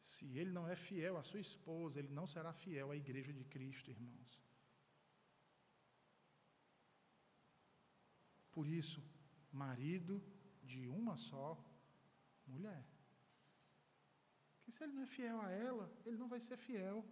Se 0.00 0.38
ele 0.38 0.52
não 0.52 0.68
é 0.68 0.76
fiel 0.76 1.16
à 1.16 1.24
sua 1.24 1.40
esposa, 1.40 1.98
ele 1.98 2.12
não 2.12 2.28
será 2.34 2.52
fiel 2.52 2.92
à 2.92 2.96
igreja 2.96 3.32
de 3.32 3.42
Cristo, 3.42 3.90
irmãos. 3.90 4.49
Por 8.60 8.68
isso, 8.68 9.02
marido 9.50 10.22
de 10.62 10.86
uma 10.86 11.16
só 11.16 11.58
mulher. 12.46 12.84
Que 14.62 14.70
se 14.70 14.84
ele 14.84 14.92
não 14.92 15.04
é 15.04 15.06
fiel 15.06 15.40
a 15.40 15.50
ela, 15.50 15.90
ele 16.04 16.18
não 16.18 16.28
vai 16.28 16.42
ser 16.42 16.58
fiel 16.58 17.02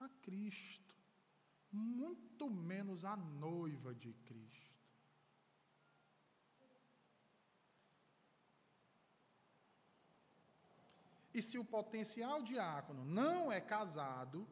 a 0.00 0.08
Cristo, 0.08 0.96
muito 1.70 2.48
menos 2.48 3.04
a 3.04 3.14
noiva 3.18 3.94
de 3.94 4.14
Cristo. 4.14 4.80
E 11.34 11.42
se 11.42 11.58
o 11.58 11.66
potencial 11.66 12.42
diácono 12.42 13.04
não 13.04 13.52
é 13.52 13.60
casado, 13.60 14.48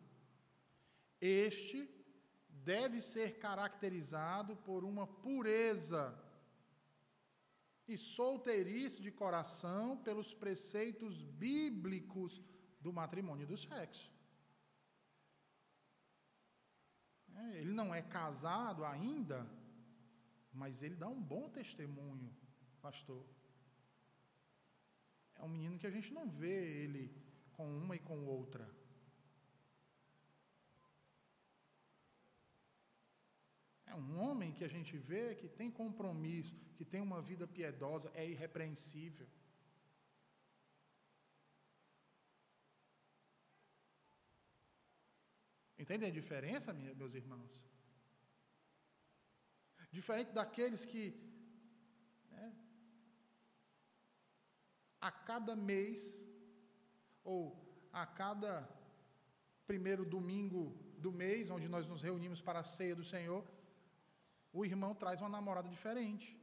este 1.19 1.89
deve 2.63 3.01
ser 3.01 3.39
caracterizado 3.39 4.55
por 4.57 4.85
uma 4.85 5.07
pureza 5.07 6.22
e 7.87 7.97
solteirice 7.97 9.03
de 9.03 9.11
coração 9.11 9.97
pelos 9.99 10.33
preceitos 10.33 11.23
bíblicos 11.23 12.43
do 12.81 12.93
matrimônio 12.93 13.45
e 13.45 13.47
do 13.47 13.57
sexo. 13.57 14.11
É, 17.35 17.59
ele 17.61 17.73
não 17.73 17.95
é 17.95 18.03
casado 18.03 18.85
ainda, 18.85 19.47
mas 20.53 20.83
ele 20.83 20.97
dá 20.97 21.09
um 21.09 21.21
bom 21.21 21.49
testemunho, 21.49 22.31
pastor. 22.81 23.27
É 25.37 25.43
um 25.43 25.49
menino 25.49 25.79
que 25.79 25.87
a 25.87 25.91
gente 25.91 26.13
não 26.13 26.29
vê 26.29 26.83
ele 26.83 27.15
com 27.53 27.67
uma 27.67 27.97
e 27.97 27.99
com 27.99 28.25
outra. 28.27 28.69
É 33.93 33.95
um 33.95 34.13
homem 34.23 34.55
que 34.59 34.65
a 34.69 34.73
gente 34.75 34.95
vê 35.11 35.25
que 35.41 35.49
tem 35.61 35.71
compromisso, 35.83 36.55
que 36.77 36.85
tem 36.93 37.01
uma 37.09 37.21
vida 37.31 37.47
piedosa, 37.57 38.11
é 38.15 38.25
irrepreensível. 38.35 39.29
Entendem 45.83 46.09
a 46.09 46.19
diferença, 46.21 46.73
meus 47.03 47.15
irmãos? 47.23 47.53
Diferente 49.99 50.33
daqueles 50.41 50.85
que 50.93 51.05
a 55.09 55.11
cada 55.31 55.55
mês 55.71 56.01
ou 57.33 57.41
a 57.93 58.05
cada 58.21 58.53
primeiro 59.67 60.05
domingo 60.17 60.63
do 61.05 61.11
mês, 61.25 61.51
onde 61.51 61.69
nós 61.75 61.87
nos 61.93 62.01
reunimos 62.01 62.41
para 62.41 62.61
a 62.61 62.71
ceia 62.77 62.95
do 63.01 63.05
Senhor, 63.05 63.43
o 64.53 64.65
irmão 64.65 64.95
traz 64.95 65.21
uma 65.21 65.29
namorada 65.29 65.69
diferente. 65.69 66.39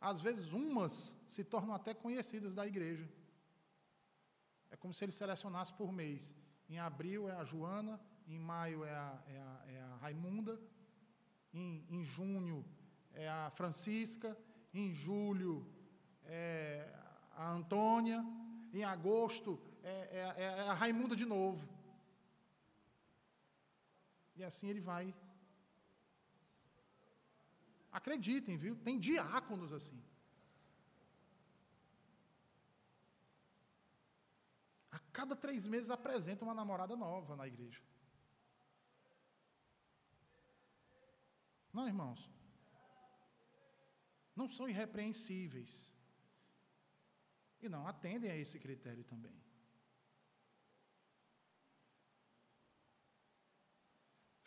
Às 0.00 0.20
vezes, 0.20 0.52
umas 0.52 1.16
se 1.28 1.44
tornam 1.44 1.74
até 1.74 1.92
conhecidas 1.92 2.54
da 2.54 2.66
igreja. 2.66 3.08
É 4.70 4.76
como 4.76 4.94
se 4.94 5.04
ele 5.04 5.12
selecionasse 5.12 5.72
por 5.74 5.92
mês. 5.92 6.34
Em 6.68 6.78
abril 6.78 7.28
é 7.28 7.32
a 7.32 7.44
Joana, 7.44 8.00
em 8.26 8.38
maio 8.38 8.84
é 8.84 8.94
a, 8.94 9.22
é 9.26 9.38
a, 9.38 9.64
é 9.68 9.82
a 9.82 9.96
Raimunda, 9.96 10.60
em, 11.52 11.84
em 11.90 12.04
junho 12.04 12.64
é 13.12 13.28
a 13.28 13.50
Francisca, 13.50 14.36
em 14.72 14.94
julho 14.94 15.66
é 16.24 16.88
a 17.32 17.50
Antônia, 17.50 18.24
em 18.72 18.84
agosto 18.84 19.60
é, 19.82 20.34
é, 20.36 20.42
é 20.44 20.68
a 20.68 20.74
Raimunda 20.74 21.16
de 21.16 21.26
novo. 21.26 21.68
E 24.40 24.44
assim 24.44 24.68
ele 24.70 24.80
vai. 24.80 25.14
Acreditem, 27.98 28.56
viu? 28.56 28.74
Tem 28.86 28.98
diáconos 28.98 29.70
assim. 29.78 30.00
A 34.90 34.98
cada 35.18 35.36
três 35.36 35.66
meses 35.66 35.90
apresenta 35.90 36.44
uma 36.46 36.54
namorada 36.54 36.96
nova 36.96 37.36
na 37.36 37.46
igreja. 37.46 37.82
Não, 41.70 41.86
irmãos? 41.86 42.20
Não 44.34 44.48
são 44.48 44.70
irrepreensíveis. 44.72 45.92
E 47.60 47.68
não 47.68 47.86
atendem 47.86 48.30
a 48.30 48.36
esse 48.44 48.58
critério 48.58 49.04
também. 49.04 49.38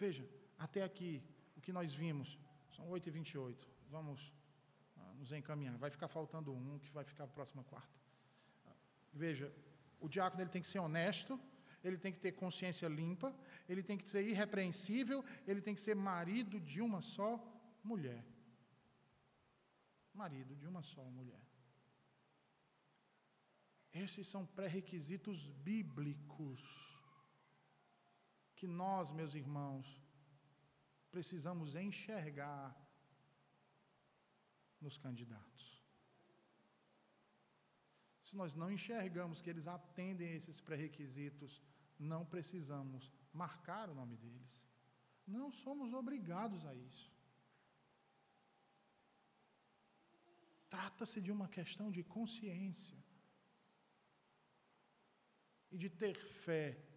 Veja, 0.05 0.27
até 0.59 0.83
aqui, 0.83 1.23
o 1.55 1.61
que 1.61 1.71
nós 1.71 1.93
vimos, 1.93 2.37
são 2.75 2.89
8h28. 2.89 3.55
Vamos 3.89 4.33
ah, 4.97 5.13
nos 5.13 5.31
encaminhar. 5.31 5.77
Vai 5.77 5.89
ficar 5.89 6.09
faltando 6.09 6.53
um, 6.53 6.77
que 6.77 6.91
vai 6.91 7.05
ficar 7.05 7.23
a 7.23 7.27
próxima 7.27 7.63
quarta. 7.63 7.97
Veja, 9.13 9.49
o 10.01 10.09
diácono 10.09 10.43
ele 10.43 10.49
tem 10.49 10.61
que 10.61 10.67
ser 10.67 10.79
honesto, 10.79 11.39
ele 11.81 11.97
tem 11.97 12.11
que 12.11 12.19
ter 12.19 12.33
consciência 12.33 12.85
limpa, 12.89 13.33
ele 13.69 13.81
tem 13.81 13.97
que 13.97 14.09
ser 14.09 14.27
irrepreensível, 14.27 15.23
ele 15.47 15.61
tem 15.61 15.73
que 15.73 15.79
ser 15.79 15.95
marido 15.95 16.59
de 16.59 16.81
uma 16.81 17.01
só 17.01 17.31
mulher. 17.81 18.25
Marido 20.13 20.53
de 20.53 20.67
uma 20.67 20.83
só 20.83 21.05
mulher. 21.05 21.47
Esses 23.93 24.27
são 24.27 24.45
pré-requisitos 24.45 25.47
bíblicos 25.47 26.92
que 28.64 28.68
nós, 28.84 29.11
meus 29.11 29.34
irmãos, 29.36 29.86
precisamos 31.11 31.76
enxergar 31.76 32.74
nos 34.80 34.95
candidatos. 35.05 35.64
Se 38.22 38.38
nós 38.38 38.55
não 38.55 38.72
enxergamos 38.72 39.41
que 39.41 39.49
eles 39.49 39.68
atendem 39.68 40.30
a 40.30 40.36
esses 40.39 40.61
pré-requisitos, 40.61 41.61
não 41.99 42.26
precisamos 42.26 43.11
marcar 43.34 43.89
o 43.89 43.97
nome 44.01 44.16
deles. 44.16 44.53
Não 45.28 45.51
somos 45.51 45.91
obrigados 45.91 46.66
a 46.66 46.74
isso. 46.74 47.11
Trata-se 50.70 51.20
de 51.20 51.34
uma 51.34 51.49
questão 51.49 51.91
de 51.91 52.01
consciência 52.01 52.97
e 55.70 55.78
de 55.78 55.89
ter 55.89 56.18
fé, 56.45 56.92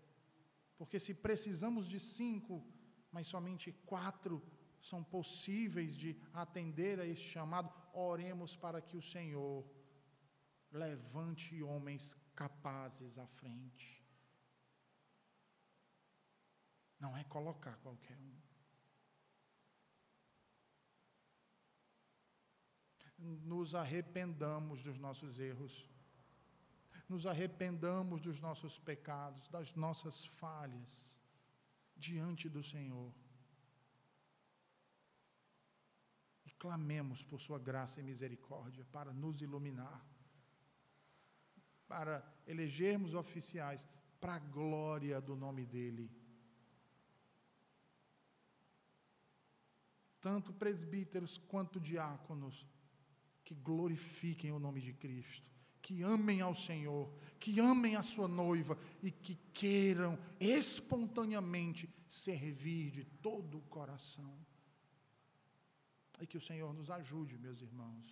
porque 0.76 1.00
se 1.00 1.14
precisamos 1.14 1.88
de 1.88 1.98
cinco, 1.98 2.64
mas 3.10 3.26
somente 3.26 3.72
quatro 3.72 4.42
são 4.80 5.02
possíveis 5.02 5.96
de 5.96 6.16
atender 6.32 7.00
a 7.00 7.06
este 7.06 7.28
chamado, 7.28 7.72
oremos 7.92 8.56
para 8.56 8.80
que 8.80 8.96
o 8.96 9.02
Senhor 9.02 9.64
levante 10.70 11.62
homens 11.62 12.14
capazes 12.34 13.18
à 13.18 13.26
frente. 13.26 14.04
Não 16.98 17.16
é 17.16 17.24
colocar 17.24 17.76
qualquer 17.78 18.18
um. 18.18 18.36
Nos 23.18 23.74
arrependamos 23.74 24.82
dos 24.82 24.98
nossos 24.98 25.38
erros, 25.38 25.88
nos 27.08 27.26
arrependamos 27.26 28.20
dos 28.20 28.40
nossos 28.40 28.78
pecados, 28.78 29.48
das 29.48 29.74
nossas 29.74 30.24
falhas 30.24 31.20
diante 31.96 32.48
do 32.48 32.62
Senhor. 32.62 33.12
E 36.44 36.50
clamemos 36.50 37.22
por 37.22 37.40
Sua 37.40 37.58
graça 37.58 38.00
e 38.00 38.02
misericórdia 38.02 38.84
para 38.86 39.12
nos 39.12 39.40
iluminar, 39.40 40.04
para 41.86 42.24
elegermos 42.46 43.14
oficiais 43.14 43.86
para 44.20 44.34
a 44.34 44.38
glória 44.38 45.20
do 45.20 45.36
nome 45.36 45.64
dEle. 45.64 46.10
tanto 50.26 50.52
presbíteros 50.52 51.38
quanto 51.38 51.78
diáconos, 51.78 52.66
que 53.44 53.54
glorifiquem 53.54 54.50
o 54.50 54.58
nome 54.58 54.80
de 54.80 54.92
Cristo, 54.92 55.48
que 55.86 56.02
amem 56.02 56.40
ao 56.40 56.52
Senhor, 56.52 57.08
que 57.38 57.60
amem 57.60 57.94
a 57.94 58.02
sua 58.02 58.26
noiva 58.26 58.76
e 59.00 59.12
que 59.12 59.36
queiram 59.54 60.18
espontaneamente 60.40 61.88
servir 62.08 62.90
de 62.90 63.04
todo 63.04 63.58
o 63.58 63.62
coração. 63.62 64.36
E 66.20 66.26
que 66.26 66.36
o 66.36 66.40
Senhor 66.40 66.74
nos 66.74 66.90
ajude, 66.90 67.38
meus 67.38 67.62
irmãos. 67.62 68.04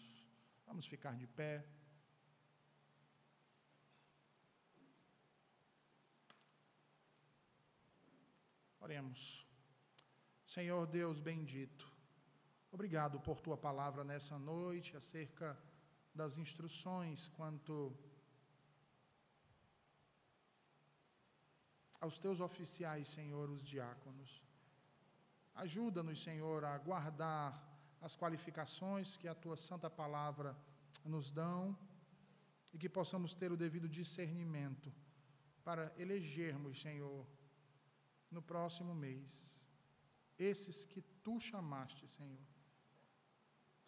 Vamos 0.64 0.86
ficar 0.86 1.16
de 1.16 1.26
pé. 1.26 1.66
Oremos. 8.78 9.44
Senhor 10.46 10.86
Deus 10.86 11.18
bendito, 11.18 11.92
Obrigado 12.70 13.20
por 13.20 13.40
tua 13.40 13.56
palavra 13.56 14.02
nessa 14.02 14.36
noite 14.36 14.96
acerca 14.96 15.56
das 16.14 16.38
instruções 16.38 17.26
quanto 17.36 17.92
aos 22.00 22.18
teus 22.18 22.40
oficiais, 22.40 23.08
Senhor, 23.08 23.50
os 23.50 23.62
diáconos. 23.64 24.42
Ajuda-nos, 25.54 26.22
Senhor, 26.22 26.64
a 26.64 26.76
guardar 26.78 27.46
as 28.00 28.14
qualificações 28.14 29.16
que 29.16 29.26
a 29.26 29.34
tua 29.34 29.56
santa 29.56 29.90
palavra 29.90 30.56
nos 31.04 31.30
dão 31.30 31.76
e 32.72 32.78
que 32.78 32.88
possamos 32.88 33.34
ter 33.34 33.50
o 33.50 33.56
devido 33.56 33.88
discernimento 33.88 34.92
para 35.64 35.92
elegermos, 35.98 36.80
Senhor, 36.80 37.26
no 38.30 38.42
próximo 38.42 38.94
mês, 38.94 39.64
esses 40.38 40.84
que 40.84 41.00
tu 41.22 41.40
chamaste, 41.40 42.06
Senhor 42.06 42.53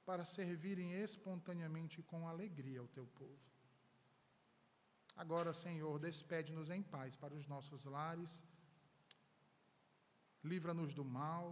para 0.07 0.25
servirem 0.25 0.93
espontaneamente 0.93 2.01
com 2.11 2.29
alegria 2.29 2.81
ao 2.81 2.89
teu 2.97 3.07
povo. 3.21 3.47
Agora, 5.17 5.53
Senhor, 5.53 5.99
despede-nos 5.99 6.71
em 6.71 6.83
paz 6.83 7.17
para 7.17 7.35
os 7.35 7.47
nossos 7.47 7.85
lares, 7.85 8.41
livra-nos 10.45 10.95
do 10.95 11.05
mal 11.05 11.45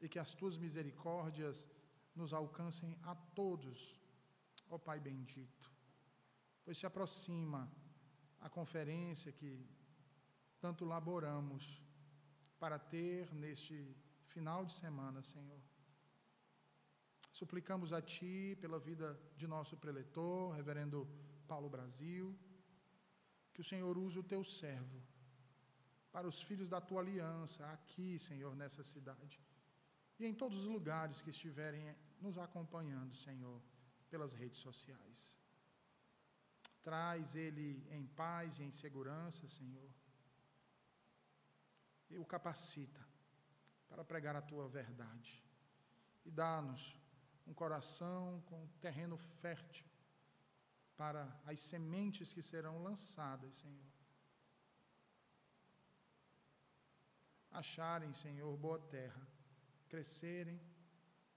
e 0.00 0.08
que 0.08 0.20
as 0.24 0.34
tuas 0.34 0.56
misericórdias 0.56 1.66
nos 2.14 2.32
alcancem 2.32 2.96
a 3.02 3.14
todos, 3.14 3.98
ó 4.68 4.78
Pai 4.78 5.00
bendito. 5.00 5.72
Pois 6.64 6.78
se 6.78 6.86
aproxima 6.86 7.60
a 8.40 8.48
conferência 8.48 9.32
que 9.32 9.52
tanto 10.60 10.84
laboramos 10.84 11.82
para 12.58 12.78
ter 12.78 13.32
neste 13.34 13.96
final 14.26 14.64
de 14.64 14.72
semana, 14.72 15.22
Senhor. 15.22 15.67
Suplicamos 17.38 17.92
a 17.92 18.00
Ti 18.02 18.58
pela 18.60 18.80
vida 18.80 19.08
de 19.36 19.46
nosso 19.46 19.76
preletor, 19.76 20.50
Reverendo 20.56 20.98
Paulo 21.46 21.68
Brasil, 21.74 22.36
que 23.54 23.60
o 23.60 23.68
Senhor 23.70 23.96
use 23.96 24.18
o 24.18 24.24
Teu 24.32 24.42
servo 24.42 25.00
para 26.10 26.26
os 26.26 26.42
filhos 26.42 26.68
da 26.68 26.80
Tua 26.80 27.00
aliança, 27.00 27.64
aqui, 27.70 28.18
Senhor, 28.18 28.56
nessa 28.56 28.82
cidade, 28.82 29.40
e 30.18 30.26
em 30.26 30.34
todos 30.34 30.58
os 30.58 30.64
lugares 30.64 31.22
que 31.22 31.30
estiverem 31.30 31.94
nos 32.20 32.36
acompanhando, 32.38 33.14
Senhor, 33.14 33.62
pelas 34.10 34.34
redes 34.34 34.58
sociais. 34.58 35.18
Traz 36.82 37.36
ele 37.36 37.86
em 37.98 38.04
paz 38.04 38.58
e 38.58 38.64
em 38.64 38.72
segurança, 38.72 39.46
Senhor, 39.46 39.90
e 42.10 42.18
o 42.18 42.24
capacita 42.24 43.06
para 43.88 44.04
pregar 44.04 44.34
a 44.34 44.42
Tua 44.42 44.66
verdade. 44.66 45.40
E 46.24 46.32
dá-nos 46.32 46.98
um 47.48 47.54
coração 47.54 48.42
com 48.46 48.66
terreno 48.86 49.16
fértil 49.16 49.86
para 50.96 51.22
as 51.46 51.60
sementes 51.60 52.32
que 52.32 52.42
serão 52.42 52.82
lançadas, 52.82 53.54
Senhor. 53.56 53.88
Acharem, 57.50 58.12
Senhor, 58.12 58.54
boa 58.56 58.78
terra, 58.78 59.26
crescerem 59.88 60.60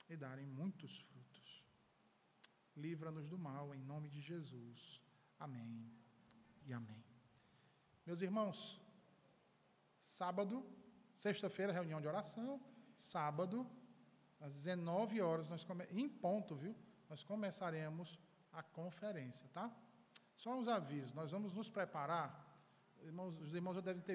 e 0.10 0.18
darem 0.18 0.46
muitos 0.46 1.00
frutos. 1.00 1.64
Livra-nos 2.76 3.28
do 3.30 3.38
mal, 3.38 3.74
em 3.74 3.82
nome 3.82 4.10
de 4.10 4.20
Jesus. 4.20 5.02
Amém 5.40 5.90
e 6.66 6.74
amém. 6.74 7.04
Meus 8.06 8.22
irmãos, 8.22 8.82
sábado, 10.02 10.66
sexta-feira, 11.14 11.72
reunião 11.72 12.02
de 12.02 12.08
oração, 12.08 12.60
sábado, 12.98 13.66
às 14.42 14.54
19 14.54 15.22
horas, 15.22 15.48
nós 15.48 15.64
come... 15.64 15.86
em 15.92 16.10
ponto, 16.10 16.56
viu? 16.56 16.76
Nós 17.10 17.24
começaremos 17.24 18.20
a 18.52 18.64
conferência, 18.64 19.48
tá? 19.54 19.72
Só 20.36 20.58
uns 20.58 20.68
avisos, 20.68 21.14
nós 21.14 21.32
vamos 21.32 21.54
nos 21.54 21.70
preparar. 21.70 22.48
Irmãos, 23.04 23.40
os 23.40 23.54
irmãos 23.54 23.76
já 23.76 23.82
devem 23.82 24.02
ter 24.02 24.10